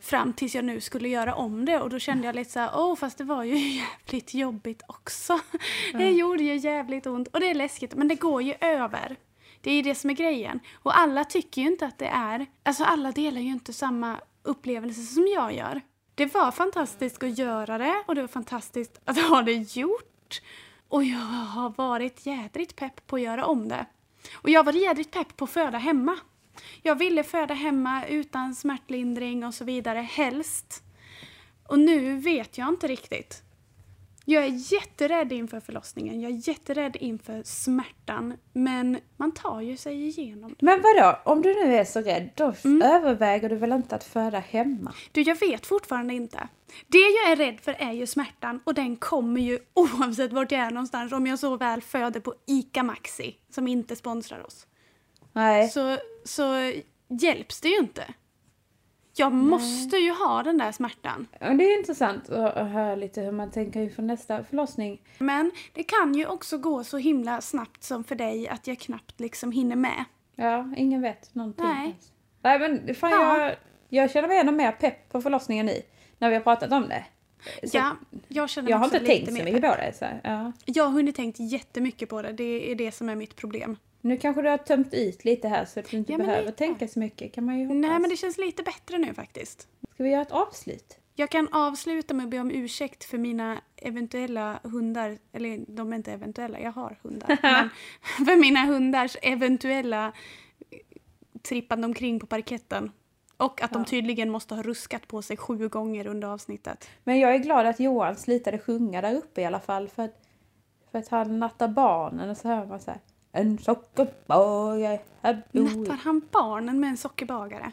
fram 0.02 0.34
tills 0.34 0.56
jag 0.56 0.66
nu 0.66 0.82
skulle 0.82 1.10
göra 1.10 1.36
om 1.36 1.66
det 1.66 1.80
och 1.82 1.90
då 1.90 2.00
kände 2.00 2.26
jag 2.28 2.36
lite 2.36 2.52
så 2.52 2.60
här, 2.60 2.70
åh 2.76 2.96
fast 2.96 3.18
det 3.18 3.24
var 3.24 3.44
ju 3.44 3.58
jävligt 3.80 4.34
jobbigt 4.34 4.82
också. 4.88 5.40
Det 5.94 6.12
gjorde 6.12 6.44
ju 6.44 6.56
jävligt 6.56 7.06
ont 7.08 7.28
och 7.28 7.40
det 7.40 7.50
är 7.50 7.54
läskigt 7.56 7.96
men 7.96 8.08
det 8.08 8.16
går 8.16 8.42
ju 8.42 8.54
över. 8.62 9.16
Det 9.64 9.72
är 9.72 9.76
ju 9.76 9.82
det 9.82 9.96
som 9.96 10.10
är 10.10 10.14
grejen. 10.14 10.60
Och 10.74 10.98
alla 10.98 11.24
tycker 11.24 11.62
ju 11.62 11.68
inte 11.68 11.86
att 11.86 11.98
det 11.98 12.08
är, 12.08 12.46
alltså 12.64 12.84
alla 12.84 13.12
delar 13.12 13.42
ju 13.42 13.50
inte 13.50 13.74
samma 13.74 14.20
upplevelse 14.44 15.02
som 15.02 15.28
jag 15.28 15.54
gör. 15.54 15.82
Det 16.16 16.34
var 16.34 16.52
fantastiskt 16.52 17.24
att 17.24 17.38
göra 17.38 17.78
det 17.78 18.04
och 18.08 18.16
det 18.16 18.22
var 18.22 18.28
fantastiskt 18.28 19.02
att 19.06 19.18
ha 19.18 19.42
det 19.42 19.76
gjort. 19.76 20.42
Och 20.88 21.04
jag 21.04 21.18
har 21.18 21.74
varit 21.78 22.26
jädrigt 22.26 22.76
pepp 22.76 23.08
på 23.08 23.16
att 23.16 23.22
göra 23.22 23.46
om 23.46 23.68
det. 23.68 23.86
Och 24.34 24.50
jag 24.50 24.64
var 24.64 24.74
jädrigt 24.74 25.12
pepp 25.12 25.38
på 25.38 25.46
att 25.46 25.52
föda 25.52 25.78
hemma. 25.78 26.18
Jag 26.82 26.96
ville 26.96 27.24
föda 27.24 27.54
hemma 27.54 28.06
utan 28.06 28.56
smärtlindring 28.56 29.46
och 29.46 29.54
så 29.54 29.64
vidare, 29.64 30.00
helst. 30.00 30.84
Och 31.68 31.80
nu 31.80 32.18
vet 32.18 32.58
jag 32.58 32.70
inte 32.70 32.88
riktigt. 32.88 33.44
Jag 34.26 34.44
är 34.44 34.74
jätterädd 34.74 35.32
inför 35.32 35.60
förlossningen, 35.60 36.22
jag 36.22 36.32
är 36.32 36.48
jätterädd 36.48 36.96
inför 37.00 37.44
smärtan. 37.44 38.34
Men 38.54 39.00
man 39.18 39.32
tar 39.32 39.62
ju 39.62 39.78
sig 39.78 40.08
igenom 40.08 40.50
det. 40.60 40.66
Men 40.66 40.82
vadå, 40.82 41.20
om 41.26 41.42
du 41.42 41.54
nu 41.54 41.76
är 41.76 41.84
så 41.86 42.02
rädd, 42.02 42.30
då 42.36 42.54
Mm. 42.66 42.82
överväger 42.82 43.50
du 43.50 43.56
väl 43.56 43.72
inte 43.72 43.96
att 43.96 44.04
föda 44.04 44.40
hemma? 44.40 44.94
Du, 45.12 45.22
jag 45.22 45.40
vet 45.40 45.66
fortfarande 45.66 46.14
inte. 46.14 46.48
Det 46.88 46.98
jag 46.98 47.32
är 47.32 47.36
rädd 47.36 47.60
för 47.62 47.74
är 47.80 47.92
ju 47.92 48.08
smärtan 48.08 48.60
och 48.64 48.74
den 48.74 48.96
kommer 48.96 49.42
ju 49.42 49.60
oavsett 49.74 50.34
vart 50.34 50.52
jag 50.52 50.62
är 50.62 50.72
någonstans 50.72 51.14
om 51.14 51.28
jag 51.28 51.40
så 51.40 51.58
väl 51.58 51.82
föder 51.82 52.20
på 52.20 52.34
ICA 52.48 52.84
Maxi 52.84 53.36
som 53.50 53.68
inte 53.68 53.96
sponsrar 53.96 54.46
oss. 54.46 54.68
Nej. 55.34 55.70
Så, 55.70 55.98
så 56.24 56.72
hjälps 57.08 57.62
det 57.62 57.70
ju 57.70 57.78
inte. 57.78 58.14
Jag 59.16 59.32
måste 59.34 59.98
ju 59.98 60.12
ha 60.12 60.44
den 60.44 60.58
där 60.58 60.72
smärtan. 60.72 61.28
Ja, 61.40 61.50
Det 61.50 61.64
är 61.64 61.78
intressant 61.80 62.30
att 62.30 62.68
höra 62.72 62.96
lite 62.96 63.22
hur 63.22 63.32
man 63.32 63.52
tänker 63.52 63.82
inför 63.82 64.02
nästa 64.04 64.44
förlossning. 64.44 65.02
Men 65.18 65.52
det 65.74 65.84
kan 65.84 66.14
ju 66.16 66.26
också 66.28 66.58
gå 66.58 66.84
så 66.84 66.98
himla 66.98 67.42
snabbt 67.42 67.84
som 67.84 68.04
för 68.04 68.16
dig 68.16 68.48
att 68.48 68.68
jag 68.68 68.80
knappt 68.80 69.20
liksom 69.20 69.52
hinner 69.52 69.76
med. 69.76 70.04
Ja, 70.36 70.74
ingen 70.78 71.02
vet 71.02 71.36
någonting. 71.36 71.66
Nej. 71.66 71.84
ens. 71.88 72.12
Nej 72.42 72.60
men 72.60 72.96
fan 72.96 73.12
Ja. 73.12 73.42
jag, 73.42 73.56
jag 73.90 74.12
känner 74.12 74.28
mig 74.28 74.38
ännu 74.40 74.52
mer 74.52 74.72
pepp 74.72 75.10
på 75.12 75.22
förlossningen 75.22 75.66
nu. 75.66 75.82
När 76.18 76.30
vi 76.30 76.36
har 76.36 76.42
pratat 76.42 76.72
om 76.72 76.90
det. 76.90 77.06
Så 77.68 77.78
Ja, 77.78 77.92
jag 78.28 78.50
känner 78.50 78.70
jag 78.70 78.78
har 78.78 78.86
inte 78.86 79.00
tänkt 79.00 79.28
så 79.28 79.34
mycket 79.34 79.62
pepp. 79.62 79.72
på 79.72 79.78
det. 79.82 79.94
Så, 79.98 80.06
ja. 80.24 80.52
Jag 80.66 80.84
har 80.84 80.92
hunnit 80.92 81.16
tänkt 81.16 81.40
jättemycket 81.40 82.10
på 82.10 82.22
det. 82.22 82.32
Det 82.32 82.72
är 82.72 82.76
det 82.76 82.92
som 82.92 83.10
är 83.10 83.16
mitt 83.16 83.36
problem. 83.36 83.78
Nu 84.06 84.18
kanske 84.18 84.42
du 84.42 84.50
har 84.50 84.58
tömt 84.58 84.94
ut 84.94 85.26
lite 85.26 85.48
här 85.48 85.66
så 85.66 85.80
att 85.80 85.90
du 85.90 85.98
inte 85.98 86.12
Ja, 86.12 86.18
behöver 86.18 86.42
lite. 86.46 86.58
tänka 86.58 86.88
så 86.88 87.00
mycket. 87.00 87.34
Kan 87.34 87.46
man 87.46 87.60
ju 87.60 87.66
hoppas. 87.66 87.76
Nej, 87.82 88.00
men 88.00 88.10
det 88.10 88.16
känns 88.18 88.38
lite 88.38 88.64
bättre 88.64 88.98
nu 88.98 89.14
faktiskt. 89.14 89.68
Ska 89.94 90.04
vi 90.04 90.10
göra 90.10 90.22
ett 90.22 90.32
avslut? 90.32 90.98
Jag 91.16 91.30
kan 91.30 91.48
avsluta 91.52 92.14
med 92.14 92.24
att 92.24 92.30
be 92.30 92.40
om 92.40 92.52
ursäkt 92.52 93.04
för 93.04 93.18
mina 93.18 93.62
eventuella 93.76 94.60
hundar, 94.64 95.18
eller 95.34 95.66
de 95.68 95.92
är 95.94 95.96
inte 95.98 96.12
eventuella, 96.12 96.60
jag 96.60 96.72
har 96.72 97.00
hundar. 97.04 97.38
men 98.18 98.26
för 98.26 98.36
mina 98.36 98.60
hundars 98.66 99.18
eventuella 99.22 100.12
trippande 101.42 101.86
omkring 101.88 102.20
på 102.20 102.26
parketten. 102.28 102.92
Och 103.38 103.62
att 103.62 103.72
de 103.74 103.80
Ja. 103.82 103.86
tydligen 103.86 104.30
måste 104.30 104.56
ha 104.56 104.64
ruskat 104.64 105.08
på 105.08 105.22
sig 105.22 105.38
sju 105.38 105.68
gånger 105.70 106.08
under 106.08 106.28
avsnittet. 106.28 106.90
Men 107.04 107.20
jag 107.20 107.34
är 107.36 107.38
glad 107.40 107.66
att 107.66 107.80
Johan 107.80 108.16
slutade 108.16 108.60
sjunga 108.60 109.02
där 109.02 109.16
uppe 109.16 109.42
i 109.42 109.46
alla 109.46 109.60
fall. 109.60 109.90
För 109.90 110.04
att, 110.04 110.22
för 110.92 111.00
att 111.00 111.08
han 111.08 111.40
nattar 111.40 111.68
barnen 111.68 112.30
och 112.30 112.38
så 112.38 112.48
hör 112.48 112.66
man 112.66 112.80
så 112.80 112.92
här. 112.92 113.00
En 113.36 113.58
sockerbagare, 113.58 115.00
här 115.22 115.44
bor 115.52 115.68
jag." 115.68 115.78
Nattar 115.78 115.96
han 115.96 116.22
barnen 116.32 116.80
med 116.80 116.90
en 116.90 116.98
sockerbagare? 116.98 117.72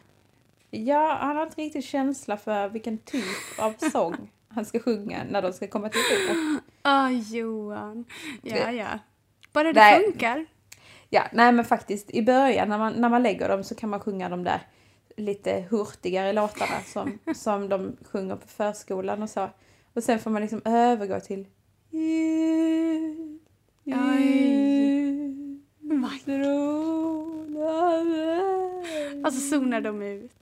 Ja, 0.70 1.18
han 1.20 1.36
har 1.36 1.42
inte 1.42 1.60
riktigt 1.60 1.84
känsla 1.84 2.36
för 2.36 2.68
vilken 2.68 2.98
typ 2.98 3.58
av 3.58 3.74
sång 3.92 4.30
han 4.48 4.64
ska 4.64 4.80
sjunga 4.80 5.24
när 5.30 5.42
de 5.42 5.52
ska 5.52 5.66
komma 5.66 5.88
till 5.88 6.00
ro. 6.00 6.58
Åh, 6.84 7.10
Johan. 7.12 8.04
Ja, 8.42 8.70
ja. 8.70 8.98
Bara 9.52 9.72
det 9.72 9.80
Nej. 9.80 10.04
funkar. 10.04 10.46
Ja, 11.08 11.22
nej 11.32 11.52
men 11.52 11.64
faktiskt 11.64 12.10
i 12.10 12.22
början 12.22 12.68
när 12.68 12.78
man, 12.78 12.92
när 12.92 13.08
man 13.08 13.22
lägger 13.22 13.48
dem 13.48 13.64
så 13.64 13.74
kan 13.74 13.90
man 13.90 14.00
sjunga 14.00 14.28
de 14.28 14.44
där 14.44 14.60
lite 15.16 15.64
hurtigare 15.70 16.32
låtarna 16.32 16.80
som, 16.86 17.18
som 17.34 17.68
de 17.68 17.96
sjunger 18.12 18.36
på 18.36 18.48
förskolan 18.48 19.22
och 19.22 19.30
så. 19.30 19.48
Och 19.94 20.02
sen 20.02 20.18
får 20.18 20.30
man 20.30 20.42
liksom 20.42 20.62
övergå 20.64 21.20
till 21.20 21.46
Jul, 21.90 23.38
jul, 23.84 24.79
Strålar 26.22 28.06
Alltså 29.24 29.40
zonar 29.50 29.80
de 29.80 30.02
ut. 30.02 30.32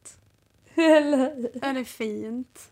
Eller- 0.75 1.51
Ja, 1.63 1.73
det 1.73 1.81
är 1.81 1.85
fint. 1.85 2.71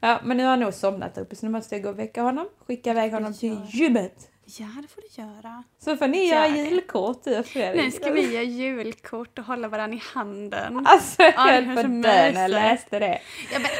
Ja, 0.00 0.20
men 0.24 0.36
nu 0.36 0.42
har 0.42 0.50
han 0.50 0.60
nog 0.60 0.74
somnat 0.74 1.18
uppe 1.18 1.36
så 1.36 1.46
nu 1.46 1.52
måste 1.52 1.74
jag 1.74 1.82
gå 1.82 1.88
och 1.90 1.98
väcka 1.98 2.22
honom. 2.22 2.46
Skicka 2.66 2.90
iväg 2.90 3.12
honom 3.12 3.34
till 3.34 3.56
gymmet. 3.68 4.30
Ja, 4.44 4.66
det 4.82 4.88
får 4.88 5.02
du 5.02 5.08
göra. 5.22 5.62
Så 5.78 5.96
får 5.96 6.08
ni 6.08 6.26
göra 6.28 6.46
Gör 6.48 6.54
det. 6.54 6.60
julkort 6.70 7.24
du 7.24 7.38
och 7.38 7.46
Fredrik. 7.46 7.84
Nu 7.84 7.90
ska 7.90 8.10
vi 8.12 8.32
göra 8.32 8.42
julkort 8.44 9.38
och 9.38 9.44
hålla 9.44 9.68
varandra 9.68 9.96
i 9.96 10.02
handen. 10.14 10.86
Alltså 10.86 11.22
jag 11.22 11.32
Ja, 11.36 11.40
höll 11.40 11.66
det 11.68 11.74
på 11.74 11.80
är 11.80 11.84
att 11.84 11.90
när 11.90 12.24
jag 12.24 12.32
mysigt. 12.34 12.50
läste 12.50 12.98
det. 12.98 13.20
Ja, 13.52 13.58
men, 13.58 13.70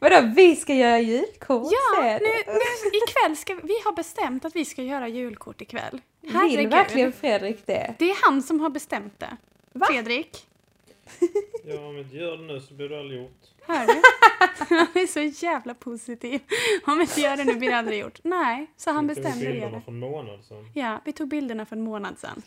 Vadå, 0.00 0.32
vi 0.36 0.56
ska 0.56 0.74
göra 0.74 0.98
julkort 1.00 1.72
ja 1.72 2.02
sen? 2.02 2.20
nu, 2.22 2.52
nu, 2.52 2.98
ikväll 3.08 3.36
ska 3.36 3.54
vi, 3.54 3.60
vi 3.64 3.74
har 3.84 3.92
bestämt 3.92 4.44
att 4.44 4.56
vi 4.56 4.64
ska 4.64 4.82
göra 4.82 5.08
julkort 5.08 5.60
ikväll. 5.60 6.00
Vill 6.28 6.36
Herregud. 6.36 6.70
verkligen 6.70 7.12
Fredrik 7.12 7.66
det? 7.66 7.94
Det 7.98 8.10
är 8.10 8.16
han 8.24 8.42
som 8.42 8.60
har 8.60 8.70
bestämt 8.70 9.18
det. 9.20 9.36
Va? 9.72 9.86
Fredrik, 9.86 10.44
Ja, 11.64 11.86
om 11.86 11.94
vi 11.94 12.00
inte 12.00 12.16
gör 12.16 12.36
det 12.36 12.42
nu 12.42 12.60
så 12.60 12.74
blir 12.74 12.88
det 12.88 12.98
aldrig 13.00 13.20
gjort. 13.22 13.40
hör 13.66 13.86
du? 13.86 14.02
Han 14.76 14.86
är 14.94 15.06
så 15.06 15.44
jävla 15.46 15.74
positiv. 15.74 16.40
Om 16.86 16.96
vi 16.98 17.02
inte 17.02 17.20
gör 17.20 17.36
det 17.36 17.44
nu 17.44 17.54
blir 17.56 17.70
det 17.70 17.76
aldrig 17.78 18.00
gjort. 18.00 18.18
Nej, 18.24 18.66
så 18.76 18.90
han 18.90 19.08
Vi 19.08 19.14
tog 19.14 19.24
bestämde 19.24 19.46
det. 19.46 19.52
bilderna 19.52 19.80
för 19.80 19.92
en 19.92 19.98
månad 19.98 20.44
sedan. 20.44 20.70
Ja, 20.74 21.00
vi 21.04 21.12
tog 21.12 21.28
bilderna 21.28 21.66
för 21.66 21.76
en 21.76 21.82
månad 21.82 22.18
sedan. 22.18 22.42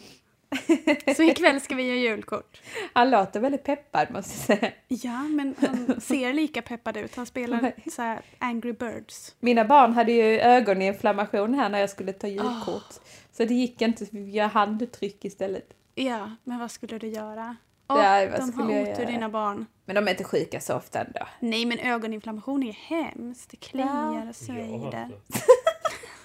Så 1.16 1.24
ikväll 1.24 1.62
ska 1.62 1.76
vi 1.76 1.84
göra 1.84 1.98
julkort. 1.98 2.62
Han 2.94 3.10
låter 3.10 3.40
väldigt 3.40 3.64
peppad 3.64 4.12
måste 4.12 4.52
jag 4.54 4.60
säga. 4.60 4.72
Ja, 4.88 5.24
men 5.24 5.56
han 5.60 6.02
ser 6.02 6.34
lika 6.34 6.62
peppad 6.62 6.98
ut. 6.98 7.16
Han 7.16 7.26
spelar 7.26 7.72
så 7.92 8.02
här 8.02 8.22
Angry 8.40 8.74
Birds. 8.74 9.36
Mina 9.40 9.66
barn 9.66 9.94
hade 9.94 10.12
ju 10.12 10.40
ögoninflammation 10.40 11.54
här 11.54 11.70
när 11.70 11.80
jag 11.80 11.90
skulle 11.90 12.14
ta 12.14 12.28
julkort. 12.28 12.94
Så 13.32 13.46
det 13.46 13.54
gick 13.54 13.82
inte, 13.82 14.06
vi 14.12 14.30
gör 14.30 14.48
handtryck 14.48 15.26
istället. 15.26 15.70
Ja, 15.96 16.32
men 16.44 16.60
vad 16.60 16.72
skulle 16.72 16.98
du 16.98 17.08
göra? 17.08 17.56
Ja, 17.88 17.96
Åh, 18.24 18.30
vad 18.32 18.40
de 18.40 18.52
skulle 18.52 18.74
har 18.74 18.82
otur 18.82 18.92
göra? 19.02 19.12
dina 19.12 19.30
barn. 19.30 19.66
Men 19.86 19.96
de 19.96 20.08
är 20.08 20.12
inte 20.12 20.24
sjuka 20.24 20.60
så 20.60 20.76
ofta 20.76 21.00
ändå. 21.02 21.28
Nej, 21.40 21.66
men 21.66 21.80
ögoninflammation 21.80 22.64
är 22.64 22.74
hemskt. 22.74 23.50
Det 23.52 23.58
kliar 23.58 24.30
och 24.30 24.36
svider. 24.36 25.10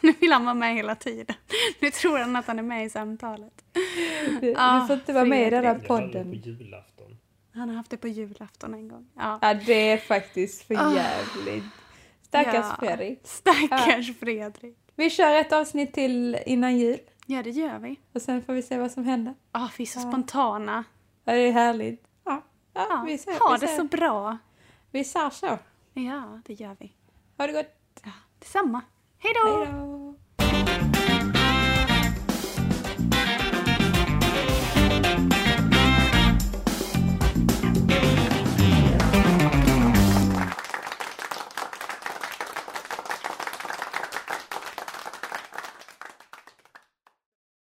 Nu 0.00 0.12
vill 0.20 0.32
han 0.32 0.44
vara 0.44 0.54
med 0.54 0.74
hela 0.74 0.94
tiden. 0.94 1.36
Nu 1.80 1.90
tror 1.90 2.18
han 2.18 2.36
att 2.36 2.46
han 2.46 2.58
är 2.58 2.62
med 2.62 2.86
i 2.86 2.90
samtalet. 2.90 3.52
Du, 4.40 4.54
Ah, 4.56 4.80
du 4.80 4.86
får 4.86 4.96
inte 4.96 5.12
vara 5.12 5.24
med 5.24 5.46
i 5.46 5.50
den 5.50 5.64
här 5.64 5.74
det 5.74 5.80
på 5.80 5.86
podden. 5.86 6.32
julafton. 6.32 7.18
Han 7.54 7.68
har 7.68 7.76
haft 7.76 7.90
det 7.90 7.96
på 7.96 8.08
julafton 8.08 8.74
en 8.74 8.88
gång. 8.88 9.06
Ja. 9.16 9.38
Ja, 9.42 9.54
det 9.54 9.90
är 9.90 9.98
faktiskt 9.98 10.62
för 10.62 10.74
Ah. 10.74 10.92
jävligt. 10.94 11.64
Stackars 12.22 12.54
Ja. 12.54 12.76
Fredrik. 12.78 13.20
Stackars 13.24 14.18
Fredrik. 14.18 14.76
Vi 14.94 15.10
kör 15.10 15.34
ett 15.40 15.52
avsnitt 15.52 15.92
till 15.92 16.38
innan 16.46 16.78
jul. 16.78 16.98
Ja, 17.26 17.42
det 17.42 17.50
gör 17.50 17.78
vi. 17.78 17.96
Och 18.12 18.22
sen 18.22 18.42
får 18.42 18.52
vi 18.52 18.62
se 18.62 18.78
vad 18.78 18.90
som 18.90 19.04
händer. 19.04 19.34
Ah, 19.52 19.68
vi 19.78 19.82
är 19.84 19.86
så 19.86 19.98
Ja. 19.98 20.02
spontana. 20.02 20.84
Ja, 21.24 21.32
det 21.32 21.40
är 21.40 21.52
härligt. 21.52 22.04
Ja, 22.24 22.42
ja, 22.74 22.86
Ja, 22.90 23.04
vi 23.06 23.18
ser. 23.18 23.32
ha 23.32 23.52
vi 23.52 23.58
det 23.60 23.68
ser. 23.68 23.76
så 23.76 23.84
bra. 23.84 24.38
Vi 24.90 25.04
sa 25.04 25.30
så. 25.30 25.58
Ja, 25.94 26.40
det 26.46 26.54
gör 26.54 26.76
vi. 26.80 26.92
Ha 27.38 27.46
det 27.46 27.52
gott. 27.52 28.00
Ja, 28.04 28.10
detsamma. 28.38 28.80
Hej 29.18 29.32
då. 29.44 30.14